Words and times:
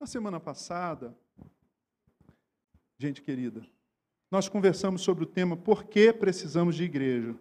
Na 0.00 0.06
semana 0.06 0.38
passada, 0.38 1.12
gente 2.98 3.20
querida, 3.20 3.66
nós 4.30 4.48
conversamos 4.48 5.02
sobre 5.02 5.24
o 5.24 5.26
tema 5.26 5.56
Por 5.56 5.84
que 5.84 6.12
precisamos 6.12 6.76
de 6.76 6.84
igreja? 6.84 7.34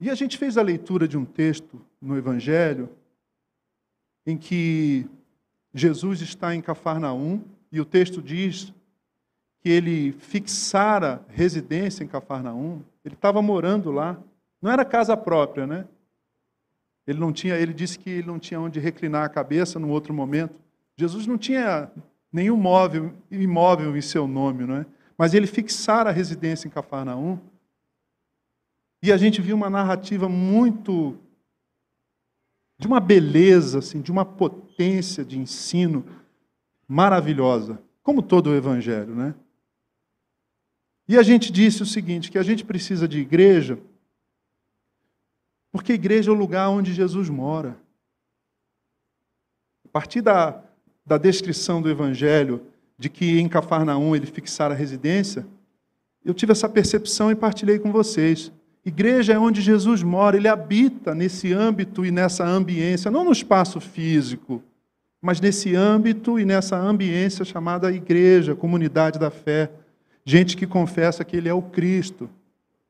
E 0.00 0.10
a 0.10 0.14
gente 0.16 0.36
fez 0.36 0.58
a 0.58 0.62
leitura 0.62 1.06
de 1.06 1.16
um 1.16 1.24
texto 1.24 1.80
no 2.00 2.18
Evangelho 2.18 2.88
em 4.26 4.36
que 4.36 5.08
Jesus 5.72 6.20
está 6.20 6.52
em 6.52 6.60
Cafarnaum 6.60 7.44
e 7.70 7.80
o 7.80 7.84
texto 7.84 8.20
diz 8.20 8.72
que 9.60 9.68
ele 9.68 10.10
fixara 10.10 11.24
residência 11.28 12.02
em 12.02 12.08
Cafarnaum. 12.08 12.82
Ele 13.04 13.14
estava 13.14 13.40
morando 13.40 13.92
lá. 13.92 14.20
Não 14.60 14.72
era 14.72 14.84
casa 14.84 15.16
própria, 15.16 15.64
né? 15.64 15.86
Ele 17.06 17.18
não 17.18 17.32
tinha, 17.32 17.56
ele 17.56 17.72
disse 17.72 17.98
que 17.98 18.08
ele 18.10 18.26
não 18.26 18.38
tinha 18.38 18.60
onde 18.60 18.78
reclinar 18.78 19.24
a 19.24 19.28
cabeça 19.28 19.78
no 19.78 19.88
outro 19.88 20.14
momento. 20.14 20.54
Jesus 20.96 21.26
não 21.26 21.36
tinha 21.36 21.90
nenhum 22.32 22.56
móvel, 22.56 23.12
imóvel 23.30 23.96
em 23.96 24.00
seu 24.00 24.26
nome, 24.26 24.64
não 24.64 24.76
é? 24.76 24.86
Mas 25.18 25.34
ele 25.34 25.46
fixara 25.46 26.10
a 26.10 26.12
residência 26.12 26.66
em 26.66 26.70
Cafarnaum. 26.70 27.38
E 29.02 29.12
a 29.12 29.16
gente 29.16 29.42
viu 29.42 29.56
uma 29.56 29.68
narrativa 29.68 30.28
muito 30.28 31.18
de 32.78 32.86
uma 32.86 33.00
beleza, 33.00 33.80
assim, 33.80 34.00
de 34.00 34.10
uma 34.10 34.24
potência 34.24 35.24
de 35.24 35.38
ensino 35.38 36.04
maravilhosa, 36.86 37.80
como 38.02 38.22
todo 38.22 38.50
o 38.50 38.54
evangelho, 38.54 39.14
né? 39.14 39.34
E 41.08 41.18
a 41.18 41.22
gente 41.22 41.52
disse 41.52 41.82
o 41.82 41.86
seguinte, 41.86 42.30
que 42.30 42.38
a 42.38 42.42
gente 42.42 42.64
precisa 42.64 43.06
de 43.08 43.20
igreja 43.20 43.78
porque 45.72 45.92
a 45.92 45.94
igreja 45.94 46.30
é 46.30 46.34
o 46.34 46.36
lugar 46.36 46.68
onde 46.68 46.92
Jesus 46.92 47.30
mora. 47.30 47.76
A 49.86 49.88
partir 49.88 50.20
da, 50.20 50.62
da 51.04 51.16
descrição 51.16 51.80
do 51.80 51.90
Evangelho, 51.90 52.60
de 52.98 53.08
que 53.08 53.40
em 53.40 53.48
Cafarnaum 53.48 54.14
ele 54.14 54.26
fixara 54.26 54.74
a 54.74 54.76
residência, 54.76 55.46
eu 56.24 56.34
tive 56.34 56.52
essa 56.52 56.68
percepção 56.68 57.30
e 57.30 57.34
partilhei 57.34 57.78
com 57.78 57.90
vocês. 57.90 58.52
Igreja 58.84 59.32
é 59.32 59.38
onde 59.38 59.60
Jesus 59.60 60.02
mora, 60.02 60.36
ele 60.36 60.46
habita 60.46 61.14
nesse 61.14 61.52
âmbito 61.52 62.04
e 62.04 62.10
nessa 62.10 62.44
ambiência, 62.44 63.10
não 63.10 63.24
no 63.24 63.32
espaço 63.32 63.80
físico, 63.80 64.62
mas 65.20 65.40
nesse 65.40 65.74
âmbito 65.74 66.38
e 66.38 66.44
nessa 66.44 66.76
ambiência 66.76 67.44
chamada 67.44 67.92
igreja, 67.92 68.56
comunidade 68.56 69.18
da 69.18 69.30
fé. 69.30 69.70
Gente 70.24 70.56
que 70.56 70.66
confessa 70.66 71.24
que 71.24 71.36
ele 71.36 71.48
é 71.48 71.54
o 71.54 71.62
Cristo. 71.62 72.28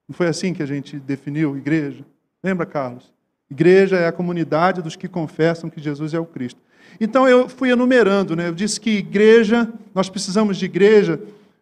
Não 0.09 0.15
foi 0.15 0.27
assim 0.29 0.53
que 0.53 0.63
a 0.63 0.67
gente 0.67 0.99
definiu 0.99 1.57
igreja? 1.57 2.05
Lembra, 2.43 2.67
Carlos? 2.67 3.13
Igreja 3.51 3.97
é 3.97 4.07
a 4.07 4.13
comunidade 4.13 4.83
dos 4.83 4.97
que 4.97 5.07
confessam 5.07 5.71
que 5.71 5.81
Jesus 5.81 6.15
é 6.15 6.19
o 6.19 6.27
Cristo. 6.27 6.61
Então 7.01 7.29
eu 7.29 7.49
fui 7.49 7.71
enumerando, 7.71 8.35
né? 8.35 8.49
Eu 8.49 8.55
disse 8.55 8.81
que 8.81 8.91
igreja, 8.99 9.73
nós 9.95 10.09
precisamos 10.09 10.57
de 10.57 10.65
igreja, 10.65 11.21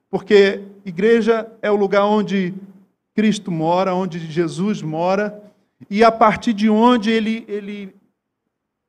porque 0.09 0.61
igreja 0.85 1.51
é 1.61 1.71
o 1.71 1.77
lugar 1.77 2.05
onde 2.05 2.55
Cristo 3.15 3.51
mora, 3.51 3.95
onde 3.95 4.19
Jesus 4.19 4.83
mora, 4.83 5.43
e 5.89 6.03
a 6.03 6.11
partir 6.11 6.53
de 6.53 6.69
onde 6.69 7.11
ele, 7.11 7.45
ele 7.49 7.95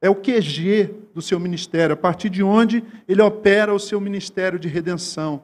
é 0.02 0.10
o 0.10 0.16
QG 0.16 0.94
do 1.14 1.22
seu 1.22 1.40
ministério, 1.40 1.94
a 1.94 1.98
partir 1.98 2.30
de 2.30 2.44
onde 2.44 2.84
ele 3.08 3.22
opera 3.22 3.74
o 3.74 3.80
seu 3.80 4.00
ministério 4.00 4.58
de 4.58 4.68
redenção, 4.68 5.44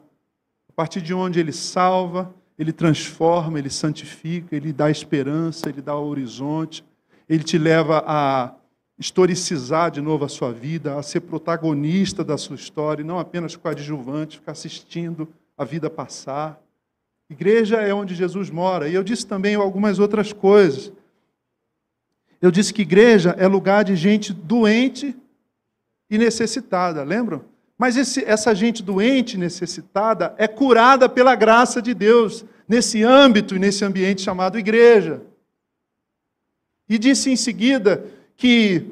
a 0.68 0.72
partir 0.72 1.00
de 1.00 1.12
onde 1.14 1.38
ele 1.38 1.52
salva, 1.52 2.32
ele 2.58 2.72
transforma, 2.72 3.58
ele 3.58 3.70
santifica, 3.70 4.56
ele 4.56 4.72
dá 4.72 4.90
esperança, 4.90 5.68
ele 5.68 5.80
dá 5.80 5.96
horizonte, 5.96 6.84
ele 7.28 7.44
te 7.44 7.56
leva 7.56 8.02
a 8.06 8.54
historicizar 8.98 9.92
de 9.92 10.00
novo 10.00 10.24
a 10.24 10.28
sua 10.28 10.52
vida, 10.52 10.98
a 10.98 11.02
ser 11.02 11.20
protagonista 11.20 12.24
da 12.24 12.36
sua 12.36 12.56
história, 12.56 13.02
e 13.02 13.04
não 13.06 13.18
apenas 13.18 13.54
coadjuvante, 13.54 14.38
ficar 14.38 14.52
assistindo 14.52 15.28
a 15.56 15.64
vida 15.64 15.88
passar. 15.88 16.60
Igreja 17.30 17.76
é 17.76 17.94
onde 17.94 18.14
Jesus 18.14 18.50
mora. 18.50 18.88
E 18.88 18.94
eu 18.94 19.04
disse 19.04 19.26
também 19.26 19.54
algumas 19.54 19.98
outras 20.00 20.32
coisas. 20.32 20.92
Eu 22.40 22.50
disse 22.50 22.74
que 22.74 22.82
igreja 22.82 23.36
é 23.38 23.46
lugar 23.46 23.84
de 23.84 23.94
gente 23.94 24.32
doente 24.32 25.14
e 26.10 26.18
necessitada, 26.18 27.04
lembram? 27.04 27.44
Mas 27.78 27.96
esse, 27.96 28.24
essa 28.24 28.52
gente 28.52 28.82
doente, 28.82 29.38
necessitada, 29.38 30.34
é 30.36 30.48
curada 30.48 31.08
pela 31.08 31.36
graça 31.36 31.80
de 31.80 31.94
Deus, 31.94 32.44
nesse 32.66 33.04
âmbito 33.04 33.54
e 33.54 33.58
nesse 33.58 33.84
ambiente 33.84 34.20
chamado 34.20 34.58
igreja. 34.58 35.22
E 36.88 36.98
disse 36.98 37.30
em 37.30 37.36
seguida 37.36 38.04
que, 38.36 38.84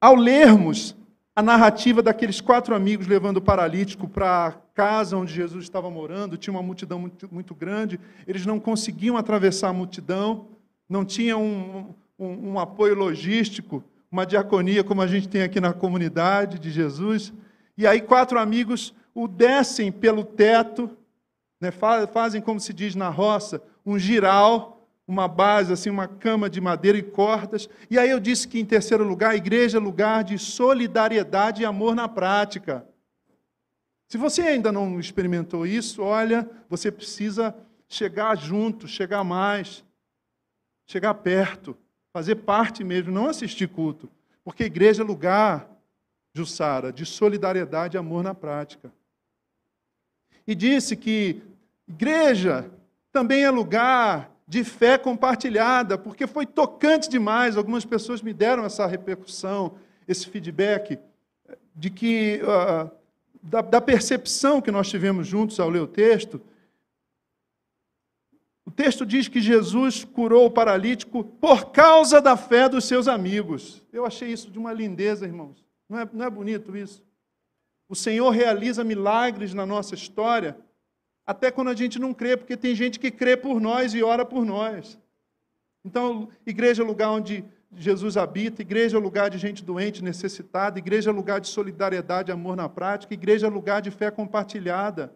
ao 0.00 0.14
lermos 0.14 0.94
a 1.34 1.42
narrativa 1.42 2.00
daqueles 2.02 2.40
quatro 2.40 2.74
amigos 2.74 3.06
levando 3.06 3.38
o 3.38 3.42
paralítico 3.42 4.06
para 4.06 4.46
a 4.46 4.52
casa 4.74 5.16
onde 5.16 5.32
Jesus 5.32 5.64
estava 5.64 5.90
morando, 5.90 6.36
tinha 6.36 6.52
uma 6.52 6.62
multidão 6.62 6.98
muito, 6.98 7.28
muito 7.32 7.54
grande, 7.54 7.98
eles 8.26 8.46
não 8.46 8.60
conseguiam 8.60 9.16
atravessar 9.16 9.70
a 9.70 9.72
multidão, 9.72 10.46
não 10.88 11.04
tinham 11.04 11.42
um, 11.42 11.94
um, 12.18 12.52
um 12.52 12.58
apoio 12.58 12.94
logístico 12.94 13.82
uma 14.12 14.26
diaconia 14.26 14.84
como 14.84 15.00
a 15.00 15.06
gente 15.06 15.26
tem 15.26 15.42
aqui 15.42 15.58
na 15.58 15.72
comunidade 15.72 16.58
de 16.58 16.70
Jesus. 16.70 17.32
E 17.78 17.86
aí 17.86 18.02
quatro 18.02 18.38
amigos 18.38 18.94
o 19.14 19.26
descem 19.26 19.90
pelo 19.90 20.22
teto, 20.22 20.90
né, 21.58 21.70
fazem 21.70 22.42
como 22.42 22.60
se 22.60 22.74
diz 22.74 22.94
na 22.94 23.08
roça, 23.08 23.62
um 23.86 23.98
giral, 23.98 24.86
uma 25.08 25.26
base, 25.26 25.72
assim, 25.72 25.88
uma 25.88 26.06
cama 26.06 26.48
de 26.50 26.60
madeira 26.60 26.98
e 26.98 27.02
cordas. 27.02 27.68
E 27.90 27.98
aí 27.98 28.10
eu 28.10 28.20
disse 28.20 28.46
que, 28.46 28.60
em 28.60 28.64
terceiro 28.64 29.02
lugar, 29.04 29.30
a 29.30 29.36
igreja 29.36 29.78
é 29.78 29.80
lugar 29.80 30.22
de 30.24 30.38
solidariedade 30.38 31.62
e 31.62 31.64
amor 31.64 31.94
na 31.94 32.08
prática. 32.08 32.86
Se 34.08 34.18
você 34.18 34.42
ainda 34.42 34.70
não 34.70 35.00
experimentou 35.00 35.66
isso, 35.66 36.02
olha, 36.02 36.48
você 36.68 36.90
precisa 36.90 37.54
chegar 37.88 38.36
junto, 38.36 38.86
chegar 38.86 39.24
mais, 39.24 39.84
chegar 40.86 41.14
perto 41.14 41.76
fazer 42.12 42.36
parte 42.36 42.84
mesmo, 42.84 43.10
não 43.10 43.26
assistir 43.26 43.68
culto. 43.68 44.08
Porque 44.44 44.64
igreja 44.64 45.02
é 45.02 45.06
lugar, 45.06 45.68
Jussara, 46.34 46.92
de 46.92 47.06
solidariedade 47.06 47.96
e 47.96 47.98
amor 47.98 48.22
na 48.22 48.34
prática. 48.34 48.92
E 50.46 50.54
disse 50.54 50.96
que 50.96 51.42
igreja 51.88 52.70
também 53.12 53.44
é 53.44 53.50
lugar 53.50 54.30
de 54.46 54.64
fé 54.64 54.98
compartilhada, 54.98 55.96
porque 55.96 56.26
foi 56.26 56.44
tocante 56.44 57.08
demais. 57.08 57.56
Algumas 57.56 57.84
pessoas 57.84 58.20
me 58.20 58.32
deram 58.32 58.64
essa 58.64 58.86
repercussão, 58.86 59.76
esse 60.06 60.28
feedback, 60.28 60.98
de 61.74 61.90
que, 61.90 62.40
uh, 62.42 62.90
da, 63.42 63.60
da 63.60 63.80
percepção 63.80 64.60
que 64.60 64.70
nós 64.70 64.90
tivemos 64.90 65.26
juntos 65.26 65.58
ao 65.60 65.70
ler 65.70 65.80
o 65.80 65.86
texto, 65.86 66.40
o 68.72 68.74
texto 68.74 69.04
diz 69.04 69.28
que 69.28 69.38
Jesus 69.38 70.02
curou 70.02 70.46
o 70.46 70.50
paralítico 70.50 71.22
por 71.22 71.72
causa 71.72 72.22
da 72.22 72.38
fé 72.38 72.70
dos 72.70 72.86
seus 72.86 73.06
amigos. 73.06 73.86
Eu 73.92 74.06
achei 74.06 74.32
isso 74.32 74.50
de 74.50 74.58
uma 74.58 74.72
lindeza, 74.72 75.26
irmãos. 75.26 75.62
Não 75.86 75.98
é, 75.98 76.08
não 76.10 76.24
é 76.24 76.30
bonito 76.30 76.74
isso? 76.74 77.04
O 77.86 77.94
Senhor 77.94 78.30
realiza 78.30 78.82
milagres 78.82 79.52
na 79.52 79.66
nossa 79.66 79.94
história, 79.94 80.56
até 81.26 81.50
quando 81.50 81.68
a 81.68 81.74
gente 81.74 81.98
não 81.98 82.14
crê, 82.14 82.34
porque 82.34 82.56
tem 82.56 82.74
gente 82.74 82.98
que 82.98 83.10
crê 83.10 83.36
por 83.36 83.60
nós 83.60 83.92
e 83.92 84.02
ora 84.02 84.24
por 84.24 84.42
nós. 84.42 84.98
Então, 85.84 86.30
igreja 86.46 86.82
é 86.82 86.86
lugar 86.86 87.10
onde 87.10 87.44
Jesus 87.76 88.16
habita, 88.16 88.62
igreja 88.62 88.96
é 88.96 89.00
lugar 89.00 89.28
de 89.28 89.36
gente 89.36 89.62
doente, 89.62 90.02
necessitada, 90.02 90.78
igreja 90.78 91.10
é 91.10 91.12
lugar 91.12 91.42
de 91.42 91.48
solidariedade, 91.48 92.32
amor 92.32 92.56
na 92.56 92.70
prática, 92.70 93.12
igreja 93.12 93.48
é 93.48 93.50
lugar 93.50 93.82
de 93.82 93.90
fé 93.90 94.10
compartilhada. 94.10 95.14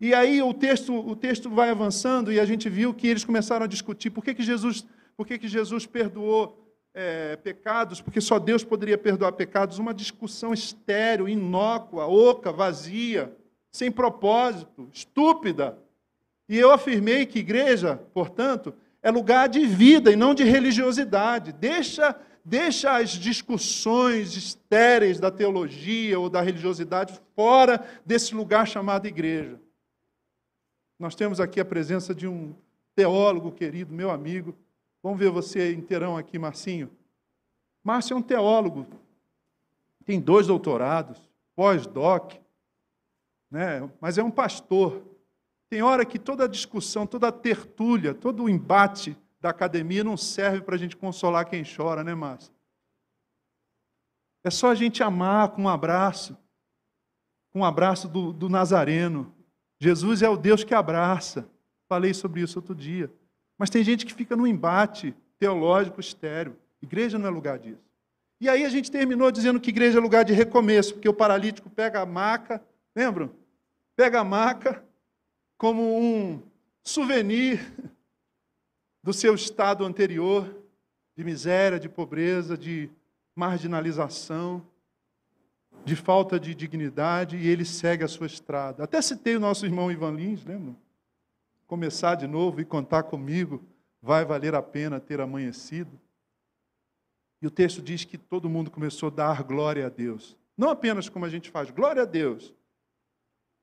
E 0.00 0.14
aí 0.14 0.40
o 0.40 0.54
texto, 0.54 0.94
o 0.94 1.14
texto 1.14 1.50
vai 1.50 1.68
avançando 1.68 2.32
e 2.32 2.40
a 2.40 2.44
gente 2.46 2.70
viu 2.70 2.94
que 2.94 3.06
eles 3.06 3.24
começaram 3.24 3.64
a 3.64 3.68
discutir 3.68 4.08
por 4.08 4.24
que, 4.24 4.32
que 4.32 4.42
Jesus, 4.42 4.86
por 5.14 5.26
que, 5.26 5.38
que 5.38 5.46
Jesus 5.46 5.84
perdoou 5.84 6.56
é, 6.94 7.36
pecados, 7.36 8.00
porque 8.00 8.20
só 8.20 8.38
Deus 8.38 8.64
poderia 8.64 8.96
perdoar 8.96 9.32
pecados. 9.32 9.78
Uma 9.78 9.92
discussão 9.92 10.54
estéril, 10.54 11.28
inócua, 11.28 12.06
oca, 12.06 12.50
vazia, 12.50 13.36
sem 13.70 13.92
propósito, 13.92 14.88
estúpida. 14.92 15.78
E 16.48 16.58
eu 16.58 16.72
afirmei 16.72 17.26
que 17.26 17.38
igreja, 17.38 18.00
portanto, 18.12 18.74
é 19.02 19.10
lugar 19.10 19.48
de 19.48 19.66
vida 19.66 20.10
e 20.10 20.16
não 20.16 20.34
de 20.34 20.44
religiosidade. 20.44 21.52
Deixa, 21.52 22.16
deixa 22.44 22.96
as 22.96 23.10
discussões 23.10 24.34
estéreis 24.34 25.20
da 25.20 25.30
teologia 25.30 26.18
ou 26.18 26.30
da 26.30 26.40
religiosidade 26.40 27.20
fora 27.36 27.86
desse 28.04 28.34
lugar 28.34 28.66
chamado 28.66 29.06
igreja. 29.06 29.60
Nós 31.00 31.14
temos 31.14 31.40
aqui 31.40 31.58
a 31.58 31.64
presença 31.64 32.14
de 32.14 32.28
um 32.28 32.54
teólogo 32.94 33.50
querido, 33.50 33.90
meu 33.90 34.10
amigo. 34.10 34.54
Vamos 35.02 35.18
ver 35.18 35.30
você 35.30 35.72
inteirão 35.72 36.14
aqui, 36.14 36.38
Marcinho. 36.38 36.90
Márcio 37.82 38.12
é 38.12 38.16
um 38.18 38.22
teólogo, 38.22 38.86
tem 40.04 40.20
dois 40.20 40.46
doutorados, 40.46 41.18
pós-doc, 41.56 42.34
né? 43.50 43.90
mas 43.98 44.18
é 44.18 44.22
um 44.22 44.30
pastor. 44.30 45.02
Tem 45.70 45.80
hora 45.80 46.04
que 46.04 46.18
toda 46.18 46.44
a 46.44 46.48
discussão, 46.48 47.06
toda 47.06 47.28
a 47.28 47.32
tertúlia, 47.32 48.12
todo 48.12 48.44
o 48.44 48.48
embate 48.50 49.16
da 49.40 49.48
academia 49.48 50.04
não 50.04 50.18
serve 50.18 50.60
para 50.60 50.74
a 50.74 50.78
gente 50.78 50.98
consolar 50.98 51.48
quem 51.48 51.64
chora, 51.64 52.04
né, 52.04 52.14
Márcio? 52.14 52.52
É 54.44 54.50
só 54.50 54.68
a 54.68 54.74
gente 54.74 55.02
amar 55.02 55.48
com 55.48 55.62
um 55.62 55.68
abraço, 55.68 56.36
com 57.50 57.60
um 57.60 57.64
abraço 57.64 58.06
do, 58.06 58.34
do 58.34 58.50
Nazareno. 58.50 59.39
Jesus 59.80 60.20
é 60.22 60.28
o 60.28 60.36
Deus 60.36 60.62
que 60.62 60.74
abraça. 60.74 61.48
Falei 61.88 62.12
sobre 62.12 62.42
isso 62.42 62.58
outro 62.58 62.74
dia. 62.74 63.10
Mas 63.58 63.70
tem 63.70 63.82
gente 63.82 64.04
que 64.06 64.14
fica 64.14 64.36
no 64.36 64.46
embate 64.46 65.14
teológico 65.38 66.00
estéreo. 66.00 66.56
Igreja 66.82 67.18
não 67.18 67.26
é 67.26 67.30
lugar 67.30 67.58
disso. 67.58 67.82
E 68.40 68.48
aí 68.48 68.64
a 68.64 68.68
gente 68.68 68.90
terminou 68.90 69.30
dizendo 69.30 69.60
que 69.60 69.70
igreja 69.70 69.98
é 69.98 70.00
lugar 70.00 70.24
de 70.24 70.32
recomeço, 70.32 70.94
porque 70.94 71.08
o 71.08 71.14
paralítico 71.14 71.68
pega 71.68 72.00
a 72.00 72.06
maca, 72.06 72.62
lembram? 72.94 73.30
Pega 73.96 74.20
a 74.20 74.24
maca 74.24 74.82
como 75.58 75.82
um 75.82 76.40
souvenir 76.82 77.60
do 79.02 79.12
seu 79.12 79.34
estado 79.34 79.84
anterior 79.84 80.56
de 81.16 81.24
miséria, 81.24 81.78
de 81.78 81.88
pobreza, 81.88 82.56
de 82.56 82.88
marginalização, 83.34 84.66
de 85.84 85.96
falta 85.96 86.38
de 86.38 86.54
dignidade, 86.54 87.36
e 87.36 87.48
ele 87.48 87.64
segue 87.64 88.04
a 88.04 88.08
sua 88.08 88.26
estrada. 88.26 88.84
Até 88.84 89.00
citei 89.00 89.36
o 89.36 89.40
nosso 89.40 89.64
irmão 89.64 89.90
Ivan 89.90 90.12
Lins, 90.12 90.44
lembra? 90.44 90.74
Começar 91.66 92.14
de 92.14 92.26
novo 92.26 92.60
e 92.60 92.64
contar 92.64 93.04
comigo, 93.04 93.62
vai 94.02 94.24
valer 94.24 94.54
a 94.54 94.62
pena 94.62 95.00
ter 95.00 95.20
amanhecido. 95.20 95.98
E 97.40 97.46
o 97.46 97.50
texto 97.50 97.80
diz 97.80 98.04
que 98.04 98.18
todo 98.18 98.50
mundo 98.50 98.70
começou 98.70 99.08
a 99.08 99.12
dar 99.12 99.42
glória 99.42 99.86
a 99.86 99.88
Deus. 99.88 100.36
Não 100.56 100.68
apenas 100.68 101.08
como 101.08 101.24
a 101.24 101.28
gente 101.28 101.50
faz, 101.50 101.70
glória 101.70 102.02
a 102.02 102.06
Deus, 102.06 102.54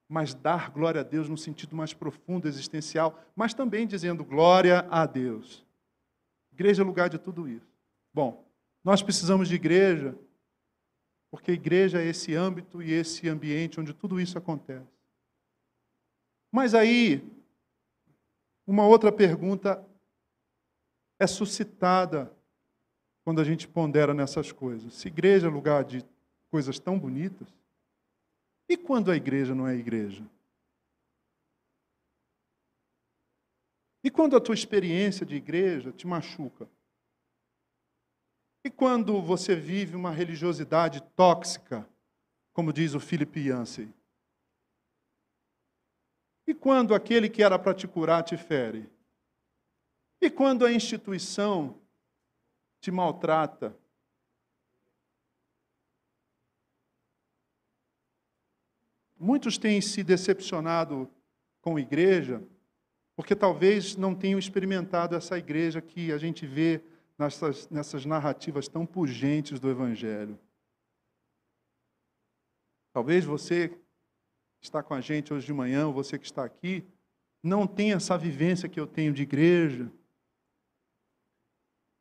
mas 0.10 0.34
dar 0.34 0.72
glória 0.72 1.02
a 1.02 1.04
Deus 1.04 1.30
no 1.30 1.38
sentido 1.38 1.76
mais 1.76 1.94
profundo, 1.94 2.48
existencial, 2.48 3.22
mas 3.36 3.54
também 3.54 3.86
dizendo 3.86 4.24
glória 4.24 4.88
a 4.90 5.06
Deus. 5.06 5.66
Igreja 6.52 6.82
é 6.82 6.86
lugar 6.86 7.10
de 7.10 7.20
tudo 7.20 7.48
isso. 7.48 7.68
Bom, 8.14 8.44
nós 8.84 9.04
precisamos 9.04 9.48
de 9.48 9.56
igreja, 9.56 10.18
porque 11.30 11.52
igreja 11.52 12.02
é 12.02 12.06
esse 12.06 12.34
âmbito 12.34 12.82
e 12.82 12.92
esse 12.92 13.28
ambiente 13.28 13.80
onde 13.80 13.94
tudo 13.94 14.20
isso 14.20 14.38
acontece. 14.38 14.88
Mas 16.52 16.74
aí, 16.74 17.22
uma 18.66 18.86
outra 18.88 19.12
pergunta 19.12 19.86
é 21.20 21.28
suscitada 21.28 22.32
quando 23.24 23.42
a 23.42 23.44
gente 23.44 23.68
pondera 23.68 24.14
nessas 24.14 24.52
coisas. 24.52 24.94
Se 24.94 25.08
igreja 25.08 25.48
é 25.48 25.50
lugar 25.50 25.84
de 25.84 26.06
coisas 26.50 26.80
tão 26.80 26.98
bonitas, 26.98 27.48
e 28.70 28.78
quando 28.78 29.12
a 29.12 29.16
igreja 29.16 29.54
não 29.54 29.68
é 29.68 29.76
igreja? 29.76 30.24
E 34.04 34.10
quando 34.10 34.38
a 34.38 34.42
tua 34.42 34.56
experiência 34.56 35.26
de 35.26 35.36
igreja 35.36 35.92
te 35.92 36.08
machuca? 36.08 36.70
E 38.68 38.70
quando 38.70 39.22
você 39.22 39.56
vive 39.56 39.96
uma 39.96 40.12
religiosidade 40.12 41.00
tóxica, 41.16 41.88
como 42.52 42.74
diz 42.74 42.94
o 42.94 43.00
Philip 43.00 43.40
Yancey? 43.40 43.88
E 46.46 46.54
quando 46.54 46.94
aquele 46.94 47.30
que 47.30 47.42
era 47.42 47.58
para 47.58 47.74
te 47.74 47.88
curar 47.88 48.24
te 48.24 48.36
fere? 48.36 48.92
E 50.20 50.30
quando 50.30 50.66
a 50.66 50.72
instituição 50.74 51.80
te 52.82 52.92
maltrata? 52.92 53.74
Muitos 59.18 59.58
têm 59.58 59.80
se 59.80 60.04
decepcionado 60.04 61.10
com 61.62 61.78
a 61.78 61.80
igreja 61.80 62.46
porque 63.16 63.34
talvez 63.34 63.96
não 63.96 64.14
tenham 64.14 64.38
experimentado 64.38 65.16
essa 65.16 65.38
igreja 65.38 65.82
que 65.82 66.12
a 66.12 66.18
gente 66.18 66.46
vê 66.46 66.84
nessas, 67.18 67.70
nessas 67.70 68.06
narrativas 68.06 68.68
tão 68.68 68.86
pungentes 68.86 69.60
do 69.60 69.70
Evangelho. 69.70 70.40
Talvez 72.94 73.26
você 73.26 73.70
que 73.70 74.66
está 74.66 74.82
com 74.82 74.94
a 74.94 75.02
gente 75.02 75.34
hoje 75.34 75.46
de 75.46 75.54
manhã, 75.54 75.88
ou 75.88 75.94
você 75.94 76.18
que 76.18 76.26
está 76.26 76.44
aqui, 76.44 76.86
não 77.44 77.68
tenha 77.68 77.96
essa 77.96 78.18
vivência 78.18 78.68
que 78.68 78.80
eu 78.80 78.88
tenho 78.88 79.14
de 79.14 79.24
igreja, 79.24 79.92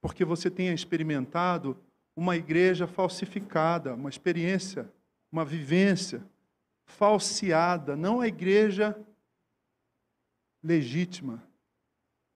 porque 0.00 0.24
você 0.24 0.50
tenha 0.50 0.72
experimentado 0.72 1.76
uma 2.14 2.36
igreja 2.36 2.86
falsificada, 2.86 3.94
uma 3.94 4.08
experiência, 4.08 4.90
uma 5.30 5.44
vivência 5.44 6.24
falseada, 6.86 7.94
não 7.94 8.20
a 8.20 8.28
igreja 8.28 8.98
legítima, 10.62 11.42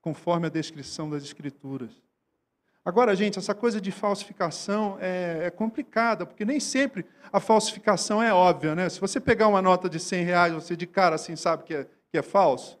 conforme 0.01 0.47
a 0.47 0.51
descrição 0.51 1.09
das 1.09 1.23
Escrituras. 1.23 1.91
Agora, 2.83 3.15
gente, 3.15 3.37
essa 3.37 3.53
coisa 3.53 3.79
de 3.79 3.91
falsificação 3.91 4.97
é, 4.99 5.45
é, 5.45 5.51
complicada, 5.51 6.25
porque 6.25 6.43
nem 6.43 6.59
sempre 6.59 7.05
a 7.31 7.39
falsificação 7.39 8.23
é 8.23 8.33
óbvia, 8.33 8.73
né? 8.73 8.89
Se 8.89 8.99
você 8.99 9.19
pegar 9.19 9.47
uma 9.47 9.61
nota 9.61 9.87
de 9.87 9.99
100 9.99 10.23
reais, 10.23 10.53
você 10.53 10.75
de 10.75 10.87
cara 10.87 11.15
assim 11.15 11.35
sabe 11.35 11.63
que 11.63 11.75
é, 11.75 11.87
que 12.09 12.17
é 12.17 12.23
falso. 12.23 12.79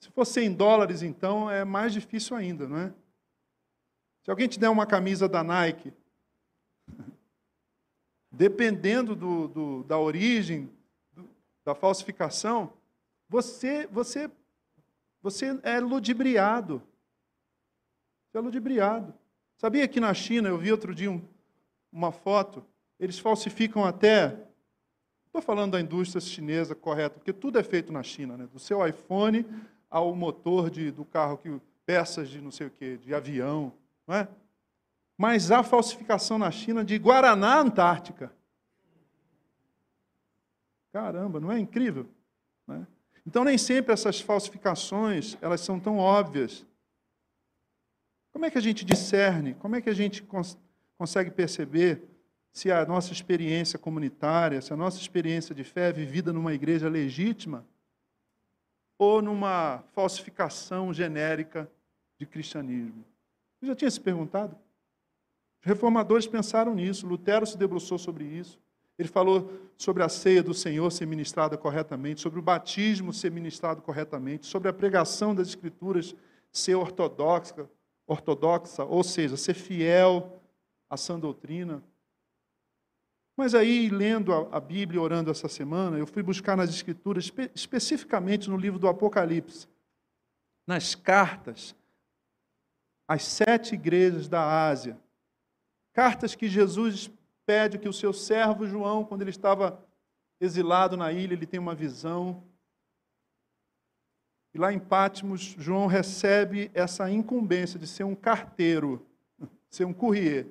Se 0.00 0.10
for 0.10 0.24
100 0.24 0.54
dólares, 0.54 1.02
então, 1.02 1.50
é 1.50 1.64
mais 1.64 1.92
difícil 1.92 2.36
ainda, 2.36 2.68
não 2.68 2.78
é? 2.78 2.94
Se 4.22 4.30
alguém 4.30 4.46
te 4.46 4.60
der 4.60 4.68
uma 4.68 4.86
camisa 4.86 5.28
da 5.28 5.42
Nike, 5.42 5.92
dependendo 8.30 9.16
do, 9.16 9.48
do, 9.48 9.82
da 9.84 9.98
origem 9.98 10.70
do, 11.12 11.28
da 11.64 11.74
falsificação, 11.74 12.72
você, 13.28 13.88
você, 13.88 14.30
você 15.20 15.58
é 15.64 15.80
ludibriado. 15.80 16.80
É 18.36 18.40
ludibriado. 18.40 19.14
Sabia 19.56 19.88
que 19.88 19.98
na 19.98 20.12
China, 20.12 20.50
eu 20.50 20.58
vi 20.58 20.70
outro 20.70 20.94
dia 20.94 21.10
um, 21.10 21.22
uma 21.90 22.12
foto, 22.12 22.62
eles 23.00 23.18
falsificam 23.18 23.82
até. 23.82 24.36
Estou 25.26 25.40
falando 25.40 25.72
da 25.72 25.80
indústria 25.80 26.20
chinesa 26.20 26.74
correta, 26.74 27.18
porque 27.18 27.32
tudo 27.32 27.58
é 27.58 27.62
feito 27.62 27.90
na 27.90 28.02
China, 28.02 28.36
né? 28.36 28.46
do 28.52 28.58
seu 28.58 28.86
iPhone 28.86 29.46
ao 29.88 30.14
motor 30.14 30.68
de, 30.68 30.90
do 30.90 31.02
carro, 31.04 31.38
que 31.38 31.60
peças 31.86 32.28
de 32.28 32.40
não 32.42 32.50
sei 32.50 32.66
o 32.66 32.70
quê, 32.70 32.98
de 32.98 33.14
avião. 33.14 33.72
Não 34.06 34.14
é? 34.14 34.28
Mas 35.16 35.50
há 35.50 35.62
falsificação 35.62 36.36
na 36.36 36.50
China 36.50 36.84
de 36.84 36.98
Guaraná 36.98 37.60
Antártica. 37.60 38.30
Caramba, 40.92 41.40
não 41.40 41.50
é 41.50 41.58
incrível? 41.58 42.06
Não 42.66 42.76
é? 42.76 42.86
Então, 43.26 43.44
nem 43.44 43.56
sempre 43.56 43.94
essas 43.94 44.20
falsificações 44.20 45.38
elas 45.40 45.62
são 45.62 45.80
tão 45.80 45.96
óbvias. 45.96 46.66
Como 48.36 48.44
é 48.44 48.50
que 48.50 48.58
a 48.58 48.60
gente 48.60 48.84
discerne? 48.84 49.54
Como 49.54 49.76
é 49.76 49.80
que 49.80 49.88
a 49.88 49.94
gente 49.94 50.22
cons 50.22 50.58
consegue 50.98 51.30
perceber 51.30 52.02
se 52.52 52.70
a 52.70 52.84
nossa 52.84 53.10
experiência 53.10 53.78
comunitária, 53.78 54.60
se 54.60 54.74
a 54.74 54.76
nossa 54.76 55.00
experiência 55.00 55.54
de 55.54 55.64
fé 55.64 55.88
é 55.88 55.92
vivida 55.92 56.34
numa 56.34 56.52
igreja 56.52 56.86
legítima 56.86 57.66
ou 58.98 59.22
numa 59.22 59.82
falsificação 59.94 60.92
genérica 60.92 61.66
de 62.18 62.26
cristianismo? 62.26 63.02
Você 63.58 63.68
já 63.68 63.74
tinha 63.74 63.90
se 63.90 64.02
perguntado? 64.02 64.54
Os 65.62 65.66
reformadores 65.66 66.26
pensaram 66.26 66.74
nisso, 66.74 67.06
Lutero 67.06 67.46
se 67.46 67.56
debruçou 67.56 67.96
sobre 67.96 68.26
isso. 68.26 68.60
Ele 68.98 69.08
falou 69.08 69.50
sobre 69.78 70.02
a 70.02 70.10
ceia 70.10 70.42
do 70.42 70.52
Senhor 70.52 70.92
ser 70.92 71.06
ministrada 71.06 71.56
corretamente, 71.56 72.20
sobre 72.20 72.38
o 72.38 72.42
batismo 72.42 73.14
ser 73.14 73.30
ministrado 73.30 73.80
corretamente, 73.80 74.44
sobre 74.44 74.68
a 74.68 74.74
pregação 74.74 75.34
das 75.34 75.48
Escrituras 75.48 76.14
ser 76.52 76.74
ortodoxa, 76.74 77.66
ortodoxa, 78.06 78.84
ou 78.84 79.02
seja, 79.02 79.36
ser 79.36 79.54
fiel 79.54 80.40
à 80.88 80.96
sã 80.96 81.18
doutrina. 81.18 81.82
Mas 83.36 83.54
aí, 83.54 83.90
lendo 83.90 84.32
a 84.32 84.58
Bíblia, 84.58 85.00
orando 85.00 85.30
essa 85.30 85.48
semana, 85.48 85.98
eu 85.98 86.06
fui 86.06 86.22
buscar 86.22 86.56
nas 86.56 86.70
Escrituras, 86.70 87.30
especificamente 87.54 88.48
no 88.48 88.56
livro 88.56 88.78
do 88.78 88.88
Apocalipse, 88.88 89.68
nas 90.66 90.94
cartas, 90.94 91.76
as 93.06 93.22
sete 93.24 93.74
igrejas 93.74 94.26
da 94.28 94.66
Ásia, 94.66 94.98
cartas 95.92 96.34
que 96.34 96.48
Jesus 96.48 97.10
pede 97.44 97.78
que 97.78 97.88
o 97.88 97.92
seu 97.92 98.12
servo 98.12 98.66
João, 98.66 99.04
quando 99.04 99.22
ele 99.22 99.30
estava 99.30 99.84
exilado 100.40 100.96
na 100.96 101.12
ilha, 101.12 101.34
ele 101.34 101.46
tem 101.46 101.60
uma 101.60 101.74
visão. 101.74 102.42
E 104.56 104.58
lá 104.58 104.72
em 104.72 104.78
Pátimos, 104.78 105.54
João 105.58 105.86
recebe 105.86 106.70
essa 106.72 107.10
incumbência 107.10 107.78
de 107.78 107.86
ser 107.86 108.04
um 108.04 108.14
carteiro, 108.14 109.06
ser 109.68 109.84
um 109.84 109.92
courrier. 109.92 110.46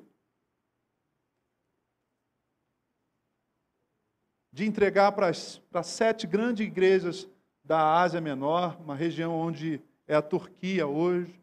De 4.54 4.64
entregar 4.64 5.12
para 5.14 5.30
as, 5.30 5.58
para 5.72 5.82
sete 5.82 6.28
grandes 6.28 6.68
igrejas 6.68 7.28
da 7.64 8.00
Ásia 8.00 8.22
Menor, 8.22 8.80
uma 8.80 8.94
região 8.94 9.34
onde 9.34 9.82
é 10.08 10.14
a 10.14 10.22
Turquia 10.22 10.86
hoje. 10.86 11.42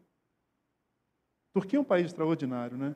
Turquia 1.53 1.79
é 1.79 1.81
um 1.81 1.83
país 1.83 2.05
extraordinário, 2.05 2.77
né? 2.77 2.95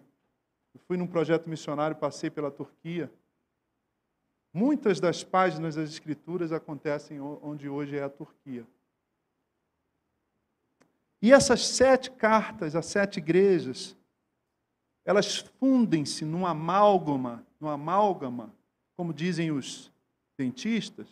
Eu 0.74 0.80
fui 0.88 0.96
num 0.96 1.08
projeto 1.08 1.50
missionário, 1.50 1.98
passei 1.98 2.30
pela 2.30 2.50
Turquia. 2.50 3.12
Muitas 4.54 5.02
das 5.02 5.26
páginas 5.26 5.76
das 5.76 5.90
Escrituras 5.90 6.54
acontecem 6.54 7.20
onde 7.20 7.68
hoje 7.68 7.98
é 7.98 8.04
a 8.04 8.10
Turquia. 8.10 8.66
E 11.22 11.34
essas 11.34 11.66
sete 11.68 12.12
cartas, 12.12 12.76
as 12.76 12.86
sete 12.86 13.18
igrejas, 13.18 13.96
elas 15.04 15.38
fundem-se 15.60 16.26
num 16.26 16.46
amálgama, 16.46 17.46
num 17.60 17.70
amálgama, 17.70 18.54
como 18.96 19.14
dizem 19.14 19.52
os 19.52 19.92
dentistas, 20.38 21.08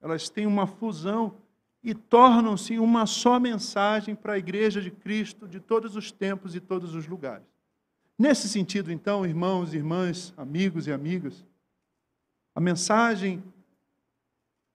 elas 0.00 0.28
têm 0.28 0.46
uma 0.46 0.66
fusão 0.66 1.34
e 1.82 1.94
tornam-se 1.94 2.78
uma 2.78 3.06
só 3.06 3.40
mensagem 3.40 4.14
para 4.14 4.34
a 4.34 4.38
igreja 4.38 4.80
de 4.80 4.90
Cristo 4.90 5.48
de 5.48 5.58
todos 5.58 5.96
os 5.96 6.12
tempos 6.12 6.54
e 6.54 6.60
todos 6.60 6.94
os 6.94 7.06
lugares. 7.06 7.46
Nesse 8.18 8.48
sentido, 8.48 8.92
então, 8.92 9.24
irmãos, 9.24 9.72
irmãs, 9.72 10.34
amigos 10.36 10.86
e 10.86 10.92
amigas, 10.92 11.44
a 12.54 12.60
mensagem 12.60 13.42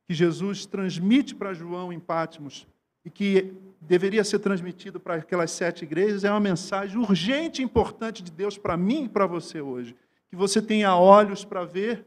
que 0.07 0.13
Jesus 0.13 0.65
transmite 0.65 1.35
para 1.35 1.53
João 1.53 1.93
em 1.93 1.99
Pátimos 1.99 2.67
e 3.05 3.09
que 3.11 3.53
deveria 3.79 4.23
ser 4.23 4.39
transmitido 4.39 4.99
para 4.99 5.15
aquelas 5.15 5.51
sete 5.51 5.83
igrejas 5.83 6.23
é 6.23 6.31
uma 6.31 6.39
mensagem 6.39 6.97
urgente 6.97 7.61
e 7.61 7.65
importante 7.65 8.23
de 8.23 8.31
Deus 8.31 8.57
para 8.57 8.75
mim 8.75 9.05
e 9.05 9.09
para 9.09 9.27
você 9.27 9.61
hoje. 9.61 9.95
Que 10.27 10.35
você 10.35 10.59
tenha 10.59 10.97
olhos 10.97 11.45
para 11.45 11.63
ver 11.63 12.03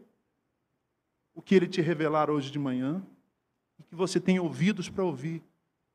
o 1.33 1.41
que 1.41 1.55
Ele 1.55 1.69
te 1.69 1.81
revelar 1.81 2.29
hoje 2.29 2.51
de 2.51 2.59
manhã 2.59 3.01
e 3.79 3.85
que 3.85 3.95
você 3.95 4.19
tenha 4.19 4.43
ouvidos 4.43 4.89
para 4.89 5.05
ouvir 5.05 5.41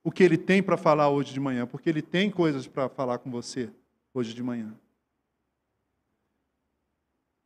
o 0.02 0.12
que 0.12 0.24
Ele 0.24 0.38
tem 0.38 0.64
para 0.64 0.78
falar 0.78 1.10
hoje 1.10 1.34
de 1.34 1.40
manhã, 1.40 1.68
porque 1.68 1.90
Ele 1.90 2.02
tem 2.02 2.32
coisas 2.32 2.66
para 2.66 2.88
falar 2.88 3.18
com 3.18 3.30
você 3.30 3.70
hoje 4.14 4.34
de 4.34 4.42
manhã. 4.42 4.74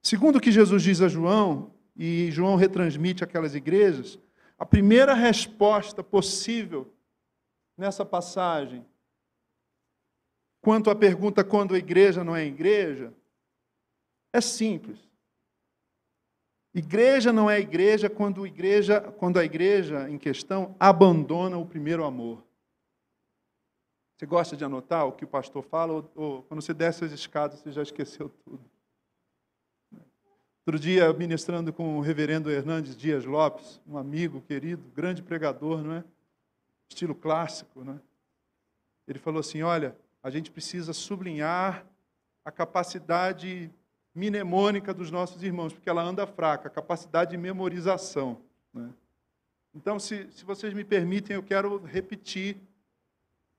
Segundo 0.04 0.38
o 0.38 0.40
que 0.40 0.52
Jesus 0.52 0.84
diz 0.84 1.02
a 1.02 1.08
João, 1.08 1.72
e 1.96 2.30
João 2.32 2.56
retransmite 2.56 3.24
aquelas 3.24 3.56
igrejas, 3.56 4.20
a 4.58 4.66
primeira 4.66 5.14
resposta 5.16 6.04
possível 6.04 6.94
nessa 7.78 8.04
passagem, 8.04 8.86
quanto 10.62 10.90
à 10.90 10.96
pergunta 10.96 11.44
quando 11.44 11.76
a 11.76 11.78
igreja 11.78 12.24
não 12.24 12.36
é 12.36 12.44
igreja, 12.44 13.14
é 14.34 14.42
simples. 14.42 15.00
Igreja 16.74 17.32
não 17.32 17.50
é 17.50 17.60
igreja 17.60 18.10
quando, 18.10 18.46
igreja 18.46 19.00
quando 19.00 19.40
a 19.40 19.46
igreja 19.46 20.10
em 20.10 20.18
questão 20.18 20.76
abandona 20.80 21.58
o 21.58 21.66
primeiro 21.66 22.04
amor. 22.04 22.44
Você 24.16 24.26
gosta 24.26 24.58
de 24.58 24.66
anotar 24.66 25.06
o 25.06 25.12
que 25.12 25.26
o 25.26 25.28
pastor 25.28 25.64
fala, 25.64 25.94
ou, 25.94 26.12
ou 26.16 26.44
quando 26.44 26.62
você 26.62 26.74
desce 26.74 27.06
as 27.06 27.12
escadas 27.12 27.60
você 27.60 27.72
já 27.72 27.84
esqueceu 27.84 28.30
tudo? 28.30 28.60
Outro 30.66 30.80
dia, 30.80 31.14
ministrando 31.14 31.72
com 31.72 31.98
o 31.98 32.02
reverendo 32.02 32.52
Hernandes 32.52 32.96
Dias 32.96 33.24
Lopes, 33.24 33.80
um 33.88 33.98
amigo 33.98 34.42
querido, 34.42 34.84
grande 34.94 35.24
pregador, 35.24 35.82
não 35.82 35.94
é? 35.94 36.04
Estilo 36.90 37.16
clássico, 37.16 37.84
né? 37.84 38.00
Ele 39.08 39.20
falou 39.20 39.40
assim: 39.40 39.62
olha, 39.62 39.96
a 40.22 40.30
gente 40.30 40.52
precisa 40.52 40.94
sublinhar 40.94 41.86
a 42.44 42.52
capacidade 42.52 43.72
mnemônica 44.14 44.94
dos 44.94 45.12
nossos 45.12 45.44
irmãos, 45.44 45.74
porque 45.74 45.90
ela 45.90 46.02
anda 46.02 46.26
fraca, 46.26 46.68
a 46.68 46.72
capacidade 46.72 47.32
de 47.32 47.38
memorização. 47.38 48.42
Né? 48.74 48.90
Então, 49.76 50.00
se, 50.00 50.28
se 50.32 50.44
vocês 50.44 50.74
me 50.74 50.84
permitem, 50.84 51.36
eu 51.36 51.44
quero 51.44 51.78
repetir 51.86 52.58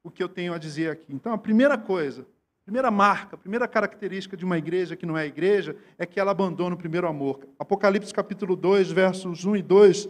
o 0.03 0.11
que 0.11 0.23
eu 0.23 0.29
tenho 0.29 0.53
a 0.53 0.59
dizer 0.59 0.91
aqui. 0.91 1.13
Então, 1.13 1.33
a 1.33 1.39
primeira 1.39 1.79
coisa, 1.79 2.23
a 2.23 2.65
primeira 2.65 2.91
marca, 2.91 3.37
a 3.37 3.39
primeira 3.39 3.69
característica 3.69 4.37
de 4.37 4.45
uma 4.45 4.59
igreja 4.59 4.97
que 4.97 5.07
não 5.07 5.17
é 5.17 5.27
igreja 5.27 5.77
é 5.97 6.05
que 6.05 6.19
ela 6.19 6.33
abandona 6.33 6.75
o 6.75 6.79
primeiro 6.79 7.07
amor. 7.07 7.47
Apocalipse 7.59 8.13
capítulo 8.13 8.57
2, 8.57 8.91
versos 8.91 9.45
1 9.45 9.57
e 9.57 9.63
2 9.63 10.09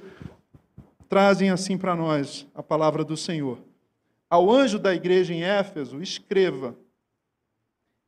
trazem 1.09 1.51
assim 1.51 1.79
para 1.79 1.97
nós 1.97 2.47
a 2.55 2.63
palavra 2.63 3.03
do 3.03 3.17
Senhor. 3.17 3.59
Ao 4.29 4.51
anjo 4.51 4.79
da 4.79 4.95
igreja 4.95 5.33
em 5.33 5.43
Éfeso, 5.43 6.03
escreva: 6.03 6.77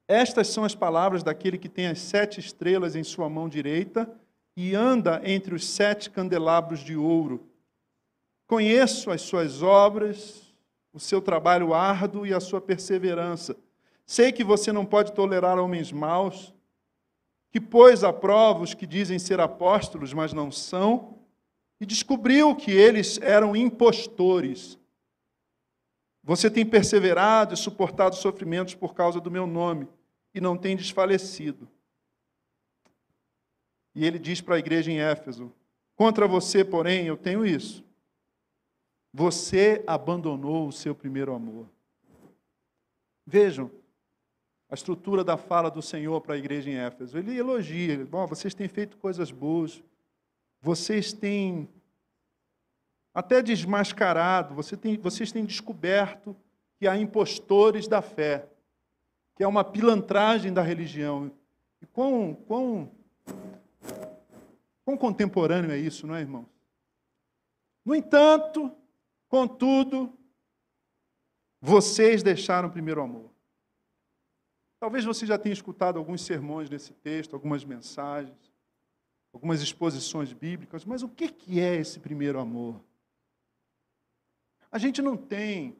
Estas 0.06 0.48
são 0.48 0.64
as 0.64 0.74
palavras 0.74 1.22
daquele 1.22 1.56
que 1.56 1.68
tem 1.68 1.86
as 1.86 1.98
sete 1.98 2.38
estrelas 2.38 2.94
em 2.94 3.02
sua 3.02 3.28
mão 3.28 3.48
direita 3.48 4.10
e 4.54 4.74
anda 4.74 5.22
entre 5.24 5.54
os 5.54 5.66
sete 5.66 6.10
candelabros 6.10 6.80
de 6.80 6.96
ouro. 6.96 7.48
Conheço 8.46 9.10
as 9.10 9.22
suas 9.22 9.62
obras, 9.62 10.52
o 10.92 11.00
seu 11.00 11.22
trabalho 11.22 11.72
árduo 11.72 12.26
e 12.26 12.34
a 12.34 12.40
sua 12.40 12.60
perseverança. 12.60 13.56
Sei 14.04 14.32
que 14.32 14.44
você 14.44 14.72
não 14.72 14.84
pode 14.84 15.12
tolerar 15.12 15.58
homens 15.58 15.92
maus, 15.92 16.52
que 17.50 17.60
pôs 17.60 18.04
à 18.04 18.12
prova 18.12 18.64
os 18.64 18.74
que 18.74 18.86
dizem 18.86 19.18
ser 19.18 19.40
apóstolos, 19.40 20.12
mas 20.12 20.32
não 20.32 20.50
são 20.50 21.19
e 21.80 21.86
descobriu 21.86 22.54
que 22.54 22.70
eles 22.70 23.18
eram 23.22 23.56
impostores. 23.56 24.78
Você 26.22 26.50
tem 26.50 26.66
perseverado 26.66 27.54
e 27.54 27.56
suportado 27.56 28.14
sofrimentos 28.14 28.74
por 28.74 28.94
causa 28.94 29.18
do 29.18 29.30
meu 29.30 29.46
nome 29.46 29.88
e 30.34 30.40
não 30.40 30.56
tem 30.56 30.76
desfalecido. 30.76 31.66
E 33.94 34.04
ele 34.04 34.18
diz 34.18 34.40
para 34.40 34.56
a 34.56 34.58
igreja 34.58 34.90
em 34.90 35.00
Éfeso: 35.00 35.52
Contra 35.96 36.28
você, 36.28 36.64
porém, 36.64 37.06
eu 37.06 37.16
tenho 37.16 37.44
isso. 37.44 37.82
Você 39.12 39.82
abandonou 39.86 40.68
o 40.68 40.72
seu 40.72 40.94
primeiro 40.94 41.34
amor. 41.34 41.66
Vejam 43.26 43.70
a 44.68 44.74
estrutura 44.74 45.24
da 45.24 45.36
fala 45.36 45.68
do 45.68 45.82
Senhor 45.82 46.20
para 46.20 46.34
a 46.34 46.38
igreja 46.38 46.70
em 46.70 46.76
Éfeso. 46.76 47.18
Ele 47.18 47.36
elogia, 47.36 48.04
bom, 48.04 48.26
vocês 48.26 48.54
têm 48.54 48.68
feito 48.68 48.96
coisas 48.98 49.32
boas, 49.32 49.82
vocês 50.60 51.12
têm 51.12 51.68
até 53.14 53.42
desmascarado, 53.42 54.54
vocês 54.54 55.32
têm 55.32 55.44
descoberto 55.44 56.36
que 56.78 56.86
há 56.86 56.96
impostores 56.96 57.88
da 57.88 58.00
fé, 58.00 58.48
que 59.34 59.42
é 59.42 59.48
uma 59.48 59.64
pilantragem 59.64 60.52
da 60.52 60.62
religião. 60.62 61.30
E 61.80 61.86
quão, 61.86 62.34
quão, 62.46 62.90
quão 64.84 64.96
contemporâneo 64.96 65.70
é 65.70 65.78
isso, 65.78 66.06
não 66.06 66.14
é, 66.14 66.20
irmão? 66.20 66.46
No 67.84 67.94
entanto, 67.94 68.70
contudo, 69.28 70.12
vocês 71.60 72.22
deixaram 72.22 72.68
o 72.68 72.72
primeiro 72.72 73.02
amor. 73.02 73.30
Talvez 74.78 75.04
você 75.04 75.26
já 75.26 75.38
tenha 75.38 75.52
escutado 75.52 75.98
alguns 75.98 76.22
sermões 76.22 76.70
nesse 76.70 76.92
texto, 76.92 77.34
algumas 77.34 77.64
mensagens 77.64 78.49
algumas 79.32 79.60
exposições 79.62 80.32
bíblicas, 80.32 80.84
mas 80.84 81.02
o 81.02 81.08
que 81.08 81.60
é 81.60 81.76
esse 81.76 82.00
primeiro 82.00 82.38
amor? 82.38 82.80
A 84.70 84.78
gente 84.78 85.02
não 85.02 85.16
tem. 85.16 85.76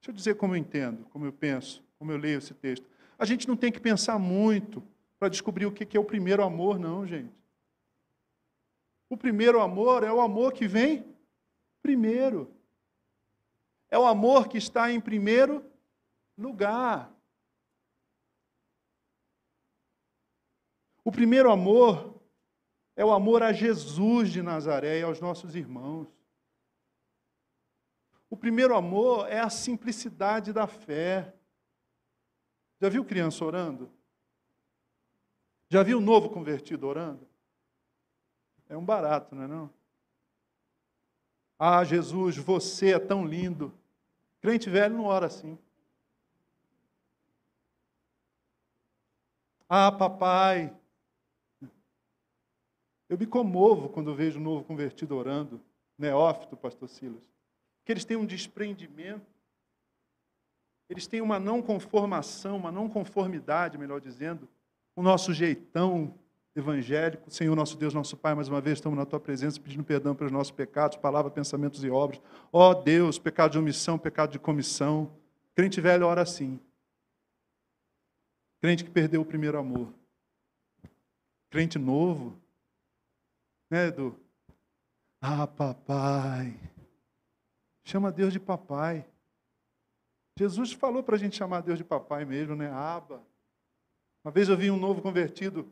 Deixa 0.00 0.10
eu 0.10 0.14
dizer 0.14 0.36
como 0.36 0.54
eu 0.54 0.58
entendo, 0.58 1.04
como 1.06 1.26
eu 1.26 1.32
penso, 1.32 1.82
como 1.98 2.12
eu 2.12 2.16
leio 2.16 2.38
esse 2.38 2.54
texto. 2.54 2.86
A 3.18 3.24
gente 3.24 3.46
não 3.46 3.56
tem 3.56 3.70
que 3.70 3.80
pensar 3.80 4.18
muito 4.18 4.82
para 5.18 5.28
descobrir 5.28 5.66
o 5.66 5.72
que 5.72 5.96
é 5.96 6.00
o 6.00 6.04
primeiro 6.04 6.42
amor, 6.42 6.78
não, 6.78 7.06
gente. 7.06 7.34
O 9.10 9.16
primeiro 9.16 9.60
amor 9.60 10.04
é 10.04 10.12
o 10.12 10.20
amor 10.20 10.52
que 10.52 10.68
vem 10.68 11.04
primeiro. 11.82 12.50
É 13.90 13.98
o 13.98 14.06
amor 14.06 14.48
que 14.48 14.56
está 14.56 14.90
em 14.90 15.00
primeiro 15.00 15.64
lugar. 16.38 17.12
O 21.10 21.12
primeiro 21.12 21.50
amor 21.50 22.22
é 22.94 23.04
o 23.04 23.10
amor 23.10 23.42
a 23.42 23.52
Jesus 23.52 24.30
de 24.30 24.42
Nazaré 24.42 25.00
e 25.00 25.02
aos 25.02 25.20
nossos 25.20 25.56
irmãos. 25.56 26.06
O 28.30 28.36
primeiro 28.36 28.76
amor 28.76 29.26
é 29.28 29.40
a 29.40 29.50
simplicidade 29.50 30.52
da 30.52 30.68
fé. 30.68 31.34
Já 32.80 32.88
viu 32.88 33.04
criança 33.04 33.44
orando? 33.44 33.90
Já 35.68 35.82
viu 35.82 36.00
novo 36.00 36.30
convertido 36.30 36.86
orando? 36.86 37.28
É 38.68 38.76
um 38.76 38.84
barato, 38.84 39.34
não 39.34 39.42
é 39.42 39.48
não? 39.48 39.70
Ah, 41.58 41.82
Jesus, 41.82 42.36
você 42.36 42.92
é 42.92 43.00
tão 43.00 43.26
lindo. 43.26 43.76
Crente 44.40 44.70
velho 44.70 44.96
não 44.96 45.06
ora 45.06 45.26
assim. 45.26 45.58
Ah, 49.68 49.90
papai, 49.90 50.79
eu 53.10 53.18
me 53.18 53.26
comovo 53.26 53.88
quando 53.88 54.14
vejo 54.14 54.38
um 54.38 54.42
novo 54.42 54.62
convertido 54.62 55.16
orando, 55.16 55.60
neófito, 55.98 56.56
pastor 56.56 56.88
Silas. 56.88 57.28
Que 57.84 57.90
eles 57.90 58.04
têm 58.04 58.16
um 58.16 58.24
desprendimento, 58.24 59.26
eles 60.88 61.08
têm 61.08 61.20
uma 61.20 61.40
não 61.40 61.60
conformação, 61.60 62.56
uma 62.56 62.70
não 62.70 62.88
conformidade, 62.88 63.76
melhor 63.76 64.00
dizendo, 64.00 64.48
o 64.94 65.02
nosso 65.02 65.34
jeitão 65.34 66.14
evangélico. 66.54 67.28
Senhor, 67.32 67.56
nosso 67.56 67.76
Deus, 67.76 67.92
nosso 67.92 68.16
Pai, 68.16 68.32
mais 68.32 68.46
uma 68.46 68.60
vez 68.60 68.78
estamos 68.78 68.96
na 68.96 69.04
tua 69.04 69.18
presença 69.18 69.60
pedindo 69.60 69.82
perdão 69.82 70.14
pelos 70.14 70.32
nossos 70.32 70.52
pecados, 70.52 70.96
palavras, 70.96 71.34
pensamentos 71.34 71.82
e 71.82 71.90
obras. 71.90 72.20
Ó 72.52 72.70
oh, 72.70 72.74
Deus, 72.76 73.18
pecado 73.18 73.50
de 73.50 73.58
omissão, 73.58 73.98
pecado 73.98 74.30
de 74.30 74.38
comissão. 74.38 75.10
Crente 75.56 75.80
velho 75.80 76.06
ora 76.06 76.22
assim. 76.22 76.60
Crente 78.60 78.84
que 78.84 78.90
perdeu 78.90 79.20
o 79.20 79.24
primeiro 79.24 79.58
amor. 79.58 79.92
Crente 81.50 81.76
novo 81.76 82.38
né, 83.70 83.86
Edu? 83.86 84.18
Ah, 85.20 85.46
papai. 85.46 86.58
Chama 87.84 88.10
Deus 88.10 88.32
de 88.32 88.40
papai. 88.40 89.06
Jesus 90.36 90.72
falou 90.72 91.02
para 91.02 91.16
a 91.16 91.18
gente 91.18 91.36
chamar 91.36 91.60
Deus 91.60 91.78
de 91.78 91.84
papai 91.84 92.24
mesmo, 92.24 92.56
né? 92.56 92.70
Aba. 92.70 93.22
Uma 94.24 94.32
vez 94.32 94.48
eu 94.48 94.56
vi 94.56 94.70
um 94.70 94.78
novo 94.78 95.00
convertido 95.00 95.70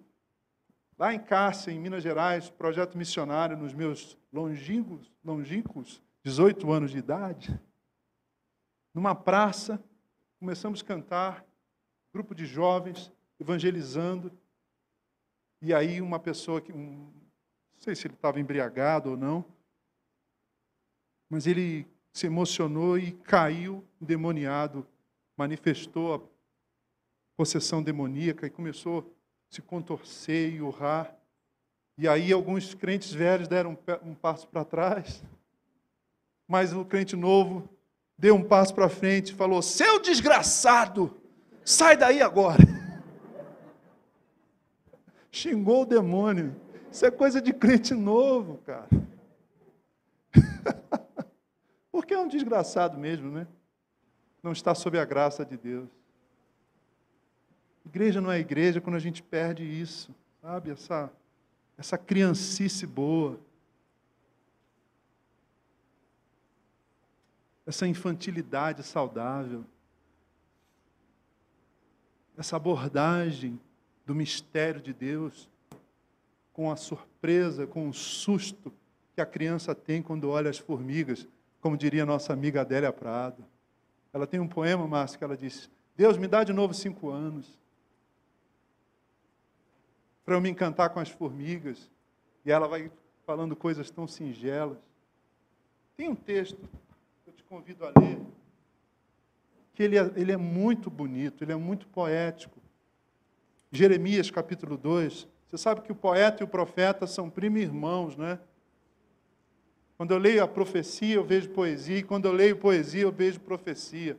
lá 0.99 1.13
em 1.13 1.19
Cássia, 1.19 1.71
em 1.71 1.79
Minas 1.79 2.03
Gerais, 2.03 2.51
projeto 2.51 2.97
missionário 2.97 3.57
nos 3.57 3.73
meus 3.73 4.17
longínquos, 4.33 5.13
longínquos 5.25 6.03
18 6.25 6.71
anos 6.73 6.91
de 6.91 6.99
idade. 6.99 7.59
Numa 8.93 9.15
praça, 9.15 9.83
começamos 10.39 10.83
a 10.83 10.85
cantar, 10.85 11.47
grupo 12.13 12.35
de 12.35 12.45
jovens 12.45 13.13
evangelizando. 13.39 14.33
E 15.63 15.73
aí 15.73 16.01
uma 16.01 16.19
pessoa 16.19 16.61
que, 16.61 16.73
um, 16.73 17.13
não 17.79 17.85
sei 17.85 17.95
se 17.95 18.09
ele 18.09 18.15
estava 18.15 18.41
embriagado 18.41 19.11
ou 19.11 19.17
não, 19.17 19.45
mas 21.31 21.47
ele 21.47 21.87
se 22.13 22.27
emocionou 22.27 22.99
e 22.99 23.13
caiu 23.13 23.85
endemoniado, 24.03 24.85
manifestou 25.37 26.17
a 26.17 26.21
possessão 27.37 27.81
demoníaca 27.81 28.49
e 28.49 28.51
começou 28.51 29.01
a 29.01 29.55
se 29.55 29.63
contorcer 29.63 30.55
e 30.55 30.61
urrar. 30.61 31.17
E 31.97 32.09
aí 32.09 32.33
alguns 32.33 32.75
crentes 32.75 33.13
velhos 33.13 33.47
deram 33.47 33.79
um 34.03 34.15
passo 34.15 34.49
para 34.49 34.65
trás, 34.65 35.23
mas 36.49 36.73
o 36.73 36.85
crente 36.85 37.15
novo 37.15 37.69
deu 38.19 38.35
um 38.35 38.43
passo 38.43 38.75
para 38.75 38.89
frente 38.89 39.31
e 39.31 39.37
falou: 39.37 39.63
Seu 39.63 40.01
desgraçado, 40.01 41.17
sai 41.65 41.97
daí 41.97 42.21
agora. 42.21 42.59
Xingou 45.31 45.83
o 45.83 45.87
demônio. 45.87 46.68
Isso 46.91 47.05
é 47.05 47.11
coisa 47.11 47.41
de 47.41 47.53
crente 47.53 47.93
novo, 47.95 48.59
cara. 48.59 48.89
Porque 51.93 52.15
é 52.15 52.19
um 52.19 52.29
desgraçado 52.29 52.97
mesmo, 52.99 53.31
né? 53.31 53.47
Não 54.43 54.53
está 54.53 54.75
sob 54.75 54.99
a 54.99 55.05
graça 55.05 55.45
de 55.45 55.57
Deus. 55.57 55.89
Igreja 57.85 58.21
não 58.21 58.31
é 58.31 58.39
igreja 58.39 58.81
quando 58.81 58.97
a 58.97 59.01
gente 59.01 59.23
perde 59.23 59.65
isso, 59.65 60.15
sabe? 60.41 60.71
Essa, 60.71 61.11
essa 61.77 61.99
criancice 61.99 62.87
boa. 62.87 63.39
Essa 67.67 67.87
infantilidade 67.87 68.83
saudável. 68.83 69.65
Essa 72.37 72.57
abordagem 72.57 73.61
do 74.07 74.15
mistério 74.15 74.81
de 74.81 74.93
Deus 74.95 75.49
com 76.59 76.73
a 76.73 76.75
surpresa, 76.75 77.69
com 77.69 77.89
o 77.89 77.95
susto 77.95 78.75
que 79.15 79.21
a 79.21 79.27
criança 79.27 79.77
tem 79.77 80.03
quando 80.03 80.29
olha 80.29 80.51
as 80.51 80.59
formigas 80.59 81.25
como 81.61 81.77
diria 81.77 82.05
nossa 82.05 82.33
amiga 82.33 82.63
Adélia 82.63 82.93
Prado. 82.93 83.45
Ela 84.13 84.27
tem 84.27 84.41
um 84.41 84.49
poema, 84.49 84.85
Márcio, 84.85 85.17
que 85.17 85.23
ela 85.23 85.37
diz: 85.37 85.71
Deus, 85.97 86.17
me 86.17 86.27
dá 86.27 86.43
de 86.43 86.53
novo 86.53 86.75
cinco 86.75 87.11
anos 87.11 87.57
para 90.25 90.35
eu 90.35 90.41
me 90.41 90.51
encantar 90.51 90.91
com 90.91 90.99
as 90.99 91.09
formigas. 91.09 91.89
E 92.45 92.51
ela 92.51 92.67
vai 92.67 92.91
falando 93.25 93.55
coisas 93.55 93.89
tão 93.89 94.09
singelas. 94.09 94.79
Tem 95.97 96.09
um 96.09 96.17
texto 96.17 96.69
que 97.23 97.31
eu 97.31 97.35
te 97.35 97.45
convido 97.45 97.87
a 97.87 97.93
ler, 98.01 98.21
que 99.75 99.85
ele 99.85 99.97
é, 99.97 100.13
ele 100.17 100.33
é 100.33 100.37
muito 100.37 100.91
bonito, 100.91 101.45
ele 101.45 101.53
é 101.53 101.57
muito 101.57 101.87
poético. 101.87 102.59
Jeremias 103.71 104.29
capítulo 104.29 104.77
2. 104.77 105.38
Você 105.49 105.57
sabe 105.57 105.81
que 105.81 105.91
o 105.91 105.95
poeta 105.95 106.43
e 106.43 106.45
o 106.45 106.49
profeta 106.49 107.07
são 107.07 107.31
primo 107.31 107.57
irmãos, 107.57 108.19
né? 108.19 108.39
Quando 109.97 110.11
eu 110.13 110.19
leio 110.19 110.45
a 110.45 110.47
profecia, 110.47 111.15
eu 111.15 111.25
vejo 111.25 111.49
poesia, 111.49 111.97
e 111.97 112.03
quando 112.03 112.27
eu 112.27 112.33
leio 112.33 112.59
poesia, 112.59 113.03
eu 113.03 113.11
vejo 113.11 113.41
profecia. 113.41 114.19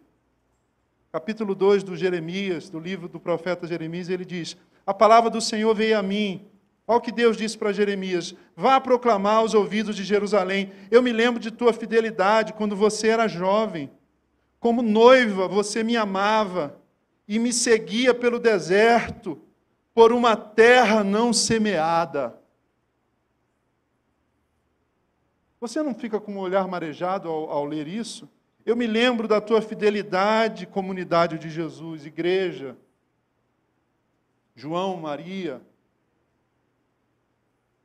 Capítulo 1.11 1.53
2 1.53 1.83
do 1.83 1.95
Jeremias, 1.95 2.67
do 2.67 2.79
livro 2.79 3.07
do 3.07 3.19
profeta 3.19 3.67
Jeremias, 3.67 4.09
ele 4.09 4.25
diz: 4.25 4.57
A 4.83 4.93
palavra 4.93 5.29
do 5.29 5.39
Senhor 5.39 5.73
veio 5.75 5.99
a 5.99 6.01
mim. 6.01 6.47
Olha 6.87 6.97
o 6.97 7.01
que 7.01 7.11
Deus 7.11 7.37
disse 7.37 7.55
para 7.55 7.71
Jeremias: 7.71 8.33
Vá 8.55 8.81
proclamar 8.81 9.37
aos 9.37 9.53
ouvidos 9.53 9.95
de 9.95 10.03
Jerusalém. 10.03 10.71
Eu 10.89 11.03
me 11.03 11.13
lembro 11.13 11.39
de 11.39 11.51
tua 11.51 11.73
fidelidade 11.73 12.53
quando 12.53 12.75
você 12.75 13.09
era 13.09 13.27
jovem. 13.27 13.91
Como 14.59 14.81
noiva, 14.81 15.47
você 15.47 15.83
me 15.83 15.95
amava 15.95 16.75
e 17.27 17.37
me 17.37 17.53
seguia 17.53 18.15
pelo 18.15 18.39
deserto, 18.39 19.39
por 19.99 20.13
uma 20.13 20.33
terra 20.37 21.03
não 21.03 21.33
semeada. 21.33 22.33
Você 25.59 25.83
não 25.83 25.93
fica 25.93 26.21
com 26.21 26.35
um 26.35 26.39
olhar 26.39 26.65
marejado 26.69 27.27
ao, 27.27 27.49
ao 27.49 27.65
ler 27.65 27.85
isso? 27.85 28.29
Eu 28.65 28.77
me 28.77 28.87
lembro 28.87 29.27
da 29.27 29.41
tua 29.41 29.61
fidelidade, 29.61 30.65
comunidade 30.65 31.37
de 31.37 31.49
Jesus, 31.49 32.05
igreja. 32.05 32.77
João, 34.55 34.95
Maria. 34.95 35.61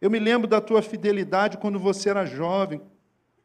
Eu 0.00 0.08
me 0.08 0.20
lembro 0.20 0.46
da 0.46 0.60
tua 0.60 0.82
fidelidade 0.82 1.58
quando 1.58 1.80
você 1.80 2.10
era 2.10 2.24
jovem. 2.24 2.80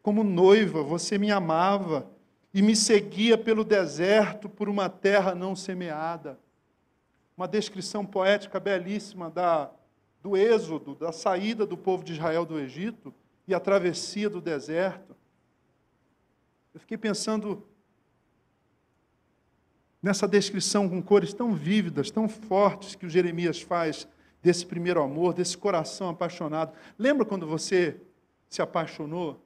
Como 0.04 0.24
noiva, 0.24 0.84
você 0.84 1.18
me 1.18 1.32
amava 1.32 2.08
e 2.54 2.62
me 2.62 2.76
seguia 2.76 3.36
pelo 3.36 3.64
deserto 3.64 4.48
por 4.48 4.70
uma 4.70 4.88
terra 4.88 5.34
não 5.34 5.56
semeada. 5.56 6.38
Uma 7.40 7.48
descrição 7.48 8.06
poética 8.06 8.60
belíssima 8.60 9.30
da, 9.30 9.72
do 10.22 10.36
êxodo, 10.36 10.94
da 10.94 11.14
saída 11.14 11.66
do 11.66 11.78
povo 11.78 12.04
de 12.04 12.12
Israel 12.12 12.46
do 12.46 12.60
Egito 12.60 13.14
e 13.48 13.54
a 13.54 13.62
travessia 13.62 14.30
do 14.30 14.42
deserto. 14.42 15.16
Eu 16.74 16.82
fiquei 16.82 16.98
pensando 16.98 17.66
nessa 20.04 20.28
descrição 20.28 20.90
com 20.90 21.02
cores 21.02 21.34
tão 21.34 21.54
vívidas, 21.54 22.12
tão 22.12 22.28
fortes 22.28 22.94
que 22.94 23.06
o 23.06 23.10
Jeremias 23.10 23.62
faz 23.62 24.06
desse 24.44 24.66
primeiro 24.66 25.02
amor, 25.02 25.34
desse 25.34 25.58
coração 25.58 26.10
apaixonado. 26.10 26.74
Lembra 26.98 27.26
quando 27.26 27.48
você 27.48 28.02
se 28.50 28.62
apaixonou? 28.62 29.42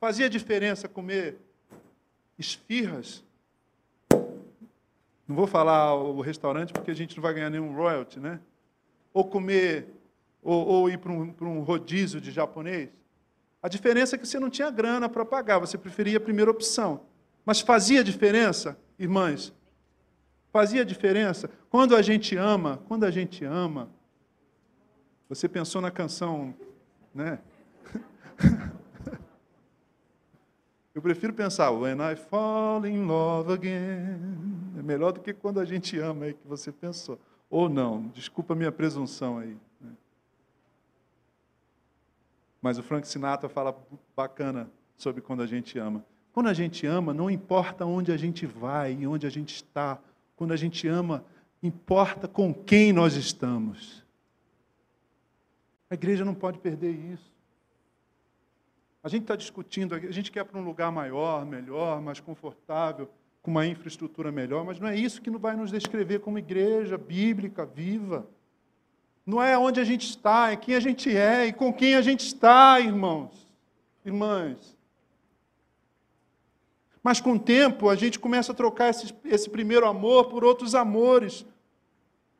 Fazia 0.00 0.28
diferença 0.28 0.88
comer 0.88 1.38
esfirras? 2.36 3.22
Não 5.32 5.36
vou 5.36 5.46
falar 5.46 5.94
o 5.94 6.20
restaurante 6.20 6.74
porque 6.74 6.90
a 6.90 6.94
gente 6.94 7.16
não 7.16 7.22
vai 7.22 7.32
ganhar 7.32 7.48
nenhum 7.48 7.74
royalty, 7.74 8.20
né? 8.20 8.38
Ou 9.14 9.24
comer, 9.24 9.88
ou, 10.42 10.66
ou 10.66 10.90
ir 10.90 10.98
para 10.98 11.10
um, 11.10 11.32
para 11.32 11.46
um 11.46 11.62
rodízio 11.62 12.20
de 12.20 12.30
japonês? 12.30 12.90
A 13.62 13.66
diferença 13.66 14.14
é 14.14 14.18
que 14.18 14.28
você 14.28 14.38
não 14.38 14.50
tinha 14.50 14.70
grana 14.70 15.08
para 15.08 15.24
pagar, 15.24 15.58
você 15.58 15.78
preferia 15.78 16.18
a 16.18 16.20
primeira 16.20 16.50
opção. 16.50 17.06
Mas 17.46 17.60
fazia 17.60 18.04
diferença, 18.04 18.76
irmãs? 18.98 19.54
Fazia 20.52 20.84
diferença? 20.84 21.48
Quando 21.70 21.96
a 21.96 22.02
gente 22.02 22.36
ama, 22.36 22.82
quando 22.86 23.04
a 23.04 23.10
gente 23.10 23.42
ama, 23.42 23.88
você 25.30 25.48
pensou 25.48 25.80
na 25.80 25.90
canção, 25.90 26.54
né? 27.14 27.38
Eu 30.94 31.00
prefiro 31.00 31.32
pensar, 31.32 31.70
when 31.70 31.96
I 32.00 32.14
fall 32.16 32.84
in 32.86 33.06
love 33.06 33.52
again. 33.52 34.18
É 34.78 34.82
melhor 34.82 35.12
do 35.12 35.20
que 35.20 35.32
quando 35.32 35.58
a 35.58 35.64
gente 35.64 35.98
ama 35.98 36.26
aí 36.26 36.34
que 36.34 36.46
você 36.46 36.70
pensou. 36.70 37.18
Ou 37.48 37.68
não, 37.68 38.08
desculpa 38.08 38.52
a 38.52 38.56
minha 38.56 38.70
presunção 38.70 39.38
aí. 39.38 39.56
Mas 42.60 42.78
o 42.78 42.82
Frank 42.82 43.08
Sinatra 43.08 43.48
fala 43.48 43.76
bacana 44.14 44.70
sobre 44.96 45.20
quando 45.20 45.42
a 45.42 45.46
gente 45.46 45.78
ama. 45.78 46.04
Quando 46.32 46.48
a 46.48 46.54
gente 46.54 46.86
ama, 46.86 47.12
não 47.12 47.30
importa 47.30 47.84
onde 47.84 48.12
a 48.12 48.16
gente 48.16 48.46
vai 48.46 48.92
e 48.92 49.06
onde 49.06 49.26
a 49.26 49.30
gente 49.30 49.54
está. 49.54 49.98
Quando 50.36 50.52
a 50.52 50.56
gente 50.56 50.86
ama, 50.86 51.24
importa 51.62 52.28
com 52.28 52.54
quem 52.54 52.92
nós 52.92 53.14
estamos. 53.14 54.04
A 55.90 55.94
igreja 55.94 56.24
não 56.24 56.34
pode 56.34 56.58
perder 56.58 56.92
isso. 56.92 57.31
A 59.02 59.08
gente 59.08 59.22
está 59.22 59.34
discutindo, 59.34 59.94
a 59.94 60.12
gente 60.12 60.30
quer 60.30 60.44
para 60.44 60.58
um 60.58 60.64
lugar 60.64 60.92
maior, 60.92 61.44
melhor, 61.44 62.00
mais 62.00 62.20
confortável, 62.20 63.10
com 63.42 63.50
uma 63.50 63.66
infraestrutura 63.66 64.30
melhor, 64.30 64.64
mas 64.64 64.78
não 64.78 64.88
é 64.88 64.96
isso 64.96 65.20
que 65.20 65.30
vai 65.30 65.56
nos 65.56 65.72
descrever 65.72 66.20
como 66.20 66.38
igreja 66.38 66.96
bíblica, 66.96 67.66
viva. 67.66 68.24
Não 69.26 69.42
é 69.42 69.58
onde 69.58 69.80
a 69.80 69.84
gente 69.84 70.08
está, 70.08 70.52
é 70.52 70.56
quem 70.56 70.76
a 70.76 70.80
gente 70.80 71.14
é 71.14 71.46
e 71.46 71.52
com 71.52 71.72
quem 71.72 71.96
a 71.96 72.02
gente 72.02 72.24
está, 72.24 72.78
irmãos, 72.78 73.48
irmãs. 74.04 74.76
Mas 77.02 77.20
com 77.20 77.32
o 77.32 77.38
tempo 77.38 77.88
a 77.88 77.96
gente 77.96 78.20
começa 78.20 78.52
a 78.52 78.54
trocar 78.54 78.90
esse, 78.90 79.12
esse 79.24 79.50
primeiro 79.50 79.86
amor 79.86 80.26
por 80.26 80.44
outros 80.44 80.74
amores. 80.74 81.44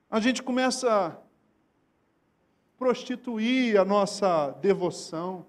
A 0.09 0.21
gente 0.21 0.41
começa 0.41 0.89
a 0.89 1.17
prostituir 2.79 3.77
a 3.77 3.85
nossa 3.85 4.51
devoção. 4.61 5.47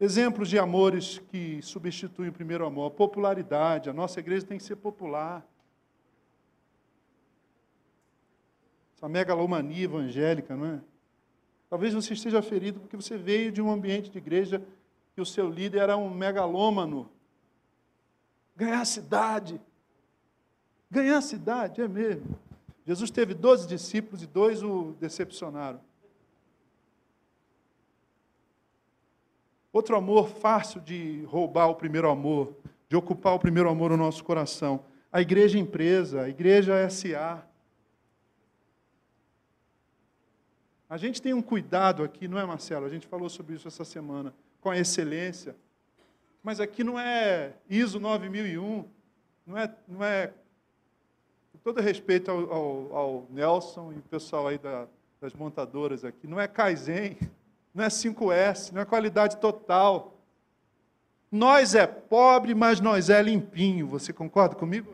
Exemplos 0.00 0.48
de 0.48 0.58
amores 0.58 1.18
que 1.30 1.60
substituem 1.60 2.30
o 2.30 2.32
primeiro 2.32 2.64
amor. 2.64 2.92
Popularidade. 2.92 3.90
A 3.90 3.92
nossa 3.92 4.20
igreja 4.20 4.46
tem 4.46 4.56
que 4.56 4.64
ser 4.64 4.76
popular. 4.76 5.44
Essa 8.96 9.08
megalomania 9.08 9.84
evangélica, 9.84 10.56
não 10.56 10.66
é? 10.66 10.80
Talvez 11.68 11.94
você 11.94 12.14
esteja 12.14 12.40
ferido 12.40 12.80
porque 12.80 12.96
você 12.96 13.18
veio 13.18 13.50
de 13.50 13.60
um 13.60 13.70
ambiente 13.70 14.10
de 14.10 14.18
igreja 14.18 14.62
que 15.14 15.20
o 15.20 15.26
seu 15.26 15.48
líder 15.48 15.80
era 15.80 15.96
um 15.96 16.08
megalômano. 16.08 17.10
ganhar 18.56 18.80
a 18.80 18.84
cidade. 18.84 19.60
Ganhar 20.90 21.18
a 21.18 21.22
cidade, 21.22 21.80
é 21.80 21.88
mesmo. 21.88 22.38
Jesus 22.86 23.10
teve 23.10 23.34
12 23.34 23.68
discípulos 23.68 24.22
e 24.22 24.26
dois 24.26 24.62
o 24.62 24.96
decepcionaram. 24.98 25.80
Outro 29.78 29.94
amor 29.94 30.28
fácil 30.28 30.80
de 30.80 31.22
roubar 31.28 31.68
o 31.68 31.74
primeiro 31.76 32.10
amor, 32.10 32.52
de 32.88 32.96
ocupar 32.96 33.34
o 33.34 33.38
primeiro 33.38 33.70
amor 33.70 33.90
no 33.90 33.96
nosso 33.96 34.24
coração. 34.24 34.84
A 35.12 35.20
igreja 35.20 35.56
empresa, 35.56 36.22
a 36.22 36.28
igreja 36.28 36.90
SA. 36.90 37.46
A 40.90 40.96
gente 40.96 41.22
tem 41.22 41.32
um 41.32 41.40
cuidado 41.40 42.02
aqui, 42.02 42.26
não 42.26 42.40
é, 42.40 42.44
Marcelo? 42.44 42.86
A 42.86 42.88
gente 42.88 43.06
falou 43.06 43.28
sobre 43.28 43.54
isso 43.54 43.68
essa 43.68 43.84
semana, 43.84 44.34
com 44.60 44.68
a 44.68 44.76
excelência. 44.76 45.54
Mas 46.42 46.58
aqui 46.58 46.82
não 46.82 46.98
é 46.98 47.52
ISO 47.70 48.00
9001, 48.00 48.84
não 49.46 49.56
é, 49.56 49.72
não 49.86 50.02
é 50.04 50.32
com 51.52 51.58
todo 51.62 51.80
respeito 51.80 52.32
ao, 52.32 52.52
ao, 52.52 52.96
ao 52.96 53.26
Nelson 53.30 53.92
e 53.92 53.98
o 53.98 54.02
pessoal 54.02 54.48
aí 54.48 54.58
da, 54.58 54.88
das 55.20 55.32
montadoras 55.34 56.04
aqui, 56.04 56.26
não 56.26 56.40
é 56.40 56.48
Kaizen, 56.48 57.16
não 57.78 57.84
é 57.84 57.88
5S, 57.88 58.72
não 58.72 58.82
é 58.82 58.84
qualidade 58.84 59.36
total. 59.36 60.18
Nós 61.30 61.74
é 61.74 61.86
pobre, 61.86 62.54
mas 62.54 62.80
nós 62.80 63.08
é 63.08 63.22
limpinho. 63.22 63.86
Você 63.86 64.12
concorda 64.12 64.56
comigo? 64.56 64.92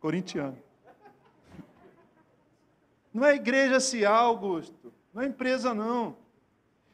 Corintiano. 0.00 0.56
Não 3.12 3.24
é 3.24 3.34
igreja 3.34 3.80
se 3.80 4.04
Augusto. 4.04 4.92
Não 5.12 5.22
é 5.22 5.26
empresa, 5.26 5.74
não. 5.74 6.16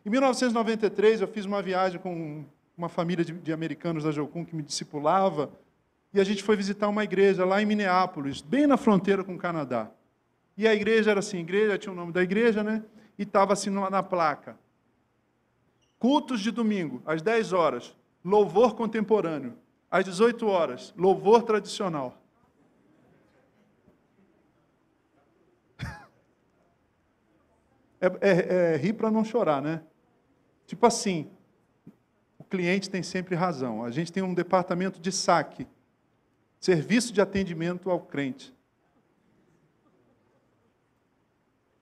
Em 0.05 0.11
1993, 0.11 1.21
eu 1.21 1.29
fiz 1.29 1.45
uma 1.45 1.61
viagem 1.61 2.01
com 2.01 2.45
uma 2.77 2.89
família 2.89 3.25
de, 3.25 3.33
de 3.33 3.53
americanos 3.53 4.05
da 4.05 4.11
Jocum 4.11 4.45
que 4.45 4.57
me 4.57 4.63
discipulava, 4.63 5.51
e 6.15 6.21
a 6.21 6.25
gente 6.25 6.43
foi 6.43 6.57
visitar 6.57 6.89
uma 6.89 7.05
igreja 7.05 7.45
lá 7.45 7.61
em 7.61 7.67
Minneapolis, 7.67 8.41
bem 8.41 8.67
na 8.67 8.77
fronteira 8.77 9.23
com 9.23 9.35
o 9.35 9.39
Canadá. 9.39 9.91
E 10.61 10.69
a 10.69 10.75
igreja 10.75 11.11
era 11.11 11.21
assim, 11.21 11.39
igreja 11.39 11.79
tinha 11.79 11.91
o 11.91 11.97
nome 11.97 12.13
da 12.13 12.23
igreja, 12.23 12.63
né? 12.63 12.85
E 13.19 13.23
estava 13.23 13.55
assim 13.55 13.71
na, 13.71 14.03
placa. 14.03 14.59
Cultos 15.99 16.43
de 16.43 16.51
domingo, 16.51 17.01
às 17.07 17.23
10 17.23 17.55
horas, 17.55 17.97
louvor 18.23 18.75
contemporâneo. 18.75 19.57
Às 19.91 20.05
18 20.05 20.47
horas, 20.47 20.93
louvor 20.99 21.45
tradicional. 21.45 22.23
É, 27.99 28.07
é, 28.21 28.75
é 28.75 28.77
rir 28.77 28.93
para 28.93 29.11
não 29.11 29.25
chorar, 29.25 29.63
né? 29.63 29.83
Tipo 30.67 30.85
assim, 30.87 31.31
o 32.39 32.45
cliente 32.45 32.91
tem 32.91 33.03
sempre 33.03 33.35
razão. 33.35 33.83
A 33.83 33.91
gente 33.91 34.13
tem 34.13 34.23
um 34.23 34.35
departamento 34.35 35.01
de 35.01 35.11
saque, 35.11 35.67
serviço 36.59 37.15
de 37.15 37.21
atendimento 37.23 37.91
ao 37.91 38.01
crente. 38.01 38.55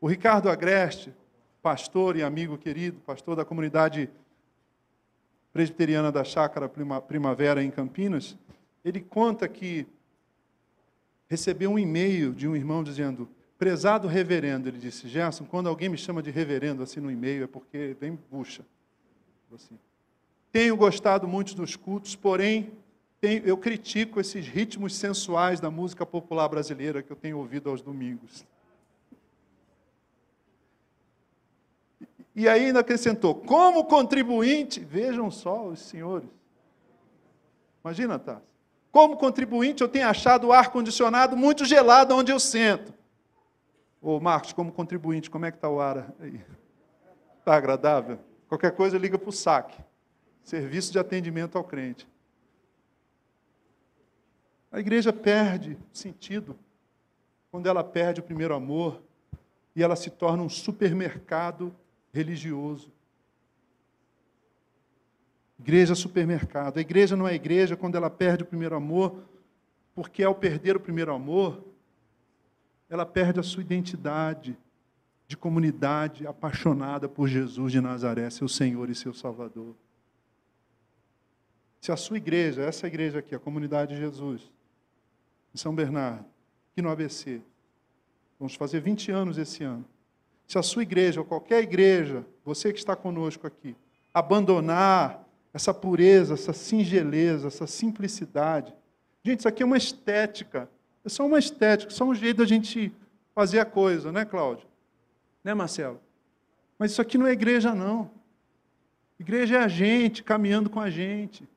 O 0.00 0.06
Ricardo 0.06 0.48
Agreste, 0.48 1.12
pastor 1.60 2.16
e 2.16 2.22
amigo 2.22 2.56
querido, 2.56 3.00
pastor 3.00 3.34
da 3.34 3.44
comunidade 3.44 4.08
presbiteriana 5.52 6.12
da 6.12 6.22
Chácara 6.22 6.68
Primavera 6.68 7.64
em 7.64 7.70
Campinas, 7.70 8.36
ele 8.84 9.00
conta 9.00 9.48
que 9.48 9.86
recebeu 11.28 11.72
um 11.72 11.78
e-mail 11.78 12.32
de 12.32 12.46
um 12.46 12.54
irmão 12.54 12.84
dizendo: 12.84 13.28
Prezado 13.58 14.06
reverendo, 14.06 14.68
ele 14.68 14.78
disse, 14.78 15.08
Gerson, 15.08 15.44
quando 15.44 15.68
alguém 15.68 15.88
me 15.88 15.98
chama 15.98 16.22
de 16.22 16.30
reverendo 16.30 16.80
assim 16.80 17.00
no 17.00 17.10
e-mail 17.10 17.42
é 17.42 17.46
porque 17.48 17.96
vem 18.00 18.16
bucha. 18.30 18.64
Assim. 19.52 19.76
Tenho 20.52 20.76
gostado 20.76 21.26
muito 21.26 21.56
dos 21.56 21.74
cultos, 21.74 22.14
porém 22.14 22.70
eu 23.20 23.56
critico 23.56 24.20
esses 24.20 24.46
ritmos 24.46 24.94
sensuais 24.94 25.58
da 25.58 25.72
música 25.72 26.06
popular 26.06 26.46
brasileira 26.48 27.02
que 27.02 27.10
eu 27.10 27.16
tenho 27.16 27.38
ouvido 27.38 27.68
aos 27.68 27.82
domingos. 27.82 28.46
E 32.38 32.48
ainda 32.48 32.78
acrescentou: 32.78 33.34
como 33.34 33.84
contribuinte, 33.84 34.78
vejam 34.78 35.28
só 35.28 35.66
os 35.66 35.80
senhores. 35.80 36.28
Imagina, 37.84 38.16
tá? 38.16 38.40
Como 38.92 39.16
contribuinte, 39.16 39.82
eu 39.82 39.88
tenho 39.88 40.06
achado 40.06 40.46
o 40.46 40.52
ar-condicionado 40.52 41.36
muito 41.36 41.64
gelado 41.64 42.14
onde 42.14 42.30
eu 42.30 42.38
sento. 42.38 42.94
Ô 44.00 44.20
Marcos, 44.20 44.52
como 44.52 44.70
contribuinte, 44.70 45.28
como 45.28 45.46
é 45.46 45.50
que 45.50 45.56
está 45.56 45.68
o 45.68 45.80
ar 45.80 46.14
aí? 46.20 46.40
Está 47.40 47.56
agradável? 47.56 48.20
Qualquer 48.48 48.70
coisa 48.70 48.96
liga 48.96 49.18
para 49.18 49.30
o 49.30 49.32
saque. 49.32 49.76
Serviço 50.44 50.92
de 50.92 50.98
atendimento 51.00 51.58
ao 51.58 51.64
crente. 51.64 52.06
A 54.70 54.78
igreja 54.78 55.12
perde 55.12 55.76
sentido 55.92 56.56
quando 57.50 57.66
ela 57.66 57.82
perde 57.82 58.20
o 58.20 58.22
primeiro 58.22 58.54
amor 58.54 59.02
e 59.74 59.82
ela 59.82 59.96
se 59.96 60.08
torna 60.08 60.44
um 60.44 60.48
supermercado 60.48 61.74
religioso. 62.12 62.92
Igreja 65.58 65.94
supermercado. 65.94 66.78
A 66.78 66.80
igreja 66.80 67.16
não 67.16 67.26
é 67.26 67.34
igreja 67.34 67.76
quando 67.76 67.96
ela 67.96 68.08
perde 68.08 68.44
o 68.44 68.46
primeiro 68.46 68.76
amor, 68.76 69.24
porque 69.94 70.22
ao 70.22 70.34
perder 70.34 70.76
o 70.76 70.80
primeiro 70.80 71.12
amor, 71.12 71.64
ela 72.88 73.04
perde 73.04 73.40
a 73.40 73.42
sua 73.42 73.62
identidade 73.62 74.56
de 75.26 75.36
comunidade 75.36 76.26
apaixonada 76.26 77.08
por 77.08 77.28
Jesus 77.28 77.72
de 77.72 77.80
Nazaré, 77.80 78.30
seu 78.30 78.48
Senhor 78.48 78.88
e 78.88 78.94
seu 78.94 79.12
Salvador. 79.12 79.74
Se 81.80 81.92
a 81.92 81.96
sua 81.96 82.16
igreja, 82.16 82.62
essa 82.62 82.86
igreja 82.86 83.18
aqui, 83.18 83.34
a 83.34 83.38
comunidade 83.38 83.94
de 83.94 84.00
Jesus, 84.00 84.50
em 85.54 85.58
São 85.58 85.74
Bernardo, 85.74 86.24
aqui 86.72 86.80
no 86.80 86.90
ABC, 86.90 87.42
vamos 88.38 88.54
fazer 88.54 88.80
20 88.80 89.10
anos 89.10 89.38
esse 89.38 89.62
ano. 89.62 89.84
Se 90.48 90.58
a 90.58 90.62
sua 90.62 90.82
igreja, 90.82 91.20
ou 91.20 91.26
qualquer 91.26 91.62
igreja, 91.62 92.26
você 92.44 92.72
que 92.72 92.80
está 92.80 92.96
conosco 92.96 93.46
aqui, 93.46 93.76
abandonar 94.12 95.24
essa 95.54 95.72
pureza, 95.72 96.34
essa 96.34 96.52
singeleza, 96.52 97.46
essa 97.46 97.68
simplicidade. 97.68 98.74
Gente, 99.22 99.40
isso 99.40 99.48
aqui 99.48 99.62
é 99.62 99.66
uma 99.66 99.76
estética 99.76 100.68
é 101.08 101.10
só 101.10 101.24
uma 101.24 101.38
estética, 101.38 101.90
só 101.90 102.04
um 102.04 102.14
jeito 102.14 102.36
da 102.36 102.44
gente 102.44 102.92
fazer 103.34 103.60
a 103.60 103.64
coisa, 103.64 104.12
né, 104.12 104.26
Cláudio? 104.26 104.66
Né, 105.42 105.54
Marcelo? 105.54 105.98
Mas 106.78 106.92
isso 106.92 107.00
aqui 107.00 107.16
não 107.16 107.26
é 107.26 107.32
igreja, 107.32 107.74
não. 107.74 108.10
Igreja 109.18 109.56
é 109.56 109.64
a 109.64 109.68
gente 109.68 110.22
caminhando 110.22 110.68
com 110.68 110.78
a 110.78 110.90
gente. 110.90 111.48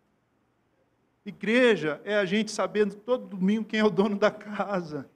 Igreja 1.26 2.00
é 2.06 2.16
a 2.16 2.24
gente 2.24 2.50
sabendo 2.50 2.96
todo 2.96 3.28
domingo 3.28 3.66
quem 3.66 3.82
é 3.82 3.84
o 3.84 3.90
dono 3.90 4.18
da 4.18 4.32
casa. 4.32 5.10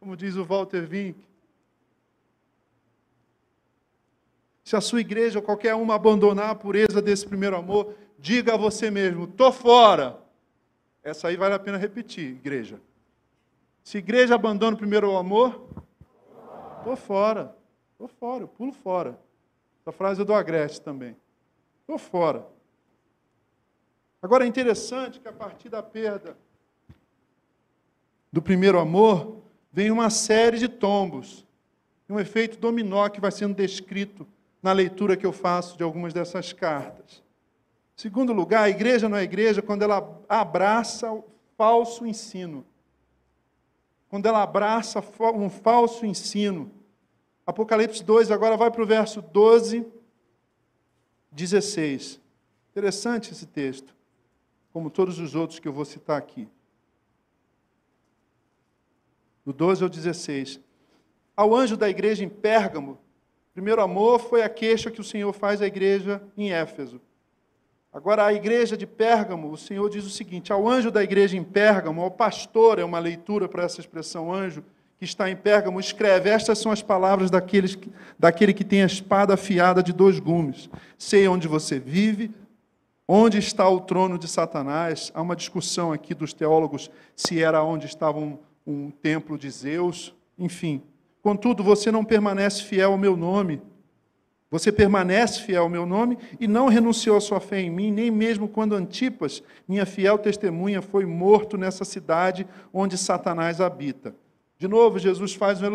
Como 0.00 0.16
diz 0.16 0.36
o 0.36 0.44
Walter 0.44 0.88
Wink. 0.90 1.27
Se 4.68 4.76
a 4.76 4.82
sua 4.82 5.00
igreja 5.00 5.38
ou 5.38 5.42
qualquer 5.42 5.74
uma 5.74 5.94
abandonar 5.94 6.50
a 6.50 6.54
pureza 6.54 7.00
desse 7.00 7.26
primeiro 7.26 7.56
amor, 7.56 7.94
diga 8.18 8.52
a 8.52 8.56
você 8.58 8.90
mesmo: 8.90 9.24
estou 9.24 9.50
fora. 9.50 10.20
Essa 11.02 11.28
aí 11.28 11.38
vale 11.38 11.54
a 11.54 11.58
pena 11.58 11.78
repetir, 11.78 12.32
igreja. 12.32 12.78
Se 13.82 13.96
a 13.96 14.00
igreja 14.00 14.34
abandona 14.34 14.76
o 14.76 14.78
primeiro 14.78 15.16
amor, 15.16 15.66
estou 16.80 16.96
fora. 16.96 17.56
Estou 17.92 18.08
fora, 18.08 18.42
eu 18.42 18.48
pulo 18.48 18.70
fora. 18.70 19.18
Essa 19.80 19.90
frase 19.90 20.20
é 20.20 20.24
do 20.26 20.34
Agreste 20.34 20.82
também. 20.82 21.16
Estou 21.80 21.96
fora. 21.96 22.46
Agora 24.20 24.44
é 24.44 24.46
interessante 24.46 25.18
que 25.18 25.28
a 25.28 25.32
partir 25.32 25.70
da 25.70 25.82
perda 25.82 26.36
do 28.30 28.42
primeiro 28.42 28.78
amor, 28.78 29.40
vem 29.72 29.90
uma 29.90 30.10
série 30.10 30.58
de 30.58 30.68
tombos. 30.68 31.46
Um 32.06 32.20
efeito 32.20 32.58
dominó 32.58 33.08
que 33.08 33.18
vai 33.18 33.32
sendo 33.32 33.54
descrito 33.54 34.26
na 34.68 34.72
leitura 34.72 35.16
que 35.16 35.24
eu 35.26 35.32
faço 35.32 35.76
de 35.76 35.82
algumas 35.82 36.12
dessas 36.12 36.52
cartas. 36.52 37.22
Segundo 37.96 38.32
lugar, 38.32 38.64
a 38.64 38.70
igreja 38.70 39.08
não 39.08 39.16
é 39.16 39.22
igreja 39.22 39.62
quando 39.62 39.82
ela 39.82 40.20
abraça 40.28 41.10
o 41.10 41.24
falso 41.56 42.06
ensino 42.06 42.64
quando 44.08 44.26
ela 44.26 44.42
abraça 44.42 45.00
um 45.34 45.50
falso 45.50 46.06
ensino. 46.06 46.70
Apocalipse 47.46 48.02
2, 48.02 48.30
agora 48.30 48.56
vai 48.56 48.70
para 48.70 48.82
o 48.82 48.86
verso 48.86 49.20
12, 49.20 49.86
16. 51.30 52.20
Interessante 52.70 53.32
esse 53.32 53.46
texto, 53.46 53.94
como 54.72 54.90
todos 54.90 55.18
os 55.18 55.34
outros 55.34 55.58
que 55.58 55.68
eu 55.68 55.72
vou 55.72 55.84
citar 55.84 56.16
aqui. 56.16 56.48
Do 59.44 59.52
12 59.52 59.82
ao 59.82 59.88
16. 59.88 60.60
Ao 61.36 61.54
anjo 61.54 61.76
da 61.76 61.88
igreja 61.88 62.24
em 62.24 62.28
Pérgamo, 62.28 62.98
primeiro 63.58 63.82
amor 63.82 64.20
foi 64.20 64.42
a 64.42 64.48
queixa 64.48 64.88
que 64.88 65.00
o 65.00 65.04
Senhor 65.04 65.32
faz 65.32 65.60
à 65.60 65.66
igreja 65.66 66.22
em 66.36 66.52
Éfeso. 66.52 67.00
Agora, 67.92 68.24
a 68.24 68.32
igreja 68.32 68.76
de 68.76 68.86
Pérgamo, 68.86 69.50
o 69.50 69.56
Senhor 69.56 69.90
diz 69.90 70.04
o 70.04 70.10
seguinte: 70.10 70.52
ao 70.52 70.68
anjo 70.68 70.92
da 70.92 71.02
igreja 71.02 71.36
em 71.36 71.42
Pérgamo, 71.42 72.00
ao 72.00 72.08
pastor, 72.08 72.78
é 72.78 72.84
uma 72.84 73.00
leitura 73.00 73.48
para 73.48 73.64
essa 73.64 73.80
expressão 73.80 74.32
anjo, 74.32 74.62
que 74.96 75.04
está 75.04 75.28
em 75.28 75.34
Pérgamo, 75.34 75.80
escreve: 75.80 76.30
Estas 76.30 76.60
são 76.60 76.70
as 76.70 76.82
palavras 76.82 77.32
daqueles, 77.32 77.76
daquele 78.16 78.54
que 78.54 78.62
tem 78.62 78.84
a 78.84 78.86
espada 78.86 79.34
afiada 79.34 79.82
de 79.82 79.92
dois 79.92 80.20
gumes. 80.20 80.70
Sei 80.96 81.26
onde 81.26 81.48
você 81.48 81.80
vive, 81.80 82.30
Onde 83.10 83.38
está 83.38 83.66
o 83.66 83.80
trono 83.80 84.18
de 84.18 84.28
Satanás? 84.28 85.10
Há 85.14 85.22
uma 85.22 85.34
discussão 85.34 85.92
aqui 85.92 86.12
dos 86.12 86.34
teólogos 86.34 86.90
se 87.16 87.42
era 87.42 87.64
onde 87.64 87.86
estava 87.86 88.18
um, 88.18 88.38
um 88.66 88.90
templo 88.90 89.38
de 89.38 89.48
Zeus, 89.48 90.14
enfim. 90.38 90.82
Contudo, 91.28 91.62
você 91.62 91.92
não 91.92 92.06
permanece 92.06 92.62
fiel 92.62 92.92
ao 92.92 92.96
meu 92.96 93.14
nome. 93.14 93.60
Você 94.50 94.72
permanece 94.72 95.42
fiel 95.42 95.64
ao 95.64 95.68
meu 95.68 95.84
nome 95.84 96.16
e 96.40 96.48
não 96.48 96.68
renunciou 96.68 97.18
à 97.18 97.20
sua 97.20 97.38
fé 97.38 97.60
em 97.60 97.68
mim, 97.68 97.90
nem 97.92 98.10
mesmo 98.10 98.48
quando 98.48 98.74
Antipas, 98.74 99.42
minha 99.68 99.84
fiel 99.84 100.16
testemunha, 100.16 100.80
foi 100.80 101.04
morto 101.04 101.58
nessa 101.58 101.84
cidade 101.84 102.46
onde 102.72 102.96
Satanás 102.96 103.60
habita. 103.60 104.16
De 104.56 104.66
novo, 104.66 104.98
Jesus 104.98 105.34
faz 105.34 105.60
um 105.60 105.66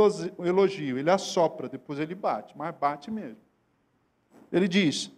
elogio, 0.43 0.97
ele 0.97 1.11
assopra, 1.11 1.69
depois 1.69 1.99
ele 1.99 2.15
bate, 2.15 2.57
mas 2.57 2.73
bate 2.75 3.11
mesmo. 3.11 3.37
Ele 4.51 4.67
diz: 4.67 5.11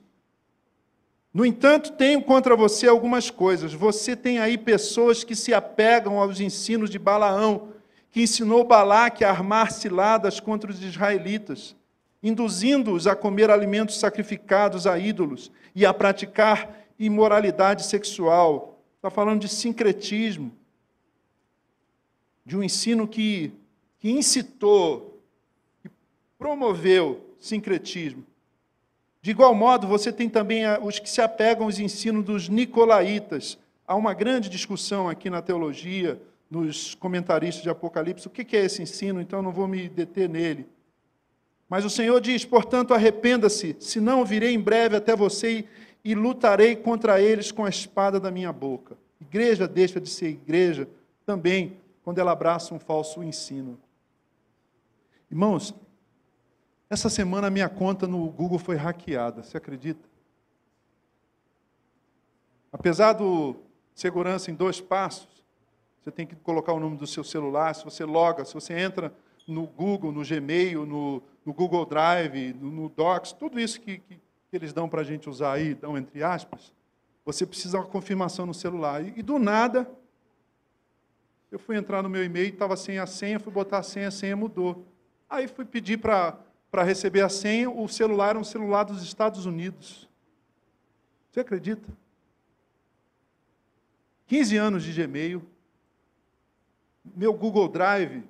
no 1.34 1.46
entanto, 1.46 1.94
tenho 1.94 2.22
contra 2.22 2.58
você 2.58 2.90
algumas 2.90 3.30
coisas. 3.30 3.74
Você 3.74 4.18
tem 4.18 4.40
aí 4.40 4.58
pessoas 4.58 5.24
que 5.24 5.34
se 5.34 5.54
apegam 5.54 6.20
aos 6.20 6.42
ensinos 6.42 6.90
de 6.90 7.00
Balaão, 7.00 7.70
que 8.16 8.22
ensinou 8.22 8.64
Balaque 8.64 9.26
a 9.26 9.30
armar 9.30 9.74
ciladas 9.74 10.40
contra 10.40 10.72
os 10.72 10.82
israelitas, 10.82 11.76
induzindo-os 12.24 13.08
a 13.08 13.14
comer 13.14 13.52
alimentos 13.52 14.00
sacrificados 14.00 14.88
a 14.88 14.98
ídolos 14.98 15.52
e 15.76 15.86
a 15.86 15.94
praticar 15.94 16.78
imoralidade 16.98 17.86
sexual. 17.86 18.80
Está 18.96 19.10
falando 19.10 19.42
de 19.42 19.50
sincretismo, 19.50 20.50
de 22.46 22.56
um 22.56 22.64
ensino 22.64 23.06
que, 23.06 23.52
que 24.00 24.10
incitou, 24.10 25.22
promoveu 26.40 27.36
sincretismo. 27.38 28.24
De 29.22 29.32
igual 29.32 29.54
modo, 29.54 29.88
você 29.88 30.10
tem 30.10 30.30
também 30.30 30.64
os 30.82 31.00
que 31.00 31.10
se 31.10 31.20
apegam 31.20 31.66
aos 31.66 31.80
ensinos 31.80 32.24
dos 32.24 32.48
nicolaítas. 32.48 33.58
Há 33.86 33.94
uma 33.94 34.14
grande 34.14 34.48
discussão 34.48 35.10
aqui 35.10 35.30
na 35.30 35.42
teologia, 35.42 36.18
nos 36.56 36.96
comentaristas 36.96 37.62
de 37.62 37.70
Apocalipse, 37.70 38.28
o 38.28 38.30
que 38.30 38.56
é 38.56 38.64
esse 38.64 38.82
ensino, 38.82 39.20
então 39.20 39.42
não 39.42 39.52
vou 39.52 39.68
me 39.68 39.90
deter 39.90 40.30
nele. 40.30 40.66
Mas 41.68 41.84
o 41.84 41.90
Senhor 41.90 42.22
diz: 42.22 42.46
portanto, 42.46 42.94
arrependa-se, 42.94 43.76
senão 43.80 44.24
virei 44.24 44.54
em 44.54 44.60
breve 44.60 44.96
até 44.96 45.16
você 45.16 45.66
e 46.04 46.16
lutarei 46.16 46.76
contra 46.76 47.20
eles 47.20 47.52
com 47.52 47.66
a 47.66 47.70
espada 47.70 48.20
da 48.20 48.32
minha 48.32 48.54
boca. 48.54 48.96
Igreja 49.20 49.68
deixa 49.68 50.00
de 50.00 50.10
ser 50.10 50.28
igreja 50.30 50.88
também 51.26 51.78
quando 52.04 52.20
ela 52.20 52.32
abraça 52.32 52.74
um 52.74 52.80
falso 52.80 53.22
ensino. 53.22 53.78
Irmãos, 55.30 55.74
essa 56.90 57.10
semana 57.10 57.48
a 57.48 57.52
minha 57.52 57.68
conta 57.68 58.08
no 58.08 58.30
Google 58.30 58.60
foi 58.60 58.78
hackeada, 58.78 59.44
você 59.44 59.58
acredita? 59.58 60.08
Apesar 62.72 63.14
do 63.14 63.56
segurança 63.94 64.52
em 64.52 64.54
dois 64.54 64.80
passos, 64.80 65.35
você 66.06 66.12
tem 66.12 66.28
que 66.28 66.36
colocar 66.36 66.72
o 66.72 66.80
nome 66.80 66.98
do 66.98 67.08
seu 67.08 67.24
celular, 67.24 67.74
se 67.74 67.84
você 67.84 68.06
loga, 68.06 68.46
se 68.46 68.54
você 68.54 68.78
entra 68.80 69.12
no 69.48 69.66
Google, 69.66 70.12
no 70.12 70.24
Gmail, 70.24 70.86
no, 70.86 71.24
no 71.44 71.52
Google 71.52 71.84
Drive, 71.84 72.54
no, 72.54 72.70
no, 72.70 72.90
Docs, 72.90 73.32
tudo 73.32 73.60
isso 73.60 73.82
que, 73.82 73.98
que, 73.98 74.16
que 74.16 74.22
eles 74.56 74.72
dão 74.72 74.88
para 74.88 75.02
a 75.02 75.04
gente 75.04 75.28
usar 75.28 75.54
aí, 75.54 75.74
dão 75.74 75.98
entre 75.98 76.22
aspas, 76.22 76.72
você 77.26 77.44
precisa 77.44 77.80
uma 77.80 77.88
confirmação 77.88 78.46
no 78.46 78.54
celular. 78.54 79.04
E, 79.04 79.16
e 79.18 79.24
do 79.24 79.40
nada, 79.40 79.90
eu 81.52 81.58
fui 81.58 81.76
entrar 81.76 82.04
no 82.04 82.10
meu 82.10 82.24
e-mail, 82.24 82.50
estava 82.50 82.78
sem 82.78 83.00
a 83.00 83.08
senha, 83.08 83.40
fui 83.40 83.52
botar 83.52 83.80
a 83.80 83.84
senha, 83.84 84.10
a 84.10 84.12
senha 84.12 84.36
mudou. 84.36 84.86
Aí 85.28 85.48
fui 85.48 85.66
pedir 85.66 85.98
para 85.98 86.38
receber 86.84 87.22
a 87.22 87.30
senha, 87.30 87.68
o 87.68 87.88
celular 87.88 88.30
era 88.30 88.40
um 88.40 88.44
celular 88.44 88.84
dos 88.84 89.02
Estados 89.02 89.48
Unidos. 89.48 90.08
Você 91.32 91.40
acredita? 91.40 91.92
15 94.28 94.56
anos 94.56 94.84
de 94.84 94.94
Gmail. 94.94 95.55
Meu 97.14 97.34
Google 97.34 97.68
Drive 97.68 98.24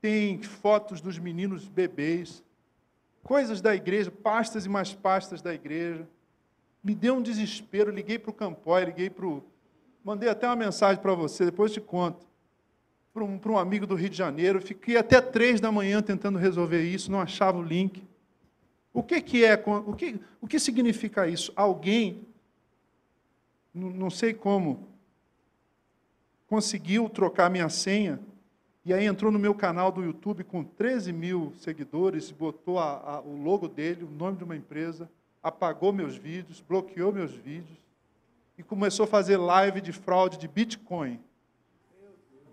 tem 0.00 0.42
fotos 0.42 1.00
dos 1.00 1.18
meninos 1.18 1.66
bebês, 1.66 2.44
coisas 3.22 3.62
da 3.62 3.74
igreja, 3.74 4.10
pastas 4.10 4.66
e 4.66 4.68
mais 4.68 4.92
pastas 4.92 5.40
da 5.40 5.54
igreja. 5.54 6.06
Me 6.82 6.94
deu 6.94 7.14
um 7.14 7.22
desespero, 7.22 7.90
liguei 7.90 8.18
para 8.18 8.30
o 8.30 8.34
Campói, 8.34 8.84
liguei 8.84 9.08
para 9.08 9.26
o. 9.26 9.42
Mandei 10.04 10.28
até 10.28 10.46
uma 10.46 10.56
mensagem 10.56 11.00
para 11.00 11.14
você, 11.14 11.46
depois 11.46 11.72
te 11.72 11.80
conto 11.80 12.26
para 13.14 13.22
um, 13.22 13.38
para 13.38 13.52
um 13.52 13.56
amigo 13.56 13.86
do 13.86 13.94
Rio 13.94 14.10
de 14.10 14.16
Janeiro, 14.16 14.60
fiquei 14.60 14.96
até 14.96 15.20
três 15.20 15.60
da 15.60 15.70
manhã 15.70 16.02
tentando 16.02 16.36
resolver 16.36 16.82
isso, 16.82 17.12
não 17.12 17.20
achava 17.20 17.56
o 17.56 17.62
link. 17.62 18.02
O 18.92 19.04
que, 19.04 19.20
que 19.20 19.44
é, 19.44 19.54
o 19.54 19.94
que, 19.94 20.20
o 20.40 20.48
que 20.48 20.58
significa 20.58 21.28
isso? 21.28 21.52
Alguém, 21.54 22.26
não 23.72 24.10
sei 24.10 24.34
como, 24.34 24.88
conseguiu 26.54 27.08
trocar 27.08 27.50
minha 27.50 27.68
senha 27.68 28.20
e 28.84 28.94
aí 28.94 29.06
entrou 29.06 29.32
no 29.32 29.40
meu 29.40 29.56
canal 29.56 29.90
do 29.90 30.04
YouTube 30.04 30.44
com 30.44 30.62
13 30.62 31.12
mil 31.12 31.52
seguidores, 31.58 32.30
botou 32.30 32.78
a, 32.78 33.16
a, 33.16 33.20
o 33.22 33.36
logo 33.42 33.66
dele, 33.66 34.04
o 34.04 34.08
nome 34.08 34.36
de 34.38 34.44
uma 34.44 34.54
empresa, 34.54 35.10
apagou 35.42 35.92
meus 35.92 36.14
vídeos, 36.14 36.60
bloqueou 36.60 37.12
meus 37.12 37.32
vídeos 37.32 37.76
e 38.56 38.62
começou 38.62 39.02
a 39.02 39.06
fazer 39.08 39.36
live 39.36 39.80
de 39.80 39.90
fraude 39.90 40.38
de 40.38 40.46
Bitcoin 40.46 41.18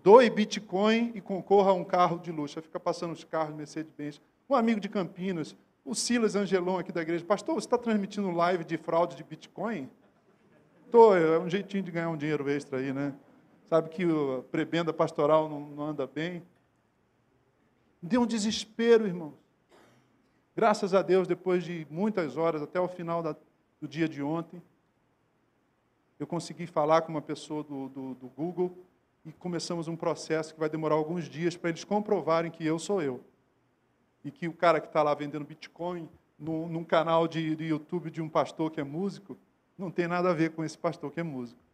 doe 0.02 0.28
Bitcoin 0.28 1.12
e 1.14 1.20
concorra 1.20 1.70
a 1.70 1.74
um 1.74 1.84
carro 1.84 2.18
de 2.18 2.32
luxo. 2.32 2.58
Aí 2.58 2.62
fica 2.64 2.80
passando 2.80 3.12
os 3.12 3.22
carros 3.22 3.54
Mercedes-Benz. 3.54 4.20
Um 4.50 4.56
amigo 4.56 4.80
de 4.80 4.88
Campinas, 4.88 5.54
o 5.84 5.94
Silas 5.94 6.34
Angelon 6.34 6.76
aqui 6.76 6.90
da 6.90 7.02
igreja. 7.02 7.24
Pastor, 7.24 7.54
você 7.54 7.68
está 7.68 7.78
transmitindo 7.78 8.32
live 8.32 8.64
de 8.64 8.76
fraude 8.76 9.14
de 9.14 9.22
Bitcoin? 9.22 9.88
Estou, 10.86 11.16
é 11.16 11.38
um 11.38 11.48
jeitinho 11.48 11.84
de 11.84 11.92
ganhar 11.92 12.10
um 12.10 12.16
dinheiro 12.16 12.50
extra 12.50 12.80
aí, 12.80 12.92
né? 12.92 13.14
Sabe 13.72 13.88
que 13.88 14.02
a 14.04 14.42
prebenda 14.50 14.92
pastoral 14.92 15.48
não, 15.48 15.60
não 15.60 15.84
anda 15.84 16.06
bem. 16.06 16.42
Deu 18.02 18.20
um 18.20 18.26
desespero, 18.26 19.06
irmãos. 19.06 19.32
Graças 20.54 20.92
a 20.92 21.00
Deus, 21.00 21.26
depois 21.26 21.64
de 21.64 21.86
muitas 21.88 22.36
horas, 22.36 22.60
até 22.60 22.78
o 22.78 22.86
final 22.86 23.22
da, 23.22 23.34
do 23.80 23.88
dia 23.88 24.06
de 24.06 24.22
ontem, 24.22 24.60
eu 26.20 26.26
consegui 26.26 26.66
falar 26.66 27.00
com 27.00 27.12
uma 27.12 27.22
pessoa 27.22 27.64
do, 27.64 27.88
do, 27.88 28.14
do 28.16 28.28
Google 28.28 28.76
e 29.24 29.32
começamos 29.32 29.88
um 29.88 29.96
processo 29.96 30.52
que 30.52 30.60
vai 30.60 30.68
demorar 30.68 30.96
alguns 30.96 31.24
dias 31.26 31.56
para 31.56 31.70
eles 31.70 31.82
comprovarem 31.82 32.50
que 32.50 32.66
eu 32.66 32.78
sou 32.78 33.00
eu. 33.00 33.24
E 34.22 34.30
que 34.30 34.46
o 34.46 34.52
cara 34.52 34.82
que 34.82 34.88
está 34.88 35.02
lá 35.02 35.14
vendendo 35.14 35.46
Bitcoin 35.46 36.10
num 36.38 36.84
canal 36.84 37.26
de, 37.26 37.56
YouTube 37.58 38.10
de 38.10 38.20
um 38.20 38.28
pastor 38.28 38.70
que 38.70 38.82
é 38.82 38.84
músico, 38.84 39.34
não 39.78 39.90
tem 39.90 40.06
nada 40.06 40.28
a 40.28 40.34
ver 40.34 40.50
com 40.50 40.62
esse 40.62 40.76
pastor 40.76 41.10
que 41.10 41.20
é 41.20 41.22
músico. 41.22 41.71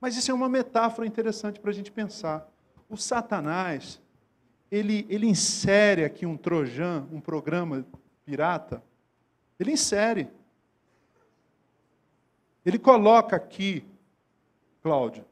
Mas 0.00 0.16
isso 0.16 0.30
é 0.30 0.34
uma 0.34 0.48
metáfora 0.48 1.06
interessante 1.06 1.58
para 1.58 1.70
a 1.70 1.74
gente 1.74 1.90
pensar. 1.90 2.48
O 2.88 2.96
Satanás, 2.96 4.00
ele, 4.70 5.06
ele 5.08 5.26
insere 5.26 6.04
aqui 6.04 6.24
um 6.24 6.36
Trojan, 6.36 7.06
um 7.12 7.20
programa 7.20 7.84
pirata, 8.24 8.82
ele 9.58 9.72
insere. 9.72 10.28
Ele 12.64 12.78
coloca 12.78 13.34
aqui, 13.34 13.84
Cláudio, 14.82 15.24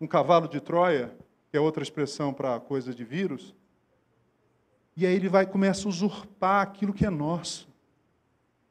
um 0.00 0.06
cavalo 0.06 0.48
de 0.48 0.60
Troia, 0.60 1.14
que 1.50 1.56
é 1.56 1.60
outra 1.60 1.82
expressão 1.82 2.32
para 2.32 2.58
coisa 2.60 2.94
de 2.94 3.04
vírus, 3.04 3.54
e 4.96 5.06
aí 5.06 5.14
ele 5.14 5.28
vai 5.28 5.46
começa 5.46 5.86
a 5.86 5.88
usurpar 5.88 6.62
aquilo 6.62 6.92
que 6.92 7.06
é 7.06 7.10
nosso. 7.10 7.68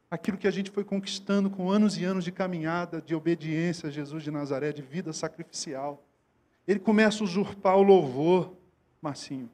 Aquilo 0.10 0.38
que 0.38 0.48
a 0.48 0.52
gente 0.52 0.72
foi 0.72 0.86
conquistando 0.86 1.50
com 1.50 1.70
anos 1.70 1.98
e 1.98 2.06
anos 2.06 2.24
de 2.24 2.32
caminhada, 2.32 3.02
de 3.02 3.14
obediência 3.14 3.90
a 3.90 3.92
Jesus 3.92 4.24
de 4.24 4.32
Nazaré, 4.32 4.72
de 4.72 4.82
vida 4.82 5.12
sacrificial. 5.12 6.02
Ele 6.66 6.80
começa 6.80 7.22
a 7.22 7.26
usurpar 7.26 7.78
o 7.78 7.84
louvor, 7.84 8.54
Marcinho. 9.02 9.50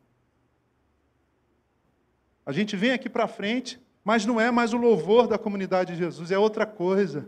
A 2.45 2.51
gente 2.51 2.75
vem 2.75 2.91
aqui 2.91 3.09
para 3.09 3.27
frente, 3.27 3.81
mas 4.03 4.25
não 4.25 4.39
é 4.39 4.51
mais 4.51 4.73
o 4.73 4.77
louvor 4.77 5.27
da 5.27 5.37
comunidade 5.37 5.93
de 5.93 5.99
Jesus, 5.99 6.29
é 6.29 6.37
outra 6.37 6.65
coisa. 6.65 7.27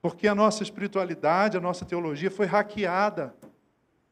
Porque 0.00 0.28
a 0.28 0.34
nossa 0.34 0.62
espiritualidade, 0.62 1.56
a 1.56 1.60
nossa 1.60 1.84
teologia 1.84 2.30
foi 2.30 2.46
hackeada, 2.46 3.34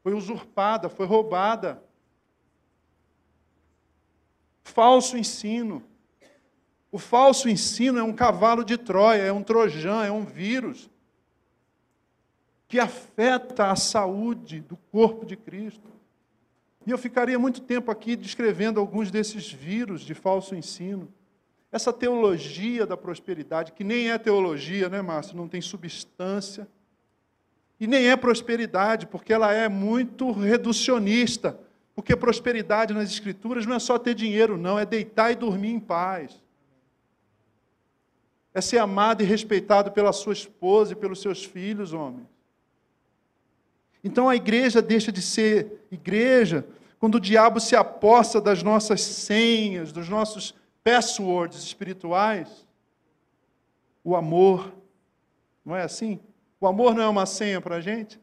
foi 0.03 0.13
usurpada, 0.13 0.89
foi 0.89 1.05
roubada. 1.05 1.81
Falso 4.63 5.17
ensino. 5.17 5.83
O 6.93 6.99
falso 6.99 7.49
ensino 7.49 7.97
é 7.97 8.03
um 8.03 8.13
cavalo 8.13 8.63
de 8.63 8.77
Troia, 8.77 9.23
é 9.23 9.33
um 9.33 9.41
trojan, 9.41 10.05
é 10.05 10.11
um 10.11 10.23
vírus 10.23 10.91
que 12.67 12.79
afeta 12.79 13.71
a 13.71 13.75
saúde 13.75 14.61
do 14.61 14.77
corpo 14.91 15.25
de 15.25 15.35
Cristo. 15.35 15.89
E 16.85 16.91
eu 16.91 16.97
ficaria 16.99 17.39
muito 17.39 17.61
tempo 17.61 17.89
aqui 17.89 18.15
descrevendo 18.15 18.79
alguns 18.79 19.09
desses 19.09 19.51
vírus 19.51 20.01
de 20.01 20.13
falso 20.13 20.53
ensino. 20.53 21.11
Essa 21.71 21.91
teologia 21.91 22.85
da 22.85 22.95
prosperidade, 22.95 23.71
que 23.71 23.83
nem 23.83 24.11
é 24.11 24.17
teologia, 24.19 24.87
né, 24.87 25.01
Márcio? 25.01 25.35
Não 25.35 25.47
tem 25.47 25.61
substância. 25.61 26.67
E 27.79 27.87
nem 27.87 28.07
é 28.07 28.15
prosperidade, 28.15 29.07
porque 29.07 29.33
ela 29.33 29.51
é 29.51 29.67
muito 29.67 30.31
reducionista. 30.31 31.59
Porque 31.95 32.15
prosperidade 32.15 32.93
nas 32.93 33.09
Escrituras 33.09 33.65
não 33.65 33.77
é 33.77 33.79
só 33.79 33.97
ter 33.97 34.13
dinheiro, 34.13 34.59
não, 34.59 34.77
é 34.77 34.85
deitar 34.85 35.31
e 35.31 35.35
dormir 35.35 35.71
em 35.71 35.79
paz. 35.79 36.42
É 38.53 38.61
ser 38.61 38.77
amado 38.77 39.23
e 39.23 39.25
respeitado 39.25 39.91
pela 39.91 40.13
sua 40.13 40.33
esposa 40.33 40.93
e 40.93 40.95
pelos 40.95 41.21
seus 41.21 41.43
filhos, 41.43 41.93
homens. 41.93 42.27
Então 44.03 44.29
a 44.29 44.35
igreja 44.35 44.81
deixa 44.81 45.11
de 45.11 45.21
ser 45.21 45.85
igreja 45.89 46.65
quando 46.99 47.15
o 47.15 47.19
diabo 47.19 47.59
se 47.59 47.75
aposta 47.75 48.39
das 48.39 48.61
nossas 48.61 49.01
senhas, 49.01 49.91
dos 49.91 50.07
nossos 50.07 50.53
passwords 50.83 51.63
espirituais. 51.63 52.67
O 54.03 54.15
amor, 54.15 54.73
não 55.65 55.75
é 55.75 55.83
assim? 55.83 56.19
O 56.59 56.67
amor 56.67 56.93
não 56.93 57.03
é 57.03 57.07
uma 57.07 57.25
senha 57.25 57.59
para 57.59 57.77
a 57.77 57.81
gente? 57.81 58.19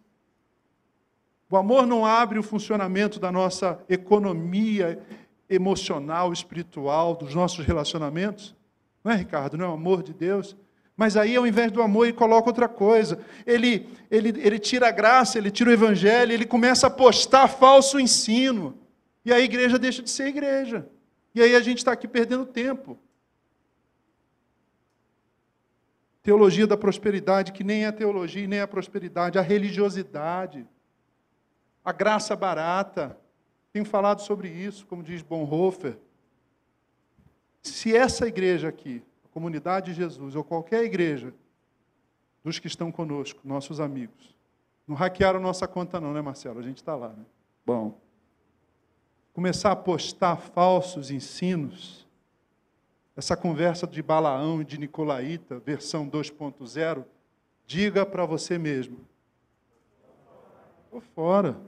O 1.50 1.56
amor 1.56 1.86
não 1.86 2.06
abre 2.06 2.38
o 2.38 2.42
funcionamento 2.42 3.18
da 3.18 3.32
nossa 3.32 3.82
economia 3.88 5.02
emocional, 5.48 6.32
espiritual, 6.32 7.16
dos 7.16 7.34
nossos 7.34 7.66
relacionamentos? 7.66 8.54
Não 9.02 9.12
é, 9.12 9.16
Ricardo? 9.16 9.56
Não 9.56 9.64
é 9.64 9.68
o 9.68 9.72
amor 9.72 10.02
de 10.02 10.12
Deus? 10.12 10.56
Mas 10.96 11.16
aí, 11.16 11.34
ao 11.34 11.46
invés 11.46 11.72
do 11.72 11.80
amor, 11.80 12.04
ele 12.04 12.12
coloca 12.12 12.50
outra 12.50 12.68
coisa. 12.68 13.18
Ele, 13.46 13.88
ele, 14.10 14.28
ele 14.38 14.58
tira 14.58 14.88
a 14.88 14.90
graça, 14.90 15.38
ele 15.38 15.50
tira 15.50 15.70
o 15.70 15.72
evangelho, 15.72 16.32
ele 16.32 16.44
começa 16.44 16.88
a 16.88 16.90
postar 16.90 17.48
falso 17.48 17.98
ensino. 17.98 18.78
E 19.24 19.32
a 19.32 19.40
igreja 19.40 19.78
deixa 19.78 20.02
de 20.02 20.10
ser 20.10 20.26
igreja. 20.26 20.86
E 21.34 21.40
aí 21.40 21.54
a 21.54 21.60
gente 21.60 21.78
está 21.78 21.92
aqui 21.92 22.06
perdendo 22.06 22.44
tempo. 22.44 22.98
Teologia 26.22 26.66
da 26.66 26.76
prosperidade, 26.76 27.52
que 27.52 27.64
nem 27.64 27.86
é 27.86 27.92
teologia, 27.92 28.46
nem 28.46 28.58
é 28.58 28.66
prosperidade, 28.66 29.38
a 29.38 29.42
religiosidade, 29.42 30.66
a 31.82 31.92
graça 31.92 32.36
barata. 32.36 33.18
Tenho 33.72 33.86
falado 33.86 34.20
sobre 34.20 34.48
isso, 34.48 34.86
como 34.86 35.02
diz 35.02 35.22
Bonhoeffer. 35.22 35.96
Se 37.62 37.94
essa 37.94 38.26
igreja 38.26 38.68
aqui, 38.68 39.02
a 39.24 39.28
comunidade 39.28 39.92
de 39.92 39.96
Jesus, 39.96 40.34
ou 40.34 40.42
qualquer 40.42 40.84
igreja 40.84 41.34
dos 42.42 42.58
que 42.58 42.66
estão 42.66 42.90
conosco, 42.90 43.40
nossos 43.44 43.80
amigos, 43.80 44.34
não 44.86 44.96
hackearam 44.96 45.40
nossa 45.40 45.68
conta, 45.68 46.00
não, 46.00 46.12
né, 46.12 46.20
Marcelo? 46.20 46.58
A 46.58 46.62
gente 46.62 46.78
está 46.78 46.96
lá, 46.96 47.10
né? 47.10 47.24
Bom. 47.64 47.98
Começar 49.32 49.70
a 49.70 49.76
postar 49.76 50.36
falsos 50.36 51.10
ensinos, 51.10 52.08
essa 53.16 53.36
conversa 53.36 53.86
de 53.86 54.02
Balaão 54.02 54.60
e 54.60 54.64
de 54.64 54.78
Nicolaíta, 54.78 55.60
versão 55.60 56.08
2.0, 56.08 57.04
diga 57.66 58.04
para 58.04 58.24
você 58.24 58.58
mesmo: 58.58 58.98
Estou 60.86 61.00
fora, 61.14 61.60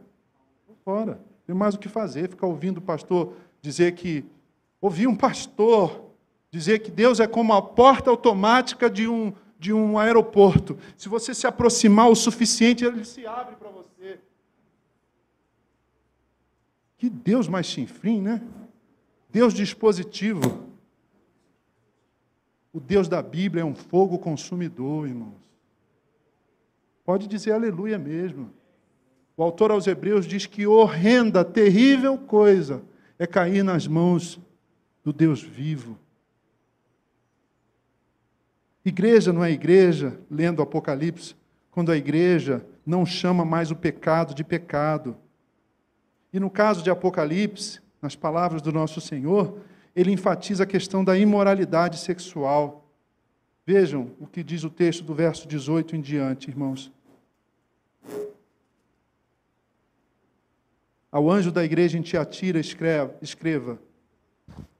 estou 0.63 0.77
fora. 0.85 1.21
Tem 1.47 1.55
mais 1.55 1.75
o 1.75 1.79
que 1.79 1.89
fazer, 1.89 2.29
ficar 2.29 2.47
ouvindo 2.47 2.79
o 2.79 2.83
pastor 2.83 3.35
dizer 3.61 3.93
que 3.95 4.25
Ouvi 4.83 5.07
um 5.07 5.14
pastor 5.14 6.11
dizer 6.51 6.81
que 6.81 6.90
Deus 6.90 7.21
é 7.21 7.27
como 7.29 7.53
a 7.53 7.62
porta 7.62 8.11
automática 8.11 8.90
de 8.90 9.07
um, 9.07 9.33
de 9.57 9.73
um 9.73 9.97
aeroporto. 9.97 10.77
Se 10.97 11.09
você 11.09 11.33
se 11.33 11.47
aproximar 11.47 12.11
o 12.11 12.16
suficiente, 12.16 12.85
ele 12.85 13.05
se 13.05 13.25
abre 13.25 13.55
para 13.55 13.71
você. 13.71 14.18
Que 16.99 17.09
Deus 17.09 17.47
mais 17.47 17.66
chinfrim, 17.66 18.21
né? 18.21 18.42
Deus 19.31 19.55
dispositivo. 19.55 20.66
O 22.73 22.81
Deus 22.81 23.07
da 23.07 23.23
Bíblia 23.23 23.62
é 23.62 23.64
um 23.64 23.77
fogo 23.77 24.18
consumidor, 24.18 25.07
irmãos. 25.07 25.40
Pode 27.05 27.29
dizer 27.29 27.53
aleluia 27.53 27.99
mesmo. 28.01 28.51
O 29.37 29.45
autor 29.45 29.71
aos 29.71 29.87
Hebreus 29.87 30.27
diz 30.27 30.45
que 30.45 30.66
horrenda, 30.66 31.45
terrível 31.45 32.18
coisa 32.18 32.83
é 33.16 33.29
cair 33.29 33.62
nas 33.62 33.87
mãos 33.87 34.40
do 35.05 35.12
Deus 35.12 35.43
vivo. 35.43 35.99
Igreja 38.85 39.33
não 39.33 39.45
é 39.45 39.51
igreja, 39.51 40.19
lendo 40.31 40.59
o 40.59 40.62
Apocalipse, 40.62 41.37
quando 41.71 41.93
a 41.93 41.97
igreja 41.97 42.67
não 42.85 43.07
chama 43.07 43.45
mais 43.45 43.71
o 43.71 43.77
pecado 43.77 44.35
de 44.35 44.43
pecado. 44.43 45.17
E 46.33 46.41
no 46.41 46.51
caso 46.51 46.83
de 46.83 46.91
Apocalipse, 46.91 47.81
nas 48.01 48.17
palavras 48.17 48.61
do 48.61 48.73
nosso 48.73 49.01
Senhor, 49.01 49.59
ele 49.95 50.11
enfatiza 50.11 50.65
a 50.65 50.67
questão 50.67 51.05
da 51.05 51.17
imoralidade 51.17 51.99
sexual. 51.99 52.88
Vejam 53.65 54.11
o 54.19 54.27
que 54.27 54.43
diz 54.43 54.65
o 54.65 54.71
texto 54.71 55.05
do 55.05 55.15
verso 55.15 55.47
18 55.47 55.95
em 55.95 56.01
diante, 56.01 56.51
irmãos. 56.51 56.91
Ao 61.11 61.31
anjo 61.31 61.53
da 61.53 61.62
igreja 61.62 61.99
em 61.99 62.03
Tiatira, 62.03 62.59
escreva, 62.59 63.15
escreva 63.21 63.79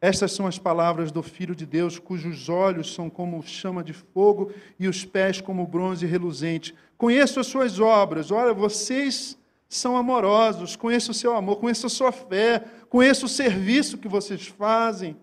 estas 0.03 0.33
são 0.33 0.49
as 0.49 0.59
palavras 0.59 1.13
do 1.13 1.23
Filho 1.23 1.55
de 1.55 1.65
Deus, 1.65 1.97
cujos 1.97 2.49
olhos 2.49 2.93
são 2.93 3.09
como 3.09 3.41
chama 3.43 3.85
de 3.85 3.93
fogo 3.93 4.51
e 4.77 4.89
os 4.89 5.05
pés 5.05 5.41
como 5.41 5.65
bronze 5.65 6.05
reluzente. 6.05 6.75
Conheço 6.99 7.39
as 7.39 7.47
suas 7.47 7.79
obras, 7.79 8.33
olha, 8.33 8.53
vocês 8.53 9.39
são 9.69 9.97
amorosos, 9.97 10.75
conheço 10.75 11.13
o 11.13 11.15
seu 11.15 11.37
amor, 11.37 11.57
conheço 11.57 11.87
a 11.87 11.89
sua 11.89 12.11
fé, 12.11 12.65
conheço 12.91 13.27
o 13.27 13.29
serviço 13.29 13.97
que 13.97 14.09
vocês 14.09 14.49
fazem. 14.49 15.17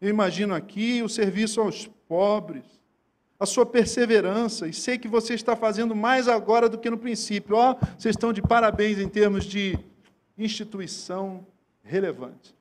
Eu 0.00 0.08
imagino 0.08 0.54
aqui 0.54 1.02
o 1.02 1.08
serviço 1.08 1.60
aos 1.60 1.86
pobres, 2.08 2.64
a 3.38 3.44
sua 3.44 3.66
perseverança, 3.66 4.66
e 4.66 4.72
sei 4.72 4.96
que 4.96 5.06
você 5.06 5.34
está 5.34 5.54
fazendo 5.54 5.94
mais 5.94 6.28
agora 6.28 6.66
do 6.66 6.78
que 6.78 6.88
no 6.88 6.96
princípio. 6.96 7.56
Ó, 7.56 7.72
oh, 7.72 7.86
vocês 7.98 8.14
estão 8.14 8.32
de 8.32 8.40
parabéns 8.40 8.98
em 8.98 9.08
termos 9.08 9.44
de 9.44 9.78
instituição 10.36 11.46
relevante. 11.82 12.54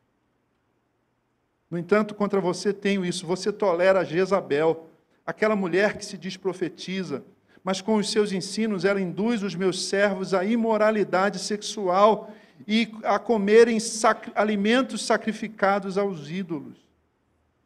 No 1.73 1.79
entanto, 1.79 2.13
contra 2.13 2.39
você 2.39 2.71
tenho 2.71 3.03
isso: 3.03 3.25
você 3.25 3.51
tolera 3.51 4.05
Jezabel, 4.05 4.85
aquela 5.25 5.55
mulher 5.55 5.97
que 5.97 6.05
se 6.05 6.19
diz 6.19 6.37
profetiza, 6.37 7.23
mas 7.63 7.81
com 7.81 7.95
os 7.95 8.11
seus 8.11 8.31
ensinos 8.31 8.85
ela 8.85 9.01
induz 9.01 9.41
os 9.41 9.55
meus 9.55 9.83
servos 9.85 10.35
à 10.35 10.45
imoralidade 10.45 11.39
sexual 11.39 12.29
e 12.67 12.93
a 13.03 13.17
comerem 13.17 13.79
sac 13.79 14.31
alimentos 14.35 15.03
sacrificados 15.03 15.97
aos 15.97 16.29
ídolos. 16.29 16.77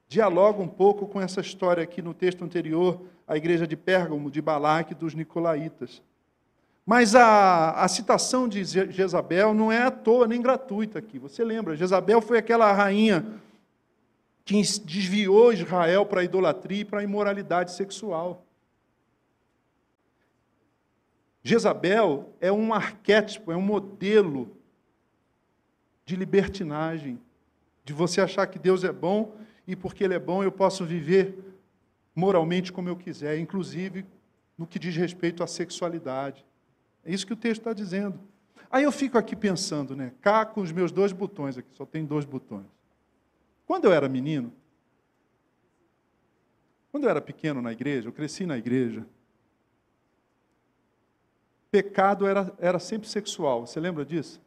Dialoga 0.08 0.62
um 0.62 0.70
pouco 0.70 1.06
com 1.06 1.20
essa 1.20 1.42
história 1.42 1.84
aqui 1.84 2.02
no 2.02 2.14
texto 2.14 2.46
anterior, 2.46 3.02
a 3.28 3.36
igreja 3.36 3.68
de 3.68 3.76
Pérgamo, 3.76 4.32
de 4.32 4.42
Balaque, 4.42 4.96
dos 4.96 5.14
Nicolaítas. 5.14 6.02
Mas 6.86 7.14
a, 7.14 7.72
a 7.72 7.88
citação 7.90 8.48
de 8.48 8.64
Jezabel 8.64 9.54
não 9.54 9.70
é 9.70 9.84
à 9.84 9.92
toa 9.92 10.26
nem 10.26 10.42
gratuita 10.42 10.98
aqui. 10.98 11.20
Você 11.20 11.44
lembra, 11.44 11.76
Jezabel 11.76 12.22
foi 12.22 12.38
aquela 12.38 12.72
rainha 12.72 13.46
que 14.48 14.62
desviou 14.86 15.52
Israel 15.52 16.06
para 16.06 16.22
a 16.22 16.24
idolatria 16.24 16.80
e 16.80 16.86
para 16.86 17.02
a 17.02 17.04
imoralidade 17.04 17.74
sexual. 17.74 18.46
Jezabel 21.44 22.34
é 22.40 22.50
um 22.50 22.74
arquétipo, 22.74 23.52
é 23.52 23.58
um 23.58 23.62
modelo 23.62 24.56
de 26.06 26.16
libertinagem, 26.16 27.20
de 27.84 27.92
você 27.92 28.22
achar 28.22 28.48
que 28.48 28.58
Deus 28.58 28.86
é 28.86 28.92
bom 28.92 29.36
e 29.68 29.76
porque 29.76 30.02
Ele 30.02 30.14
é 30.14 30.20
bom 30.20 30.42
eu 30.42 30.52
posso 30.52 30.86
viver 30.86 31.38
moralmente 32.16 32.72
como 32.72 32.88
eu 32.88 32.96
quiser, 32.96 33.38
inclusive 33.38 34.06
no 34.58 34.66
que 34.66 34.80
diz 34.80 34.96
respeito 34.96 35.44
à 35.44 35.48
sexualidade. 35.48 36.46
É 37.04 37.12
isso 37.14 37.28
que 37.28 37.34
o 37.34 37.38
texto 37.38 37.60
está 37.60 37.74
dizendo. 37.74 38.18
Aí 38.72 38.86
eu 38.86 38.94
fico 38.94 39.18
aqui 39.18 39.36
pensando, 39.36 39.94
né? 39.94 40.14
Cá 40.22 40.46
com 40.46 40.62
os 40.62 40.72
meus 40.72 40.90
dois 40.90 41.12
botões 41.12 41.58
aqui, 41.58 41.70
só 41.74 41.86
tem 41.86 42.06
dois 42.06 42.24
botões. 42.24 42.77
Quando 43.68 43.84
eu 43.86 43.92
era 43.92 44.08
menino, 44.08 44.54
quando 46.90 47.04
eu 47.04 47.10
era 47.10 47.22
pequeno 47.22 47.62
na 47.62 47.74
igreja, 47.74 48.08
eu 48.08 48.14
cresci 48.14 48.46
na 48.46 48.58
igreja, 48.58 49.06
pecado 51.70 52.26
era, 52.26 52.52
era 52.58 52.80
sempre 52.80 53.10
sexual. 53.10 53.68
Você 53.68 53.78
lembra 53.78 54.06
disso? 54.06 54.42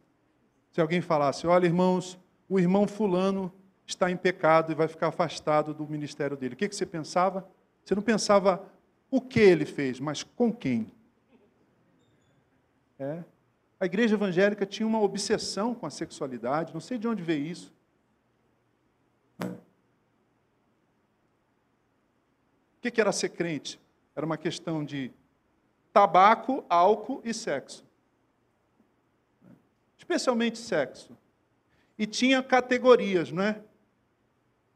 Se 0.72 0.80
alguém 0.80 1.02
falasse, 1.02 1.46
olha, 1.46 1.66
irmãos, 1.66 2.18
o 2.48 2.58
irmão 2.58 2.88
fulano 2.88 3.52
está 3.86 4.10
em 4.10 4.16
pecado 4.16 4.72
e 4.72 4.74
vai 4.74 4.88
ficar 4.88 5.08
afastado 5.08 5.74
do 5.74 5.86
ministério 5.86 6.36
dele. 6.36 6.54
O 6.54 6.56
que, 6.56 6.68
que 6.68 6.74
você 6.74 6.86
pensava? 6.86 7.46
Você 7.84 7.94
não 7.94 8.02
pensava 8.02 8.64
o 9.10 9.20
que 9.20 9.38
ele 9.38 9.66
fez, 9.66 10.00
mas 10.00 10.22
com 10.22 10.50
quem. 10.50 10.90
É. 12.98 13.22
A 13.78 13.84
igreja 13.84 14.14
evangélica 14.14 14.64
tinha 14.64 14.86
uma 14.86 15.00
obsessão 15.00 15.74
com 15.74 15.84
a 15.84 15.90
sexualidade, 15.90 16.72
não 16.72 16.80
sei 16.80 16.96
de 16.96 17.06
onde 17.06 17.22
veio 17.22 17.44
isso. 17.44 17.72
O 22.78 22.80
que 22.80 23.00
era 23.00 23.12
ser 23.12 23.28
crente? 23.30 23.78
Era 24.16 24.24
uma 24.24 24.38
questão 24.38 24.84
de 24.84 25.10
tabaco, 25.92 26.64
álcool 26.68 27.20
e 27.24 27.34
sexo. 27.34 27.84
Especialmente 29.98 30.58
sexo. 30.58 31.16
E 31.98 32.06
tinha 32.06 32.42
categorias, 32.42 33.30
não 33.30 33.42
é? 33.42 33.60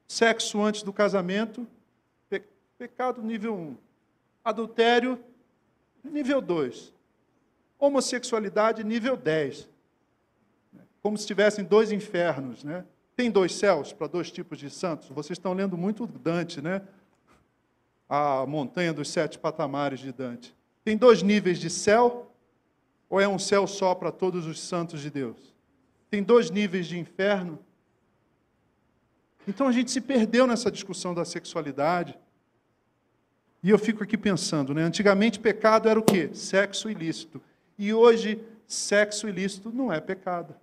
Sexo 0.07 0.63
antes 0.63 0.83
do 0.83 0.93
casamento, 0.93 1.67
pe 2.29 2.43
pecado 2.77 3.23
nível 3.23 3.55
1. 3.55 3.77
Adultério, 4.45 5.19
nível 6.05 6.43
2. 6.43 6.93
Homossexualidade, 7.79 8.85
nível 8.85 9.17
10. 9.17 9.69
Como 11.03 11.17
se 11.17 11.27
tivessem 11.27 11.65
dois 11.65 11.91
infernos, 11.91 12.63
né? 12.63 12.85
Tem 13.17 13.31
dois 13.31 13.55
céus 13.55 13.93
para 13.93 14.07
dois 14.07 14.31
tipos 14.31 14.59
de 14.59 14.69
santos? 14.69 15.09
Vocês 15.09 15.39
estão 15.39 15.53
lendo 15.53 15.77
muito 15.77 16.07
Dante, 16.07 16.61
né? 16.61 16.83
a 18.09 18.45
montanha 18.47 18.93
dos 18.93 19.09
sete 19.09 19.39
patamares 19.39 20.01
de 20.01 20.13
Dante? 20.13 20.55
Tem 20.85 20.97
dois 20.97 21.23
níveis 21.23 21.59
de 21.59 21.71
céu? 21.71 22.31
Ou 23.09 23.21
é 23.21 23.29
um 23.29 23.39
céu 23.39 23.67
só 23.67 23.95
para 23.95 24.11
todos 24.11 24.47
os 24.47 24.61
santos 24.61 25.01
de 25.01 25.11
Deus? 25.11 25.55
Tem 26.11 26.23
dois 26.23 26.51
níveis 26.51 26.87
de 26.87 26.99
inferno? 26.99 27.59
Então 29.47 29.69
a 29.69 29.73
gente 29.73 29.91
se 29.91 30.01
perdeu 30.01 30.47
nessa 30.47 30.71
discussão 30.71 31.15
da 31.15 31.25
sexualidade. 31.25 32.19
E 33.63 33.71
eu 33.71 33.79
fico 33.79 34.03
aqui 34.03 34.17
pensando, 34.17 34.75
né? 34.75 34.83
Antigamente 34.83 35.39
pecado 35.41 35.89
era 35.89 35.99
o 35.99 36.03
quê? 36.03 36.31
Sexo 36.35 36.91
ilícito. 36.91 37.41
E 37.79 37.93
hoje 37.93 38.43
sexo 38.67 39.29
ilícito 39.29 39.71
não 39.73 39.93
é 39.93 40.01
pecado. 40.01 40.55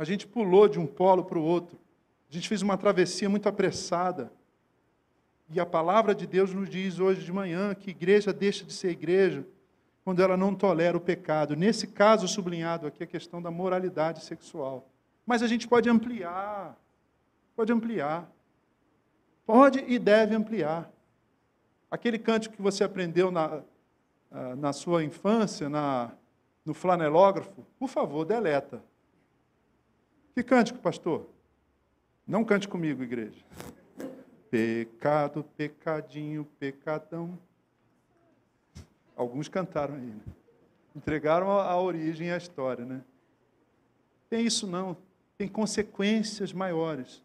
A 0.00 0.04
gente 0.04 0.26
pulou 0.26 0.66
de 0.66 0.78
um 0.78 0.86
polo 0.86 1.22
para 1.22 1.38
o 1.38 1.44
outro. 1.44 1.78
A 2.30 2.32
gente 2.32 2.48
fez 2.48 2.62
uma 2.62 2.78
travessia 2.78 3.28
muito 3.28 3.46
apressada. 3.50 4.32
E 5.50 5.60
a 5.60 5.66
palavra 5.66 6.14
de 6.14 6.26
Deus 6.26 6.54
nos 6.54 6.70
diz 6.70 6.98
hoje 6.98 7.22
de 7.22 7.30
manhã 7.30 7.74
que 7.74 7.90
igreja 7.90 8.32
deixa 8.32 8.64
de 8.64 8.72
ser 8.72 8.92
igreja 8.92 9.46
quando 10.02 10.22
ela 10.22 10.38
não 10.38 10.54
tolera 10.54 10.96
o 10.96 11.00
pecado. 11.02 11.54
Nesse 11.54 11.86
caso 11.86 12.26
sublinhado 12.26 12.86
aqui 12.86 13.04
a 13.04 13.06
questão 13.06 13.42
da 13.42 13.50
moralidade 13.50 14.24
sexual. 14.24 14.88
Mas 15.26 15.42
a 15.42 15.46
gente 15.46 15.68
pode 15.68 15.90
ampliar. 15.90 16.78
Pode 17.54 17.70
ampliar. 17.70 18.26
Pode 19.44 19.84
e 19.86 19.98
deve 19.98 20.34
ampliar. 20.34 20.90
Aquele 21.90 22.18
cântico 22.18 22.56
que 22.56 22.62
você 22.62 22.82
aprendeu 22.82 23.30
na, 23.30 23.60
ah, 24.30 24.56
na 24.56 24.72
sua 24.72 25.04
infância, 25.04 25.68
na, 25.68 26.10
no 26.64 26.72
flanelógrafo, 26.72 27.66
por 27.78 27.90
favor, 27.90 28.24
deleta. 28.24 28.82
Que 30.40 30.44
cântico, 30.44 30.78
pastor? 30.78 31.28
Não 32.26 32.42
cante 32.46 32.66
comigo, 32.66 33.02
igreja. 33.02 33.44
Pecado, 34.50 35.44
pecadinho, 35.54 36.46
pecadão. 36.58 37.38
Alguns 39.14 39.48
cantaram 39.48 39.96
aí. 39.96 40.00
Né? 40.00 40.22
Entregaram 40.96 41.50
a, 41.50 41.64
a 41.64 41.78
origem 41.78 42.32
à 42.32 42.38
história, 42.38 42.86
né? 42.86 43.02
Tem 44.30 44.46
isso 44.46 44.66
não. 44.66 44.96
Tem 45.36 45.46
consequências 45.46 46.54
maiores. 46.54 47.22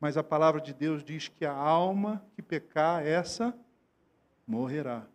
Mas 0.00 0.16
a 0.16 0.24
palavra 0.24 0.60
de 0.60 0.74
Deus 0.74 1.04
diz 1.04 1.28
que 1.28 1.46
a 1.46 1.54
alma 1.54 2.20
que 2.34 2.42
pecar, 2.42 3.06
essa 3.06 3.56
morrerá. 4.44 5.06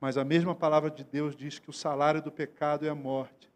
Mas 0.00 0.18
a 0.18 0.24
mesma 0.24 0.52
palavra 0.52 0.90
de 0.90 1.04
Deus 1.04 1.36
diz 1.36 1.60
que 1.60 1.70
o 1.70 1.72
salário 1.72 2.20
do 2.20 2.32
pecado 2.32 2.84
é 2.84 2.88
a 2.88 2.94
morte. 2.94 3.53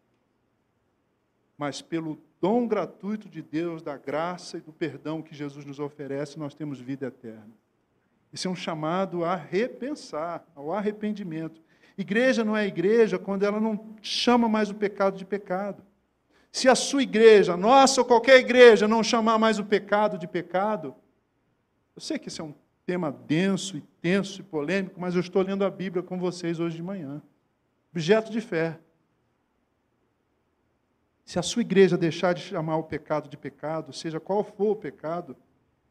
Mas 1.59 1.81
pelo 1.81 2.17
dom 2.39 2.65
gratuito 2.65 3.27
de 3.27 3.41
Deus, 3.41 3.81
da 3.81 3.97
graça 3.97 4.57
e 4.57 4.61
do 4.61 4.71
perdão 4.71 5.21
que 5.21 5.35
Jesus 5.35 5.65
nos 5.65 5.77
oferece, 5.77 6.39
nós 6.39 6.55
temos 6.55 6.79
vida 6.79 7.07
eterna. 7.07 7.51
Isso 8.31 8.47
é 8.47 8.51
um 8.51 8.55
chamado 8.55 9.25
a 9.25 9.35
repensar, 9.35 10.45
ao 10.55 10.71
arrependimento. 10.71 11.61
Igreja 11.97 12.45
não 12.45 12.55
é 12.55 12.65
igreja 12.65 13.19
quando 13.19 13.43
ela 13.43 13.59
não 13.59 13.97
chama 14.01 14.47
mais 14.47 14.69
o 14.69 14.75
pecado 14.75 15.17
de 15.17 15.25
pecado. 15.25 15.83
Se 16.49 16.69
a 16.69 16.75
sua 16.75 17.03
igreja, 17.03 17.57
nossa 17.57 17.99
ou 17.99 18.07
qualquer 18.07 18.39
igreja, 18.39 18.87
não 18.87 19.03
chamar 19.03 19.37
mais 19.37 19.59
o 19.59 19.65
pecado 19.65 20.17
de 20.17 20.29
pecado, 20.29 20.95
eu 21.93 22.01
sei 22.01 22.17
que 22.17 22.29
isso 22.29 22.41
é 22.41 22.45
um 22.45 22.53
tema 22.85 23.11
denso 23.11 23.75
e 23.75 23.81
tenso 24.01 24.39
e 24.39 24.43
polêmico, 24.43 24.97
mas 24.97 25.13
eu 25.13 25.19
estou 25.19 25.41
lendo 25.41 25.65
a 25.65 25.69
Bíblia 25.69 26.01
com 26.01 26.17
vocês 26.17 26.57
hoje 26.57 26.77
de 26.77 26.83
manhã. 26.83 27.21
Objeto 27.91 28.31
de 28.31 28.39
fé. 28.39 28.79
Se 31.29 31.37
a 31.37 31.43
sua 31.43 31.61
igreja 31.61 31.95
deixar 31.95 32.33
de 32.33 32.41
chamar 32.41 32.77
o 32.77 32.83
pecado 32.83 33.29
de 33.29 33.37
pecado, 33.37 33.93
seja 33.93 34.19
qual 34.19 34.43
for 34.43 34.71
o 34.71 34.75
pecado, 34.75 35.37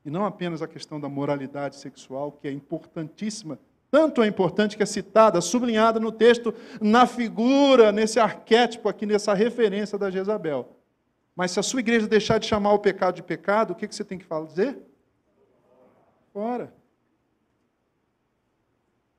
e 0.04 0.10
não 0.10 0.24
apenas 0.24 0.62
a 0.62 0.66
questão 0.66 0.98
da 0.98 1.08
moralidade 1.08 1.76
sexual, 1.76 2.32
que 2.32 2.48
é 2.48 2.50
importantíssima, 2.50 3.56
tanto 3.88 4.20
é 4.20 4.26
importante 4.26 4.76
que 4.76 4.82
é 4.82 4.86
citada, 4.86 5.40
sublinhada 5.40 6.00
no 6.00 6.10
texto, 6.10 6.52
na 6.80 7.06
figura, 7.06 7.92
nesse 7.92 8.18
arquétipo 8.18 8.88
aqui, 8.88 9.06
nessa 9.06 9.32
referência 9.32 9.96
da 9.96 10.10
Jezabel. 10.10 10.76
Mas 11.36 11.52
se 11.52 11.60
a 11.60 11.62
sua 11.62 11.78
igreja 11.78 12.08
deixar 12.08 12.38
de 12.38 12.48
chamar 12.48 12.72
o 12.72 12.80
pecado 12.80 13.14
de 13.14 13.22
pecado, 13.22 13.70
o 13.70 13.76
que 13.76 13.86
você 13.86 14.02
tem 14.02 14.18
que 14.18 14.24
fazer? 14.24 14.76
Fora. 16.32 16.74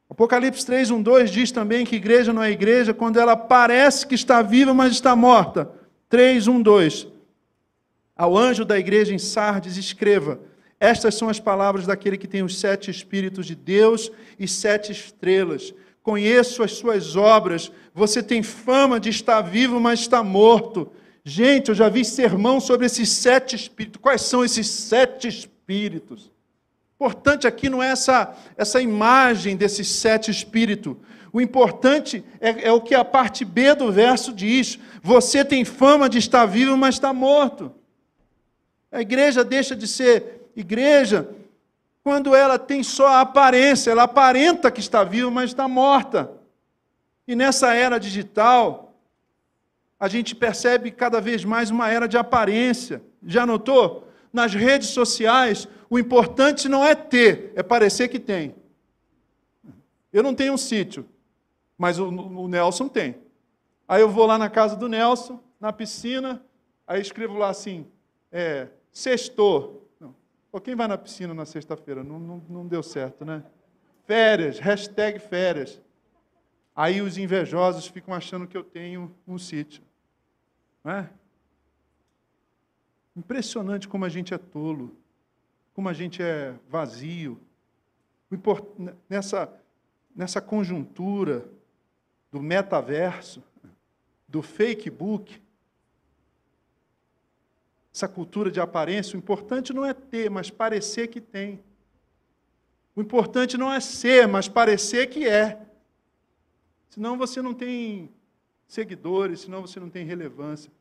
Apocalipse 0.09 0.65
3, 0.65 0.91
1, 0.91 1.01
2 1.01 1.32
diz 1.32 1.49
também 1.53 1.86
que 1.86 1.95
igreja 1.95 2.34
não 2.34 2.43
é 2.43 2.51
igreja 2.51 2.93
quando 2.93 3.22
ela 3.22 3.38
parece 3.38 4.05
que 4.05 4.15
está 4.15 4.41
viva, 4.41 4.74
mas 4.74 4.91
está 4.91 5.15
morta. 5.15 5.79
3, 6.10 6.47
1, 6.47 6.62
2. 6.62 7.07
Ao 8.18 8.36
anjo 8.36 8.66
da 8.66 8.78
igreja 8.78 9.14
em 9.14 9.20
Sardes, 9.20 9.78
escreva: 9.78 10.39
Estas 10.80 11.16
são 11.16 11.30
as 11.30 11.39
palavras 11.39 11.86
daquele 11.86 12.18
que 12.18 12.28
tem 12.28 12.43
os 12.43 12.60
sete 12.60 12.91
Espíritos 12.91 13.45
de 13.45 13.55
Deus 13.55 14.12
e 14.38 14.47
sete 14.47 14.91
estrelas. 14.91 15.74
Conheço 16.03 16.64
as 16.64 16.74
suas 16.74 17.16
obras. 17.16 17.72
Você 17.93 18.24
tem 18.24 18.41
fama 18.41 18.99
de 18.99 19.10
estar 19.10 19.41
vivo, 19.41 19.80
mas 19.80 19.99
está 19.99 20.24
morto. 20.24 20.91
Gente, 21.24 21.70
eu 21.70 21.76
já 21.76 21.88
vi 21.89 22.03
sermão 22.03 22.60
sobre 22.60 22.88
esses 22.88 23.10
sete 23.10 23.55
espíritos. 23.55 24.01
Quais 24.01 24.22
são 24.22 24.43
esses 24.43 24.68
sete 24.68 25.28
espíritos? 25.28 26.32
Importante 26.95 27.47
aqui 27.47 27.70
não 27.70 27.82
é 27.82 27.91
essa, 27.91 28.36
essa 28.57 28.82
imagem 28.82 29.55
desses 29.55 29.88
sete 29.88 30.32
espíritos, 30.32 30.97
o 31.32 31.40
importante 31.40 32.24
é, 32.40 32.68
é, 32.68 32.72
o 32.72 32.82
que 32.82 32.96
a 32.96 33.06
parte 33.06 33.46
B 33.46 33.76
do 33.76 33.92
verso 33.92 34.34
diz: 34.34 34.80
você 35.02 35.46
tem 35.46 35.64
fama 35.64 36.10
de 36.10 36.18
estar 36.18 36.46
vivo, 36.46 36.76
mas 36.76 36.96
está 36.96 37.14
morto. 37.14 37.72
A 38.92 39.02
igreja 39.02 39.44
deixa 39.44 39.76
de 39.76 39.88
ser 39.88 40.50
igreja 40.56 41.30
quando 42.04 42.36
ela 42.36 42.58
tem 42.58 42.82
só 42.82 43.08
a 43.08 43.22
aparência, 43.22 43.92
ela 43.92 44.04
aparenta 44.04 44.72
que 44.72 44.80
está 44.80 45.04
viva, 45.04 45.30
mas 45.30 45.52
está 45.52 45.68
morta. 45.68 46.32
E 47.28 47.36
nessa 47.36 47.74
era 47.74 48.00
digital, 48.00 48.96
a 50.00 50.08
gente 50.08 50.36
percebe 50.36 50.90
cada 50.90 51.22
vez 51.22 51.44
mais 51.44 51.70
uma 51.70 51.90
era 51.90 52.08
de 52.08 52.18
aparência. 52.18 53.02
Já 53.24 53.46
notou? 53.46 54.08
Nas 54.32 54.54
redes 54.54 54.90
sociais, 54.90 55.68
o 55.90 56.00
importante 56.00 56.68
não 56.68 56.84
é 56.84 56.96
ter, 56.96 57.52
é 57.56 57.62
parecer 57.62 58.08
que 58.08 58.20
tem. 58.20 58.56
Eu 60.12 60.24
não 60.24 60.34
tenho 60.34 60.54
um 60.54 60.58
sítio, 60.58 61.06
mas 61.80 61.98
o, 61.98 62.10
o 62.10 62.48
Nelson 62.50 62.90
tem. 62.90 63.16
Aí 63.88 64.02
eu 64.02 64.10
vou 64.10 64.26
lá 64.26 64.38
na 64.38 64.50
casa 64.50 64.76
do 64.76 64.90
Nelson, 64.90 65.42
na 65.62 65.72
piscina, 65.72 66.44
aí 66.86 67.02
escrevo 67.02 67.38
lá 67.38 67.50
assim, 67.50 67.88
é, 68.30 68.68
sextou. 68.92 69.90
Não. 69.98 70.14
Pô, 70.52 70.60
quem 70.60 70.76
vai 70.76 70.90
na 70.90 70.98
piscina 70.98 71.34
na 71.34 71.46
sexta-feira? 71.46 72.04
Não, 72.04 72.20
não, 72.20 72.44
não 72.50 72.68
deu 72.68 72.84
certo, 72.84 73.24
né? 73.24 73.42
Férias, 74.06 74.60
hashtag 74.60 75.20
férias. 75.20 75.82
Aí 76.76 77.02
os 77.02 77.18
invejosos 77.18 77.88
ficam 77.88 78.14
achando 78.14 78.46
que 78.46 78.58
eu 78.58 78.64
tenho 78.64 79.16
um 79.26 79.38
sítio. 79.38 79.82
Não 80.84 80.92
é? 80.92 81.10
Impressionante 83.16 83.88
como 83.88 84.04
a 84.04 84.10
gente 84.10 84.34
é 84.34 84.38
tolo, 84.38 84.98
como 85.74 85.88
a 85.88 85.94
gente 85.94 86.22
é 86.22 86.54
vazio. 86.70 87.40
Nessa, 89.10 89.52
nessa 90.16 90.42
conjuntura 90.42 91.50
do 92.32 92.42
metaverso, 92.42 93.44
do 94.28 94.42
fake 94.42 94.90
book, 94.90 95.42
essa 97.94 98.08
cultura 98.08 98.52
de 98.52 98.60
aparência, 98.60 99.16
o 99.16 99.20
importante 99.20 99.74
não 99.74 99.84
é 99.84 99.94
ter, 99.94 100.30
mas 100.30 100.50
parecer 100.50 101.08
que 101.08 101.20
tem. 101.20 101.60
O 102.96 103.02
importante 103.02 103.58
não 103.58 103.72
é 103.72 103.80
ser, 103.80 104.28
mas 104.28 104.48
parecer 104.48 105.08
que 105.08 105.28
é. 105.28 105.60
Senão 106.90 107.18
você 107.18 107.42
não 107.42 107.54
tem 107.54 108.10
seguidores, 108.68 109.42
senão 109.42 109.62
você 109.62 109.80
não 109.80 109.90
tem 109.90 110.06
relevância. 110.06 110.72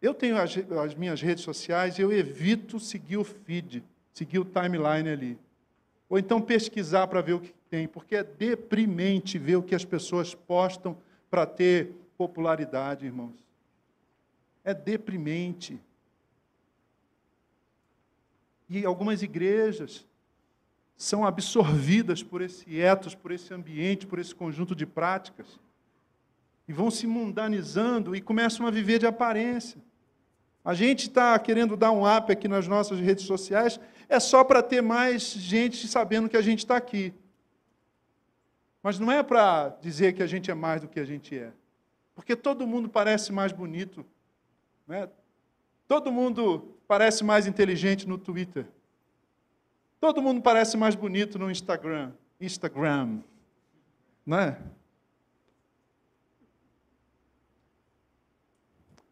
Eu 0.00 0.14
tenho 0.14 0.36
as, 0.38 0.56
as 0.56 0.94
minhas 0.94 1.20
redes 1.20 1.42
sociais 1.42 1.98
e 1.98 2.02
eu 2.02 2.12
evito 2.12 2.78
seguir 2.78 3.16
o 3.16 3.24
feed, 3.24 3.82
seguir 4.12 4.38
o 4.38 4.44
timeline 4.44 5.08
ali. 5.08 5.38
Ou 6.08 6.18
então 6.18 6.40
pesquisar 6.40 7.06
para 7.06 7.20
ver 7.20 7.32
o 7.32 7.40
que 7.40 7.52
tem, 7.74 7.88
porque 7.88 8.14
é 8.14 8.22
deprimente 8.22 9.36
ver 9.36 9.56
o 9.56 9.62
que 9.62 9.74
as 9.74 9.84
pessoas 9.84 10.32
postam 10.32 10.96
para 11.28 11.44
ter 11.44 11.92
popularidade, 12.16 13.04
irmãos. 13.04 13.34
É 14.62 14.72
deprimente. 14.72 15.80
E 18.70 18.84
algumas 18.84 19.22
igrejas 19.24 20.06
são 20.96 21.26
absorvidas 21.26 22.22
por 22.22 22.40
esse 22.40 22.78
etos, 22.78 23.12
por 23.12 23.32
esse 23.32 23.52
ambiente, 23.52 24.06
por 24.06 24.20
esse 24.20 24.32
conjunto 24.32 24.72
de 24.72 24.86
práticas. 24.86 25.58
E 26.68 26.72
vão 26.72 26.92
se 26.92 27.08
mundanizando 27.08 28.14
e 28.14 28.20
começam 28.20 28.68
a 28.68 28.70
viver 28.70 29.00
de 29.00 29.06
aparência. 29.06 29.82
A 30.64 30.74
gente 30.74 31.08
está 31.08 31.36
querendo 31.40 31.76
dar 31.76 31.90
um 31.90 32.06
up 32.06 32.30
aqui 32.30 32.46
nas 32.46 32.68
nossas 32.68 33.00
redes 33.00 33.24
sociais, 33.24 33.80
é 34.08 34.20
só 34.20 34.44
para 34.44 34.62
ter 34.62 34.80
mais 34.80 35.24
gente 35.32 35.88
sabendo 35.88 36.28
que 36.28 36.36
a 36.36 36.42
gente 36.42 36.60
está 36.60 36.76
aqui. 36.76 37.12
Mas 38.84 38.98
não 38.98 39.10
é 39.10 39.22
para 39.22 39.70
dizer 39.80 40.12
que 40.12 40.22
a 40.22 40.26
gente 40.26 40.50
é 40.50 40.54
mais 40.54 40.82
do 40.82 40.88
que 40.88 41.00
a 41.00 41.06
gente 41.06 41.34
é. 41.34 41.50
Porque 42.14 42.36
todo 42.36 42.66
mundo 42.66 42.86
parece 42.86 43.32
mais 43.32 43.50
bonito. 43.50 44.04
Né? 44.86 45.08
Todo 45.88 46.12
mundo 46.12 46.76
parece 46.86 47.24
mais 47.24 47.46
inteligente 47.46 48.06
no 48.06 48.18
Twitter. 48.18 48.66
Todo 49.98 50.20
mundo 50.20 50.42
parece 50.42 50.76
mais 50.76 50.94
bonito 50.94 51.38
no 51.38 51.50
Instagram. 51.50 52.12
Instagram. 52.38 53.20
Não 54.26 54.38
é? 54.38 54.58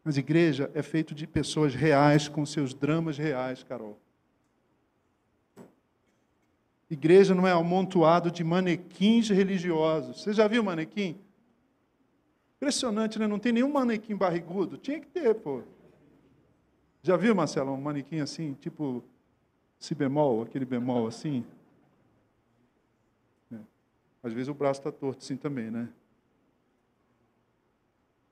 Mas 0.05 0.19
igreja 0.19 0.71
é 0.75 0.83
feito 0.83 1.15
de 1.15 1.27
pessoas 1.27 1.75
reais 1.75 2.29
com 2.29 2.45
seus 2.45 2.75
dramas 2.75 3.17
reais, 3.17 3.63
Carol. 3.63 3.99
Igreja 6.93 7.35
não 7.35 7.47
é 7.47 7.53
amontoado 7.53 8.31
de 8.31 8.45
manequins 8.45 9.31
religiosos. 9.31 10.21
Você 10.21 10.35
já 10.35 10.47
viu 10.47 10.63
manequim? 10.63 11.19
Impressionante, 12.57 13.19
né? 13.19 13.27
Não 13.27 13.39
tem 13.39 13.51
nenhum 13.51 13.73
manequim 13.73 14.15
barrigudo. 14.15 14.77
Tinha 14.77 15.01
que 15.01 15.07
ter, 15.07 15.35
pô. 15.37 15.63
Já 17.03 17.17
viu, 17.17 17.35
Marcelo, 17.35 17.73
um 17.73 17.81
manequim 17.81 18.21
assim, 18.21 18.53
tipo 18.61 19.03
si 19.79 19.95
bemol, 19.95 20.43
aquele 20.43 20.67
bemol 20.67 21.07
assim? 21.07 21.47
É. 23.51 23.57
Às 24.23 24.35
vezes 24.35 24.49
o 24.49 24.55
braço 24.55 24.81
está 24.81 24.93
torto 24.93 25.25
assim 25.25 25.39
também, 25.39 25.71
né? 25.71 25.89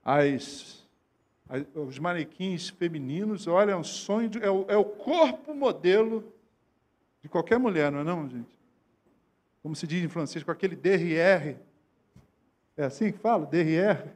As, 0.05 0.87
as, 1.49 1.65
os 1.75 1.99
manequins 1.99 2.69
femininos, 2.69 3.47
olha, 3.47 3.73
é 3.73 3.77
um 3.77 3.83
sonho, 3.83 4.29
de, 4.29 4.39
é, 4.45 4.51
o, 4.51 4.67
é 4.69 4.77
o 4.77 4.85
corpo 4.85 5.55
modelo 5.55 6.31
de 7.23 7.29
qualquer 7.29 7.59
mulher, 7.59 7.91
não 7.93 8.01
é 8.01 8.05
não, 8.05 8.29
gente? 8.29 8.59
Como 9.63 9.77
se 9.77 9.87
diz 9.87 10.03
em 10.03 10.09
francês, 10.09 10.43
com 10.43 10.51
aquele 10.51 10.75
derrière. 10.75 11.57
É 12.77 12.85
assim 12.85 13.13
que 13.13 13.19
fala? 13.19 13.47
Derrière? 13.47 14.11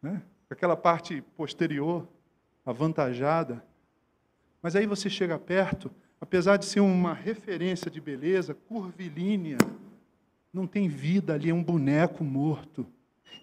Né? 0.00 0.22
Com 0.48 0.54
aquela 0.54 0.76
parte 0.76 1.20
posterior, 1.36 2.06
avantajada. 2.64 3.62
Mas 4.62 4.74
aí 4.74 4.86
você 4.86 5.10
chega 5.10 5.38
perto, 5.38 5.90
apesar 6.20 6.56
de 6.56 6.64
ser 6.64 6.80
uma 6.80 7.12
referência 7.12 7.90
de 7.90 8.00
beleza, 8.00 8.54
curvilínea, 8.54 9.58
não 10.52 10.66
tem 10.66 10.88
vida 10.88 11.34
ali, 11.34 11.50
é 11.50 11.54
um 11.54 11.62
boneco 11.62 12.24
morto. 12.24 12.86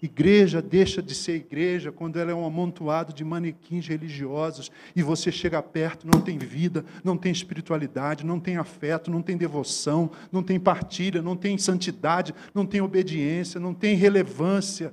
Igreja 0.04 0.60
deixa 0.60 1.02
de 1.02 1.14
ser 1.14 1.36
igreja 1.36 1.90
quando 1.90 2.18
ela 2.18 2.30
é 2.30 2.34
um 2.34 2.44
amontoado 2.44 3.12
de 3.12 3.24
manequins 3.24 3.86
religiosos 3.86 4.70
e 4.94 5.02
você 5.02 5.32
chega 5.32 5.62
perto, 5.62 6.06
não 6.06 6.20
tem 6.20 6.36
vida, 6.36 6.84
não 7.02 7.16
tem 7.16 7.32
espiritualidade, 7.32 8.26
não 8.26 8.38
tem 8.38 8.58
afeto, 8.58 9.10
não 9.10 9.22
tem 9.22 9.34
devoção, 9.34 10.10
não 10.30 10.42
tem 10.42 10.60
partilha, 10.60 11.22
não 11.22 11.34
tem 11.34 11.56
santidade, 11.56 12.34
não 12.52 12.66
tem 12.66 12.82
obediência, 12.82 13.58
não 13.58 13.72
tem 13.72 13.96
relevância. 13.96 14.92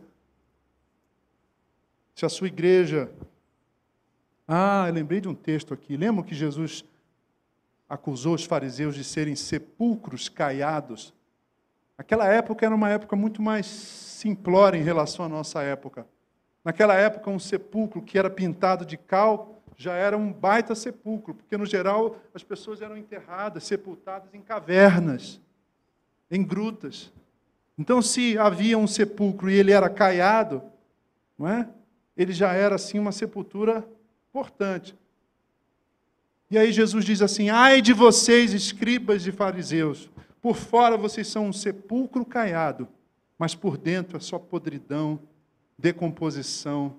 Se 2.15 2.25
a 2.25 2.29
sua 2.29 2.47
igreja. 2.47 3.11
Ah, 4.47 4.85
eu 4.87 4.93
lembrei 4.93 5.19
de 5.19 5.27
um 5.27 5.35
texto 5.35 5.73
aqui. 5.73 5.97
Lembram 5.97 6.23
que 6.23 6.35
Jesus 6.35 6.85
acusou 7.89 8.35
os 8.35 8.45
fariseus 8.45 8.95
de 8.95 9.03
serem 9.03 9.35
sepulcros 9.35 10.29
caiados? 10.29 11.13
Aquela 12.02 12.26
época 12.26 12.66
era 12.66 12.74
uma 12.74 12.89
época 12.89 13.16
muito 13.16 13.43
mais 13.43 13.68
simplória 13.68 14.76
em 14.76 14.82
relação 14.82 15.24
à 15.24 15.30
nossa 15.30 15.62
época. 15.62 16.08
Naquela 16.66 16.95
época, 16.95 17.30
um 17.30 17.38
sepulcro 17.38 18.02
que 18.02 18.18
era 18.18 18.28
pintado 18.28 18.84
de 18.84 18.97
cal 18.97 19.62
já 19.78 19.93
era 19.93 20.18
um 20.18 20.34
baita 20.34 20.74
sepulcro, 20.74 21.36
porque 21.36 21.56
no 21.56 21.64
geral 21.64 22.18
as 22.34 22.41
pessoas 22.41 22.82
eram 22.82 22.97
enterradas, 22.97 23.66
sepultadas 23.66 24.34
em 24.34 24.41
cavernas, 24.41 25.39
em 26.32 26.43
grutas. 26.43 27.14
Então, 27.78 28.02
se 28.02 28.36
havia 28.36 28.80
um 28.80 28.88
sepulcro 28.88 29.47
e 29.47 29.54
ele 29.54 29.72
era 29.72 29.88
caiado, 29.88 30.64
não 31.38 31.47
é? 31.47 31.70
Ele 32.18 32.34
já 32.34 32.52
era 32.52 32.74
assim 32.74 32.97
uma 32.97 33.12
sepultura 33.12 33.88
importante. 34.32 34.95
E 36.49 36.58
aí 36.58 36.72
Jesus 36.72 37.06
diz 37.06 37.22
assim: 37.22 37.52
"Ai 37.52 37.80
de 37.80 37.93
vocês, 37.93 38.56
escribas 38.56 39.28
e 39.28 39.32
fariseus, 39.32 40.10
por 40.41 40.55
fora 40.55 40.97
vocês 40.97 41.27
são 41.27 41.47
um 41.47 41.53
sepulcro 41.53 42.25
caiado, 42.25 42.87
mas 43.37 43.53
por 43.53 43.77
dentro 43.77 44.17
é 44.17 44.19
só 44.19 44.39
podridão, 44.39 45.19
decomposição, 45.77 46.95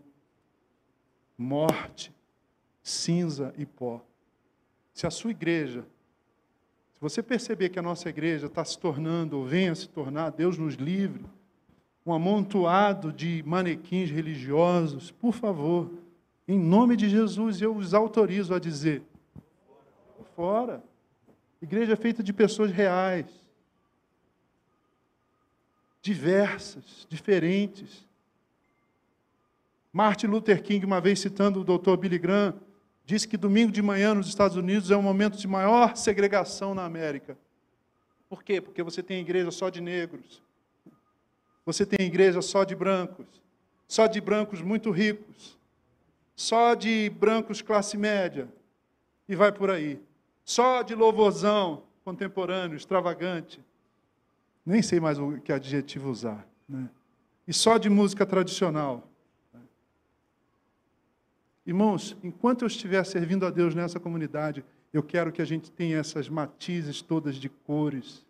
morte, 1.37 2.13
cinza 2.83 3.53
e 3.59 3.67
pó. 3.67 4.01
Se 4.95 5.07
a 5.07 5.11
sua 5.11 5.31
igreja, 5.31 5.85
se 6.95 7.01
você 7.01 7.23
perceber 7.23 7.71
que 7.71 7.79
a 7.79 7.83
nossa 7.83 8.09
igreja 8.09 8.47
está 8.47 8.65
se 8.65 8.79
tornando, 8.79 9.39
ou 9.39 9.45
venha 9.45 9.75
se 9.75 9.89
tornar, 9.89 10.31
Deus 10.31 10.57
nos 10.57 10.75
livre, 10.75 11.25
um 12.05 12.13
amontoado 12.13 13.13
de 13.13 13.43
manequins 13.47 14.11
religiosos, 14.11 15.11
por 15.11 15.33
favor, 15.33 15.91
em 16.47 16.59
nome 16.59 16.97
de 16.97 17.09
Jesus, 17.09 17.61
eu 17.61 17.75
os 17.75 17.95
autorizo 17.95 18.55
a 18.55 18.59
dizer: 18.59 19.03
fora. 20.35 20.83
Igreja 21.63 21.93
é 21.93 21.97
feita 21.97 22.23
de 22.23 22.33
pessoas 22.33 22.73
reais 22.73 23.27
diversas, 26.03 27.07
diferentes. 27.09 28.05
Martin 29.93 30.27
Luther 30.27 30.61
King, 30.61 30.85
uma 30.85 31.01
vez 31.01 31.21
citando 31.21 31.61
o 31.61 31.65
Dr. 31.65 31.97
Billy 31.97 32.19
Graham, 32.19 32.61
disse 33.05 33.29
que 33.29 33.37
domingo 33.37 33.71
de 33.71 33.81
manhã 33.81 34.13
nos 34.13 34.27
Estados 34.27 34.57
Unidos 34.57 34.91
é 34.91 34.97
um 34.97 35.03
momento 35.03 35.39
de 35.39 35.47
maior 35.47 35.97
segregação 35.97 36.75
na 36.75 36.85
América. 36.85 37.39
Por 38.29 38.43
quê? 38.43 38.61
Porque 38.61 38.83
você 38.83 39.03
tem 39.03 39.21
igreja 39.21 39.51
só 39.51 39.71
de 39.71 39.81
negros, 39.81 40.43
você 41.65 41.87
tem 41.87 42.05
igreja 42.07 42.43
só 42.43 42.65
de 42.65 42.75
brancos, 42.75 43.27
só 43.87 44.07
de 44.07 44.21
brancos 44.21 44.61
muito 44.61 44.91
ricos, 44.91 45.57
só 46.35 46.75
de 46.75 47.11
brancos 47.11 47.63
classe 47.63 47.97
média, 47.97 48.49
e 49.29 49.37
vai 49.37 49.53
por 49.53 49.71
aí. 49.71 50.01
Só 50.45 50.83
de 50.83 50.95
louvorzão 50.95 51.85
contemporâneo, 52.05 52.77
extravagante 52.77 53.61
nem 54.65 54.81
sei 54.81 55.01
mais 55.01 55.19
o 55.19 55.39
que 55.41 55.53
adjetivo 55.53 56.11
usar. 56.11 56.47
Né? 56.69 56.89
E 57.47 57.53
só 57.53 57.77
de 57.79 57.91
música 57.91 58.25
tradicional. 58.25 59.09
Irmãos, 61.67 62.17
enquanto 62.23 62.63
eu 62.63 62.69
estiver 62.69 63.05
servindo 63.05 63.45
a 63.47 63.51
Deus 63.51 63.75
nessa 63.75 64.01
comunidade, 64.01 64.65
eu 64.93 65.03
quero 65.03 65.33
que 65.33 65.43
a 65.43 65.45
gente 65.45 65.71
tenha 65.71 65.99
essas 65.99 66.29
matizes 66.29 67.03
todas 67.03 67.37
de 67.37 67.49
cores. 67.49 68.25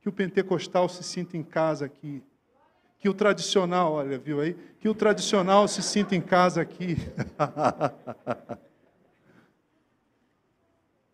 Que 0.00 0.08
o 0.08 0.12
pentecostal 0.12 0.88
se 0.88 1.02
sinta 1.02 1.36
em 1.36 1.42
casa 1.42 1.86
aqui. 1.86 2.22
Que 2.98 3.08
o 3.08 3.14
tradicional, 3.14 3.94
olha, 3.94 4.18
viu 4.18 4.40
aí? 4.40 4.54
Que 4.78 4.88
o 4.88 4.94
tradicional 4.94 5.66
se 5.66 5.82
sinta 5.82 6.14
em 6.14 6.20
casa 6.20 6.60
aqui. 6.60 6.96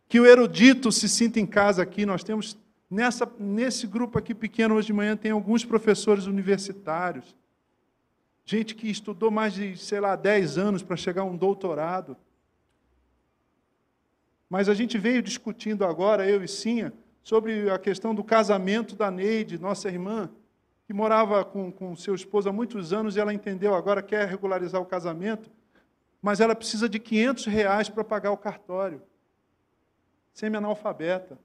que 0.08 0.18
o 0.18 0.26
erudito 0.26 0.90
se 0.90 1.08
sinta 1.08 1.38
em 1.38 1.46
casa 1.46 1.82
aqui. 1.82 2.06
Nós 2.06 2.24
temos 2.24 2.56
Nessa, 2.90 3.30
nesse 3.38 3.86
grupo 3.86 4.18
aqui 4.18 4.34
pequeno, 4.34 4.74
hoje 4.74 4.86
de 4.86 4.92
manhã, 4.94 5.14
tem 5.14 5.30
alguns 5.30 5.62
professores 5.62 6.24
universitários. 6.24 7.36
Gente 8.46 8.74
que 8.74 8.88
estudou 8.88 9.30
mais 9.30 9.52
de, 9.52 9.76
sei 9.76 10.00
lá, 10.00 10.16
10 10.16 10.56
anos 10.56 10.82
para 10.82 10.96
chegar 10.96 11.20
a 11.20 11.26
um 11.26 11.36
doutorado. 11.36 12.16
Mas 14.48 14.70
a 14.70 14.74
gente 14.74 14.96
veio 14.96 15.20
discutindo 15.20 15.84
agora, 15.84 16.26
eu 16.26 16.42
e 16.42 16.48
Sinha, 16.48 16.94
sobre 17.22 17.68
a 17.68 17.78
questão 17.78 18.14
do 18.14 18.24
casamento 18.24 18.96
da 18.96 19.10
Neide, 19.10 19.58
nossa 19.58 19.88
irmã, 19.88 20.30
que 20.86 20.94
morava 20.94 21.44
com, 21.44 21.70
com 21.70 21.94
seu 21.94 22.14
esposo 22.14 22.48
há 22.48 22.52
muitos 22.52 22.90
anos 22.94 23.16
e 23.16 23.20
ela 23.20 23.34
entendeu 23.34 23.74
agora, 23.74 24.00
quer 24.00 24.26
regularizar 24.26 24.80
o 24.80 24.86
casamento, 24.86 25.50
mas 26.22 26.40
ela 26.40 26.54
precisa 26.54 26.88
de 26.88 26.98
500 26.98 27.44
reais 27.44 27.90
para 27.90 28.02
pagar 28.02 28.30
o 28.30 28.36
cartório. 28.38 29.02
Semi-analfabeta. 30.38 31.36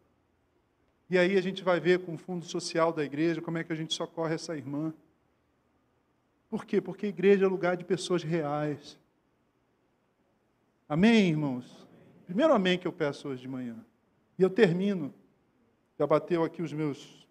E 1.09 1.17
aí 1.17 1.35
a 1.35 1.41
gente 1.41 1.63
vai 1.63 1.79
ver 1.79 2.05
com 2.05 2.13
o 2.13 2.17
fundo 2.17 2.45
social 2.45 2.93
da 2.93 3.03
igreja 3.03 3.41
como 3.41 3.57
é 3.57 3.63
que 3.63 3.73
a 3.73 3.75
gente 3.75 3.91
socorre 3.91 4.35
essa 4.35 4.55
irmã. 4.55 4.93
Por 6.47 6.63
quê? 6.63 6.79
Porque 6.79 7.07
a 7.07 7.09
igreja 7.09 7.45
é 7.45 7.47
lugar 7.47 7.75
de 7.75 7.83
pessoas 7.83 8.21
reais. 8.21 8.99
Amém, 10.87 11.27
irmãos? 11.27 11.87
Primeiro 12.27 12.53
amém 12.53 12.77
que 12.77 12.87
eu 12.87 12.93
peço 12.93 13.29
hoje 13.29 13.41
de 13.41 13.47
manhã. 13.47 13.83
E 14.37 14.43
eu 14.43 14.49
termino. 14.49 15.11
Já 15.97 16.05
bateu 16.05 16.43
aqui 16.43 16.61
os 16.61 16.71
meus 16.71 17.27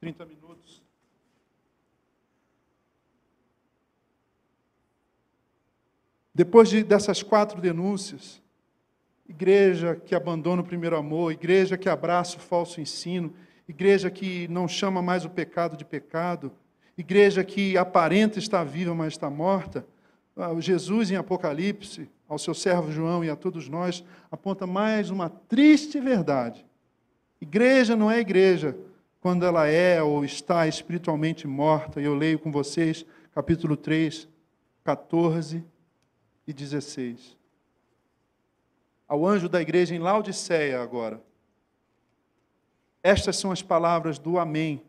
30 0.00 0.24
minutos. 0.24 0.82
Depois 6.34 6.70
de, 6.70 6.82
dessas 6.82 7.22
quatro 7.22 7.60
denúncias, 7.60 8.40
igreja 9.30 9.94
que 9.94 10.12
abandona 10.12 10.60
o 10.60 10.64
primeiro 10.64 10.96
amor, 10.96 11.30
igreja 11.30 11.78
que 11.78 11.88
abraça 11.88 12.36
o 12.36 12.40
falso 12.40 12.80
ensino, 12.80 13.32
igreja 13.68 14.10
que 14.10 14.48
não 14.48 14.66
chama 14.66 15.00
mais 15.00 15.24
o 15.24 15.30
pecado 15.30 15.76
de 15.76 15.84
pecado, 15.84 16.50
igreja 16.98 17.44
que 17.44 17.78
aparenta 17.78 18.40
estar 18.40 18.64
viva, 18.64 18.92
mas 18.92 19.12
está 19.12 19.30
morta. 19.30 19.86
Ah, 20.36 20.52
Jesus, 20.58 21.12
em 21.12 21.16
Apocalipse, 21.16 22.10
ao 22.28 22.40
seu 22.40 22.52
servo 22.52 22.90
João 22.90 23.24
e 23.24 23.30
a 23.30 23.36
todos 23.36 23.68
nós, 23.68 24.04
aponta 24.32 24.66
mais 24.66 25.10
uma 25.10 25.28
triste 25.30 26.00
verdade. 26.00 26.66
Igreja 27.40 27.94
não 27.94 28.10
é 28.10 28.18
igreja 28.18 28.76
quando 29.20 29.46
ela 29.46 29.68
é 29.68 30.02
ou 30.02 30.24
está 30.24 30.66
espiritualmente 30.66 31.46
morta. 31.46 32.00
E 32.00 32.04
eu 32.04 32.16
leio 32.16 32.38
com 32.40 32.50
vocês 32.50 33.06
capítulo 33.32 33.76
3, 33.76 34.28
14 34.82 35.64
e 36.48 36.52
16. 36.52 37.39
Ao 39.10 39.26
anjo 39.26 39.48
da 39.48 39.60
igreja 39.60 39.92
em 39.92 39.98
Laodiceia 39.98 40.80
agora. 40.80 41.20
Estas 43.02 43.36
são 43.36 43.50
as 43.50 43.60
palavras 43.60 44.20
do 44.20 44.38
Amém, 44.38 44.84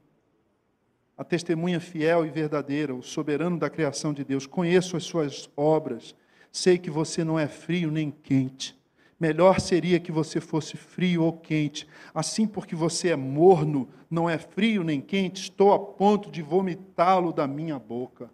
a 1.17 1.23
testemunha 1.23 1.79
fiel 1.79 2.23
e 2.23 2.29
verdadeira, 2.29 2.93
o 2.93 3.01
soberano 3.01 3.57
da 3.57 3.67
criação 3.67 4.13
de 4.13 4.23
Deus. 4.23 4.45
Conheço 4.45 4.95
as 4.95 5.05
suas 5.05 5.49
obras, 5.57 6.15
sei 6.51 6.77
que 6.77 6.91
você 6.91 7.23
não 7.23 7.39
é 7.39 7.47
frio 7.47 7.89
nem 7.89 8.11
quente. 8.11 8.79
Melhor 9.19 9.59
seria 9.59 9.99
que 9.99 10.11
você 10.11 10.39
fosse 10.39 10.77
frio 10.77 11.23
ou 11.23 11.33
quente. 11.33 11.87
Assim, 12.13 12.45
porque 12.45 12.75
você 12.75 13.09
é 13.09 13.15
morno, 13.15 13.89
não 14.07 14.29
é 14.29 14.37
frio 14.37 14.83
nem 14.83 15.01
quente, 15.01 15.41
estou 15.41 15.73
a 15.73 15.79
ponto 15.79 16.29
de 16.29 16.43
vomitá-lo 16.43 17.33
da 17.33 17.47
minha 17.47 17.79
boca. 17.79 18.29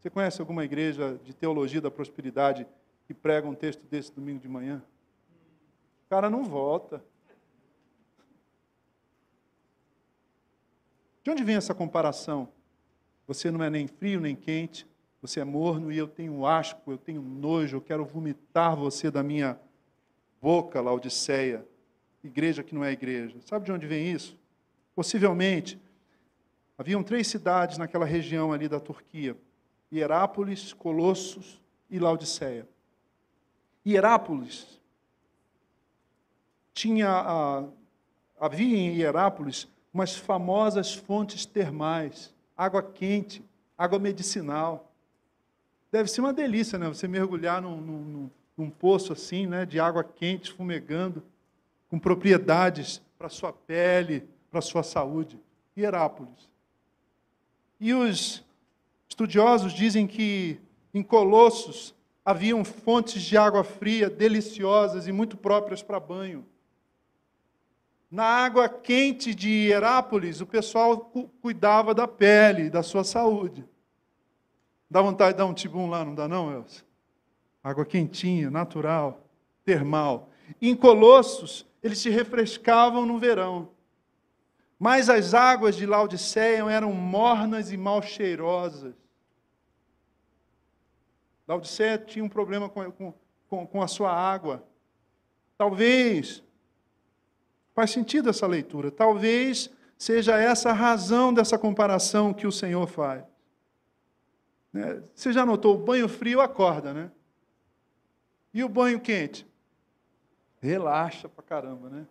Você 0.00 0.08
conhece 0.08 0.40
alguma 0.40 0.64
igreja 0.64 1.20
de 1.22 1.34
teologia 1.34 1.82
da 1.82 1.90
prosperidade 1.90 2.66
que 3.06 3.14
prega 3.14 3.48
um 3.48 3.54
texto 3.54 3.82
desse 3.86 4.12
domingo 4.12 4.40
de 4.40 4.48
manhã? 4.48 4.82
O 6.06 6.10
cara 6.10 6.28
não 6.30 6.44
volta. 6.44 7.04
De 11.22 11.30
onde 11.30 11.42
vem 11.42 11.56
essa 11.56 11.74
comparação? 11.74 12.48
Você 13.26 13.50
não 13.50 13.62
é 13.62 13.70
nem 13.70 13.86
frio 13.86 14.20
nem 14.20 14.36
quente, 14.36 14.86
você 15.20 15.40
é 15.40 15.44
morno 15.44 15.90
e 15.90 15.96
eu 15.96 16.06
tenho 16.06 16.44
asco, 16.44 16.92
eu 16.92 16.98
tenho 16.98 17.22
nojo, 17.22 17.78
eu 17.78 17.80
quero 17.80 18.04
vomitar 18.04 18.76
você 18.76 19.10
da 19.10 19.22
minha 19.22 19.58
boca, 20.40 20.82
Laodiceia. 20.82 21.66
Igreja 22.22 22.62
que 22.62 22.74
não 22.74 22.84
é 22.84 22.92
igreja. 22.92 23.36
Sabe 23.46 23.64
de 23.64 23.72
onde 23.72 23.86
vem 23.86 24.12
isso? 24.12 24.38
Possivelmente, 24.94 25.80
haviam 26.76 27.02
três 27.02 27.26
cidades 27.26 27.78
naquela 27.78 28.04
região 28.04 28.52
ali 28.52 28.68
da 28.68 28.78
Turquia: 28.78 29.36
Hierápolis, 29.90 30.74
Colossos 30.74 31.62
e 31.88 31.98
Laodiceia. 31.98 32.68
Hierápolis 33.86 34.66
tinha, 36.72 37.68
havia 38.38 38.76
em 38.76 38.96
Hierápolis 38.96 39.68
umas 39.92 40.16
famosas 40.16 40.92
fontes 40.94 41.46
termais, 41.46 42.34
água 42.56 42.82
quente, 42.82 43.44
água 43.78 43.98
medicinal. 43.98 44.90
Deve 45.92 46.10
ser 46.10 46.20
uma 46.20 46.32
delícia, 46.32 46.78
né? 46.78 46.88
Você 46.88 47.06
mergulhar 47.06 47.62
num, 47.62 47.80
num, 47.80 48.30
num 48.56 48.70
poço 48.70 49.12
assim, 49.12 49.46
né? 49.46 49.64
De 49.64 49.78
água 49.78 50.02
quente, 50.02 50.52
fumegando, 50.52 51.22
com 51.88 51.98
propriedades 51.98 53.00
para 53.16 53.28
sua 53.28 53.52
pele, 53.52 54.28
para 54.50 54.60
sua 54.60 54.82
saúde. 54.82 55.38
Hierápolis. 55.76 56.48
E 57.78 57.94
os 57.94 58.44
estudiosos 59.08 59.72
dizem 59.72 60.06
que 60.06 60.58
em 60.92 61.02
Colossos 61.02 61.94
haviam 62.24 62.64
fontes 62.64 63.22
de 63.22 63.36
água 63.36 63.62
fria 63.62 64.08
deliciosas 64.08 65.06
e 65.06 65.12
muito 65.12 65.36
próprias 65.36 65.82
para 65.82 66.00
banho. 66.00 66.46
Na 68.10 68.24
água 68.24 68.68
quente 68.68 69.34
de 69.34 69.48
Hierápolis, 69.48 70.40
o 70.40 70.46
pessoal 70.46 71.10
cuidava 71.42 71.92
da 71.92 72.06
pele, 72.06 72.70
da 72.70 72.82
sua 72.82 73.02
saúde. 73.02 73.64
Dá 74.88 75.02
vontade 75.02 75.32
de 75.32 75.38
dar 75.38 75.46
um 75.46 75.54
tibum 75.54 75.90
lá, 75.90 76.04
não 76.04 76.14
dá 76.14 76.28
não, 76.28 76.52
Elcio? 76.52 76.84
Água 77.62 77.84
quentinha, 77.84 78.50
natural, 78.50 79.20
termal. 79.64 80.28
Em 80.62 80.76
Colossos, 80.76 81.66
eles 81.82 81.98
se 81.98 82.08
refrescavam 82.08 83.04
no 83.04 83.18
verão. 83.18 83.70
Mas 84.78 85.08
as 85.08 85.34
águas 85.34 85.76
de 85.76 85.86
Laodiceia 85.86 86.70
eram 86.70 86.92
mornas 86.92 87.72
e 87.72 87.76
mal 87.76 88.02
cheirosas. 88.02 88.94
Laodiceia 91.46 91.98
tinha 91.98 92.24
um 92.24 92.28
problema 92.28 92.68
com, 92.68 93.12
com, 93.48 93.66
com 93.66 93.82
a 93.82 93.88
sua 93.88 94.12
água. 94.12 94.66
Talvez, 95.56 96.42
faz 97.74 97.90
sentido 97.90 98.30
essa 98.30 98.46
leitura, 98.46 98.90
talvez 98.90 99.70
seja 99.96 100.36
essa 100.38 100.70
a 100.70 100.72
razão 100.72 101.32
dessa 101.32 101.58
comparação 101.58 102.32
que 102.32 102.46
o 102.46 102.52
Senhor 102.52 102.86
faz. 102.86 103.24
Né? 104.72 105.02
Você 105.14 105.32
já 105.32 105.46
notou, 105.46 105.76
o 105.76 105.84
banho 105.84 106.08
frio 106.08 106.40
acorda, 106.40 106.92
né? 106.92 107.10
E 108.52 108.62
o 108.64 108.68
banho 108.68 109.00
quente? 109.00 109.46
Relaxa 110.60 111.28
pra 111.28 111.42
caramba, 111.42 111.90
né? 111.90 112.06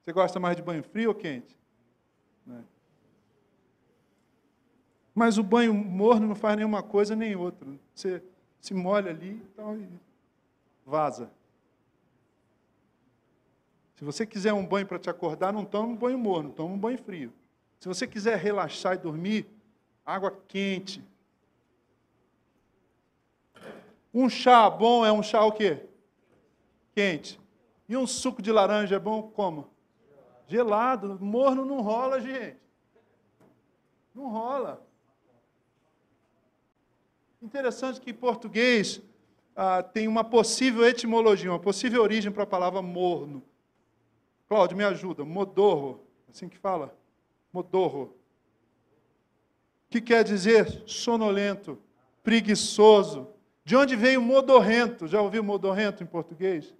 Você 0.00 0.12
gosta 0.12 0.40
mais 0.40 0.56
de 0.56 0.62
banho 0.62 0.82
frio 0.82 1.10
ou 1.10 1.14
quente? 1.14 1.56
Né? 2.46 2.64
Mas 5.20 5.36
o 5.36 5.42
banho 5.42 5.74
morno 5.74 6.28
não 6.28 6.34
faz 6.34 6.56
nenhuma 6.56 6.82
coisa 6.82 7.14
nem 7.14 7.36
outra. 7.36 7.68
Você 7.94 8.22
se 8.58 8.72
molha 8.72 9.10
ali 9.10 9.32
então, 9.52 9.76
e 9.76 9.86
vaza. 10.86 11.30
Se 13.96 14.02
você 14.02 14.24
quiser 14.24 14.54
um 14.54 14.64
banho 14.64 14.86
para 14.86 14.98
te 14.98 15.10
acordar, 15.10 15.52
não 15.52 15.62
toma 15.62 15.88
um 15.88 15.94
banho 15.94 16.16
morno, 16.16 16.50
toma 16.52 16.72
um 16.72 16.78
banho 16.78 16.96
frio. 16.96 17.30
Se 17.78 17.86
você 17.86 18.06
quiser 18.06 18.38
relaxar 18.38 18.94
e 18.94 18.96
dormir, 18.96 19.46
água 20.06 20.34
quente. 20.48 21.04
Um 24.14 24.26
chá 24.30 24.70
bom 24.70 25.04
é 25.04 25.12
um 25.12 25.22
chá 25.22 25.44
o 25.44 25.52
quê? 25.52 25.84
Quente. 26.94 27.38
E 27.86 27.94
um 27.94 28.06
suco 28.06 28.40
de 28.40 28.50
laranja 28.50 28.96
é 28.96 28.98
bom 28.98 29.24
como? 29.24 29.68
Gelado. 30.48 31.18
Morno 31.20 31.66
não 31.66 31.82
rola, 31.82 32.22
gente. 32.22 32.56
Não 34.14 34.30
rola. 34.30 34.88
Interessante 37.42 38.00
que 38.00 38.10
em 38.10 38.14
português 38.14 39.00
ah, 39.56 39.82
tem 39.82 40.06
uma 40.06 40.24
possível 40.24 40.86
etimologia, 40.86 41.50
uma 41.50 41.58
possível 41.58 42.02
origem 42.02 42.30
para 42.30 42.44
a 42.44 42.46
palavra 42.46 42.82
morno. 42.82 43.42
Cláudio, 44.48 44.76
me 44.76 44.84
ajuda. 44.84 45.24
Modorro. 45.24 46.00
Assim 46.28 46.48
que 46.48 46.58
fala? 46.58 46.94
modorro. 47.52 48.14
Que 49.88 50.00
quer 50.00 50.22
dizer 50.24 50.84
sonolento, 50.86 51.78
preguiçoso. 52.22 53.28
De 53.64 53.76
onde 53.76 53.96
veio 53.96 54.22
modorrento? 54.22 55.06
Já 55.06 55.20
ouviu 55.20 55.42
modorrento 55.42 56.02
em 56.02 56.06
português? 56.06 56.74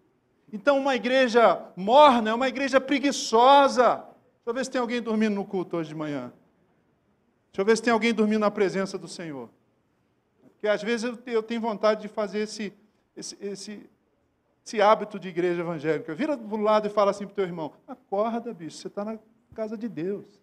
Então, 0.52 0.78
uma 0.78 0.96
igreja 0.96 1.60
morna 1.76 2.30
é 2.30 2.34
uma 2.34 2.48
igreja 2.48 2.80
preguiçosa. 2.80 3.96
Deixa 3.96 4.46
eu 4.46 4.54
ver 4.54 4.64
se 4.64 4.70
tem 4.70 4.80
alguém 4.80 5.00
dormindo 5.00 5.34
no 5.34 5.44
culto 5.44 5.76
hoje 5.76 5.90
de 5.90 5.94
manhã. 5.94 6.32
Deixa 7.52 7.60
eu 7.60 7.64
ver 7.64 7.76
se 7.76 7.82
tem 7.82 7.92
alguém 7.92 8.12
dormindo 8.14 8.40
na 8.40 8.50
presença 8.50 8.96
do 8.96 9.06
Senhor. 9.06 9.48
Porque 10.60 10.68
às 10.68 10.82
vezes 10.82 11.18
eu 11.26 11.42
tenho 11.42 11.58
vontade 11.58 12.02
de 12.02 12.08
fazer 12.08 12.40
esse, 12.40 12.70
esse, 13.16 13.34
esse, 13.40 13.90
esse 14.62 14.82
hábito 14.82 15.18
de 15.18 15.26
igreja 15.28 15.62
evangélica. 15.62 16.14
Vira 16.14 16.36
do 16.36 16.56
lado 16.58 16.86
e 16.86 16.90
fala 16.90 17.12
assim 17.12 17.24
para 17.24 17.32
o 17.32 17.34
teu 17.34 17.44
irmão: 17.44 17.72
acorda, 17.88 18.52
bicho, 18.52 18.76
você 18.76 18.88
está 18.88 19.02
na 19.02 19.18
casa 19.54 19.74
de 19.74 19.88
Deus. 19.88 20.38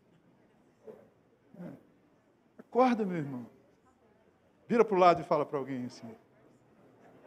Acorda, 2.58 3.06
meu 3.06 3.18
irmão. 3.18 3.46
Vira 4.68 4.84
para 4.84 4.96
o 4.96 5.00
lado 5.00 5.22
e 5.22 5.24
fala 5.24 5.46
para 5.46 5.60
alguém 5.60 5.86
assim. 5.86 6.16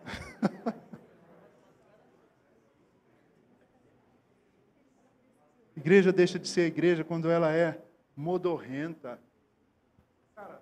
igreja 5.77 6.13
deixa 6.13 6.41
de 6.41 6.49
ser 6.49 6.67
igreja 6.67 7.05
quando 7.05 7.31
ela 7.31 7.53
é 7.53 7.81
modorrenta. 8.17 9.21
Cara, 10.35 10.61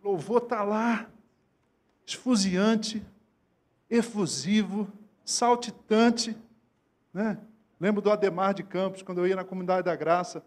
louvor 0.00 0.44
está 0.44 0.62
lá, 0.62 1.10
esfuziante, 2.10 3.02
efusivo, 3.88 4.88
saltitante. 5.24 6.36
Né? 7.12 7.38
Lembro 7.80 8.02
do 8.02 8.10
Ademar 8.10 8.54
de 8.54 8.62
Campos, 8.62 9.02
quando 9.02 9.18
eu 9.18 9.26
ia 9.26 9.36
na 9.36 9.44
Comunidade 9.44 9.84
da 9.84 9.94
Graça, 9.94 10.42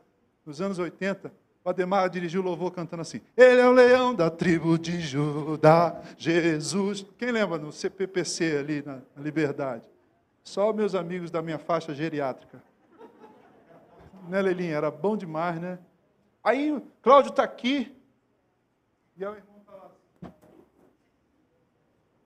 nos 0.45 0.61
anos 0.61 0.77
80. 0.77 1.31
O 1.63 1.69
Ademar 1.69 2.09
dirigiu 2.09 2.41
o 2.41 2.43
louvor 2.43 2.71
cantando 2.71 3.01
assim: 3.01 3.21
Ele 3.37 3.61
é 3.61 3.67
o 3.67 3.71
leão 3.71 4.13
da 4.13 4.29
tribo 4.29 4.77
de 4.77 4.99
Judá, 4.99 6.01
Jesus. 6.17 7.05
Quem 7.17 7.31
lembra 7.31 7.57
no 7.57 7.71
CPPC 7.71 8.57
ali 8.57 8.83
na, 8.85 8.99
Liberdade? 9.15 9.89
Só 10.43 10.73
meus 10.73 10.93
amigos 10.93 11.31
da 11.31 11.41
minha 11.41 11.57
faixa 11.57 11.93
geriátrica. 11.93 12.61
Né, 14.27 14.41
Lelinha? 14.41 14.75
Era 14.75 14.91
bom 14.91 15.15
demais, 15.15 15.59
né? 15.59 15.79
Aí, 16.43 16.83
Cláudio 17.01 17.29
está 17.29 17.43
aqui. 17.43 17.95
E 19.15 19.23
aí 19.23 19.31
o 19.31 19.35
irmão 19.35 19.57
está 19.61 19.71
lá. 19.71 19.91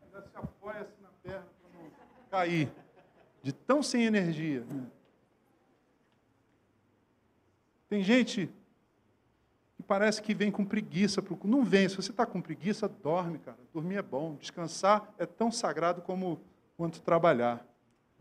Ainda 0.04 0.22
se 0.22 0.36
apoia 0.36 0.82
assim 0.82 1.02
na 1.04 1.10
perna 1.22 1.46
para 1.62 1.80
não 1.80 1.86
cair. 2.38 2.72
De 3.42 3.52
tão 3.52 3.82
sem 3.82 4.06
energia. 4.06 4.64
Tem 7.90 8.04
gente 8.04 8.50
parece 9.88 10.22
que 10.22 10.34
vem 10.34 10.52
com 10.52 10.66
preguiça. 10.66 11.24
Não 11.46 11.64
vem. 11.64 11.88
Se 11.88 11.96
você 11.96 12.12
está 12.12 12.26
com 12.26 12.42
preguiça, 12.42 12.88
dorme, 12.88 13.40
cara. 13.40 13.58
Dormir 13.74 13.96
é 13.96 14.02
bom. 14.02 14.36
Descansar 14.36 15.14
é 15.18 15.26
tão 15.26 15.52
sagrado 15.52 16.02
como 16.02 16.42
quanto 16.76 17.02
trabalhar. 17.02 17.66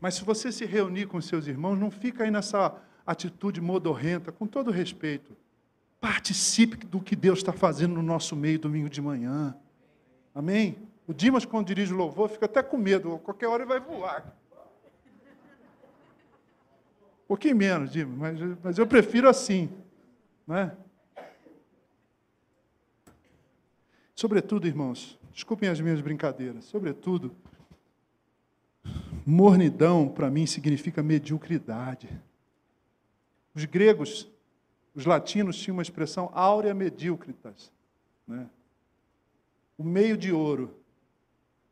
Mas 0.01 0.15
se 0.15 0.25
você 0.25 0.53
se 0.53 0.65
reunir 0.65 1.07
com 1.07 1.21
seus 1.21 1.47
irmãos, 1.47 1.77
não 1.77 1.91
fica 1.91 2.25
aí 2.25 2.31
nessa 2.31 2.81
atitude 3.05 3.61
modorrenta, 3.61 4.31
com 4.31 4.47
todo 4.47 4.71
respeito. 4.71 5.37
Participe 6.01 6.87
do 6.87 7.01
que 7.01 7.17
Deus 7.17 7.39
está 7.39 7.53
fazendo 7.53 7.95
no 7.95 8.03
nosso 8.03 8.37
meio 8.37 8.59
domingo 8.59 8.89
de 8.89 9.01
manhã. 9.01 9.57
Amém? 10.35 10.86
O 11.09 11.15
Dimas, 11.15 11.45
quando 11.45 11.67
dirige 11.67 11.93
o 11.93 11.97
louvor, 11.97 12.29
fica 12.29 12.47
até 12.47 12.63
com 12.63 12.77
medo. 12.77 13.19
Qualquer 13.19 13.47
hora 13.47 13.63
ele 13.63 13.69
vai 13.69 13.81
voar. 13.81 14.37
Um 17.25 17.29
pouquinho 17.29 17.57
menos, 17.57 17.91
Dimas, 17.91 18.17
mas, 18.17 18.59
mas 18.63 18.79
eu 18.79 18.87
prefiro 18.87 19.29
assim. 19.29 19.69
Né? 20.47 20.77
Sobretudo, 24.15 24.67
irmãos, 24.67 25.19
desculpem 25.33 25.69
as 25.69 25.81
minhas 25.81 26.01
brincadeiras, 26.01 26.65
sobretudo, 26.65 27.35
mornidão 29.27 30.09
para 30.09 30.31
mim 30.31 30.47
significa 30.47 31.03
mediocridade. 31.03 32.09
Os 33.55 33.65
gregos, 33.65 34.31
os 34.95 35.05
latinos 35.05 35.59
tinham 35.59 35.77
uma 35.77 35.83
expressão 35.83 36.31
áurea 36.33 36.73
medícritas, 36.73 37.73
né? 38.27 38.49
o 39.77 39.85
meio 39.85 40.17
de 40.17 40.33
ouro. 40.33 40.75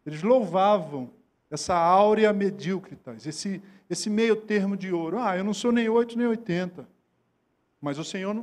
Eles 0.07 0.23
louvavam 0.23 1.11
essa 1.51 1.75
áurea 1.75 2.33
medícritas, 2.33 3.27
esse, 3.27 3.63
esse 3.89 4.11
meio 4.11 4.37
termo 4.37 4.77
de 4.77 4.93
ouro. 4.93 5.19
Ah, 5.19 5.37
eu 5.37 5.45
não 5.45 5.55
sou 5.55 5.71
nem 5.73 5.89
oito 5.89 6.19
nem 6.19 6.27
oitenta. 6.27 6.87
Mas 7.81 7.99
o 7.99 8.05
Senhor, 8.05 8.35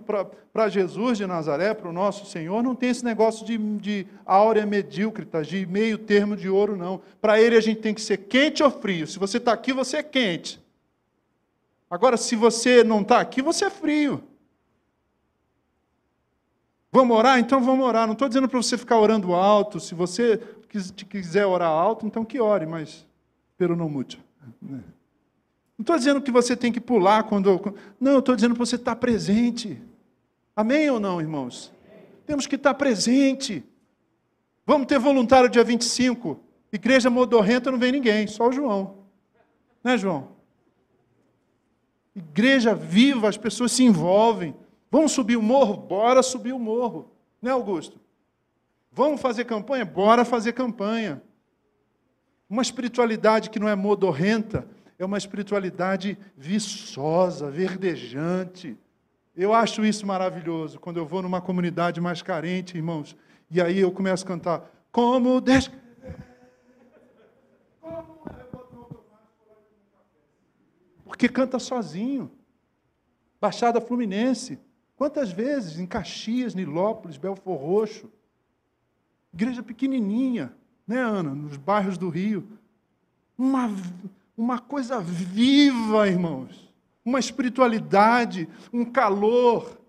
para 0.53 0.69
Jesus 0.69 1.17
de 1.17 1.25
Nazaré, 1.25 1.73
para 1.73 1.89
o 1.89 1.93
nosso 1.93 2.27
Senhor, 2.27 2.61
não 2.61 2.75
tem 2.75 2.89
esse 2.89 3.03
negócio 3.03 3.43
de, 3.43 3.57
de 3.57 4.05
áurea 4.23 4.67
medícrita, 4.67 5.41
de 5.41 5.65
meio 5.65 5.97
termo 5.97 6.37
de 6.37 6.47
ouro, 6.47 6.77
não. 6.77 7.01
Para 7.19 7.41
Ele 7.41 7.57
a 7.57 7.61
gente 7.61 7.81
tem 7.81 7.91
que 7.91 8.01
ser 8.01 8.17
quente 8.17 8.61
ou 8.61 8.69
frio. 8.69 9.07
Se 9.07 9.17
você 9.17 9.37
está 9.37 9.51
aqui, 9.51 9.73
você 9.73 9.97
é 9.97 10.03
quente. 10.03 10.61
Agora, 11.89 12.17
se 12.17 12.35
você 12.35 12.83
não 12.83 13.01
está 13.01 13.19
aqui, 13.19 13.41
você 13.41 13.65
é 13.65 13.69
frio. 13.71 14.23
Vamos 16.91 17.17
orar? 17.17 17.39
Então 17.39 17.63
vamos 17.63 17.85
orar. 17.85 18.05
Não 18.05 18.13
estou 18.13 18.27
dizendo 18.27 18.47
para 18.47 18.61
você 18.61 18.77
ficar 18.77 18.99
orando 18.99 19.33
alto. 19.33 19.79
Se 19.79 19.95
você 19.95 20.39
quiser 20.71 21.45
orar 21.45 21.69
alto, 21.69 22.05
então 22.05 22.23
que 22.23 22.39
ore, 22.39 22.65
mas 22.65 23.05
pero 23.57 23.75
não 23.75 23.89
muito. 23.89 24.17
Né? 24.61 24.81
Não 25.77 25.83
estou 25.83 25.97
dizendo 25.97 26.21
que 26.21 26.31
você 26.31 26.55
tem 26.55 26.71
que 26.71 26.79
pular 26.79 27.23
quando. 27.23 27.75
Não, 27.99 28.13
eu 28.13 28.19
estou 28.19 28.35
dizendo 28.35 28.55
para 28.55 28.65
você 28.65 28.75
estar 28.75 28.95
presente. 28.95 29.81
Amém 30.55 30.89
ou 30.89 30.99
não, 30.99 31.21
irmãos? 31.21 31.71
Temos 32.25 32.47
que 32.47 32.55
estar 32.55 32.73
presente. 32.73 33.63
Vamos 34.65 34.87
ter 34.87 34.99
voluntário 34.99 35.49
dia 35.49 35.63
25. 35.63 36.39
Igreja 36.71 37.09
modorrenta 37.09 37.69
não 37.69 37.77
vem 37.77 37.91
ninguém, 37.91 38.25
só 38.27 38.47
o 38.47 38.51
João. 38.51 38.95
Né, 39.83 39.97
João? 39.97 40.29
Igreja 42.15 42.73
viva, 42.73 43.29
as 43.29 43.37
pessoas 43.37 43.71
se 43.71 43.83
envolvem. 43.83 44.55
Vamos 44.89 45.11
subir 45.11 45.37
o 45.37 45.41
morro? 45.41 45.77
Bora 45.77 46.23
subir 46.23 46.53
o 46.53 46.59
morro. 46.59 47.11
Né, 47.41 47.51
Augusto? 47.51 48.00
Vamos 48.91 49.21
fazer 49.21 49.45
campanha? 49.45 49.85
Bora 49.85 50.25
fazer 50.25 50.51
campanha. 50.51 51.21
Uma 52.49 52.61
espiritualidade 52.61 53.49
que 53.49 53.59
não 53.59 53.69
é 53.69 53.75
modorrenta 53.75 54.67
é 54.99 55.05
uma 55.05 55.17
espiritualidade 55.17 56.17
viçosa, 56.35 57.49
verdejante. 57.49 58.77
Eu 59.35 59.53
acho 59.53 59.85
isso 59.85 60.05
maravilhoso 60.05 60.77
quando 60.77 60.97
eu 60.97 61.05
vou 61.05 61.21
numa 61.21 61.39
comunidade 61.39 62.01
mais 62.01 62.21
carente, 62.21 62.75
irmãos, 62.75 63.15
e 63.49 63.61
aí 63.61 63.79
eu 63.79 63.91
começo 63.91 64.25
a 64.25 64.27
cantar: 64.27 64.69
Como 64.91 65.39
deixa. 65.39 65.71
Porque 71.05 71.29
canta 71.29 71.59
sozinho. 71.59 72.29
Baixada 73.39 73.79
Fluminense. 73.79 74.59
Quantas 74.95 75.31
vezes 75.31 75.79
em 75.79 75.85
Caxias, 75.85 76.53
Nilópolis, 76.53 77.17
Belfor 77.17 77.57
Roxo, 77.57 78.11
igreja 79.33 79.63
pequenininha, 79.63 80.53
né, 80.87 80.99
Ana, 80.99 81.33
nos 81.33 81.57
bairros 81.57 81.97
do 81.97 82.09
Rio. 82.09 82.47
Uma, 83.37 83.69
uma 84.37 84.59
coisa 84.59 84.99
viva, 84.99 86.07
irmãos. 86.07 86.69
Uma 87.03 87.19
espiritualidade, 87.19 88.47
um 88.71 88.85
calor. 88.85 89.79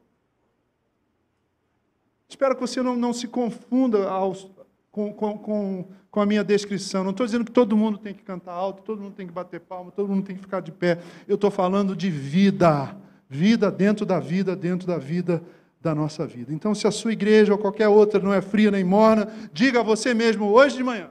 Espero 2.28 2.55
que 2.55 2.61
você 2.61 2.82
não, 2.82 2.97
não 2.97 3.12
se 3.12 3.28
confunda 3.28 4.09
aos, 4.09 4.51
com, 4.90 5.12
com, 5.12 5.36
com, 5.38 5.88
com 6.11 6.20
a 6.20 6.24
minha 6.24 6.43
descrição. 6.43 7.05
Não 7.05 7.11
estou 7.11 7.26
dizendo 7.26 7.45
que 7.45 7.53
todo 7.53 7.76
mundo 7.76 7.99
tem 7.99 8.14
que 8.14 8.22
cantar 8.22 8.53
alto, 8.53 8.82
todo 8.82 9.03
mundo 9.03 9.14
tem 9.14 9.26
que 9.26 9.32
bater 9.32 9.61
palma, 9.61 9.90
todo 9.90 10.09
mundo 10.09 10.24
tem 10.24 10.36
que 10.36 10.43
ficar 10.43 10.61
de 10.61 10.72
pé. 10.72 10.99
Eu 11.28 11.34
estou 11.34 11.51
falando 11.51 11.95
de 11.95 12.11
vida 12.11 12.97
Vida 13.32 13.70
dentro 13.70 14.05
da 14.05 14.20
vida, 14.20 14.55
dentro 14.55 14.86
da 14.86 14.99
vida 14.99 15.43
da 15.82 15.94
nossa 15.94 16.26
vida. 16.26 16.52
Então, 16.52 16.74
se 16.74 16.86
a 16.86 16.90
sua 16.90 17.12
igreja 17.12 17.52
ou 17.52 17.58
qualquer 17.58 17.88
outra 17.88 18.20
não 18.20 18.32
é 18.32 18.40
fria 18.40 18.70
nem 18.70 18.84
morna, 18.84 19.26
diga 19.52 19.80
a 19.80 19.82
você 19.82 20.14
mesmo 20.14 20.46
hoje 20.46 20.76
de 20.76 20.84
manhã: 20.84 21.10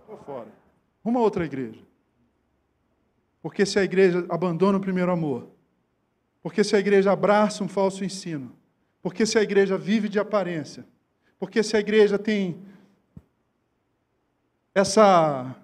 estou 0.00 0.16
fora. 0.24 0.48
Uma 1.04 1.20
outra 1.20 1.44
igreja. 1.44 1.80
Porque 3.42 3.66
se 3.66 3.78
a 3.78 3.84
igreja 3.84 4.24
abandona 4.28 4.78
o 4.78 4.80
primeiro 4.80 5.12
amor, 5.12 5.48
porque 6.42 6.64
se 6.64 6.74
a 6.74 6.78
igreja 6.78 7.12
abraça 7.12 7.62
um 7.62 7.68
falso 7.68 8.04
ensino, 8.04 8.52
porque 9.02 9.24
se 9.24 9.38
a 9.38 9.42
igreja 9.42 9.78
vive 9.78 10.08
de 10.08 10.18
aparência, 10.18 10.84
porque 11.38 11.62
se 11.62 11.76
a 11.76 11.80
igreja 11.80 12.18
tem 12.18 12.60
essa, 14.74 15.54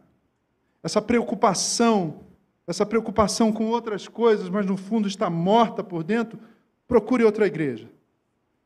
essa 0.82 1.02
preocupação 1.02 2.20
essa 2.66 2.86
preocupação 2.86 3.52
com 3.52 3.66
outras 3.66 4.06
coisas, 4.08 4.48
mas 4.48 4.64
no 4.64 4.76
fundo 4.76 5.08
está 5.08 5.28
morta 5.28 5.82
por 5.82 6.04
dentro, 6.04 6.38
procure 6.86 7.24
outra 7.24 7.46
igreja. 7.46 7.88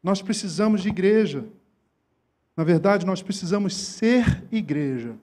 Nós 0.07 0.23
precisamos 0.23 0.83
de 0.83 0.89
igreja. 0.89 1.45
Na 2.57 2.63
verdade, 2.63 3.05
nós 3.05 3.23
precisamos 3.23 3.75
ser 3.75 4.45
igreja. 4.53 5.19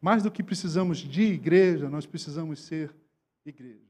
Mais 0.00 0.22
do 0.22 0.30
que 0.30 0.42
precisamos 0.42 0.96
de 0.96 1.34
igreja, 1.34 1.90
nós 1.90 2.06
precisamos 2.06 2.60
ser 2.60 2.96
igreja. 3.44 3.85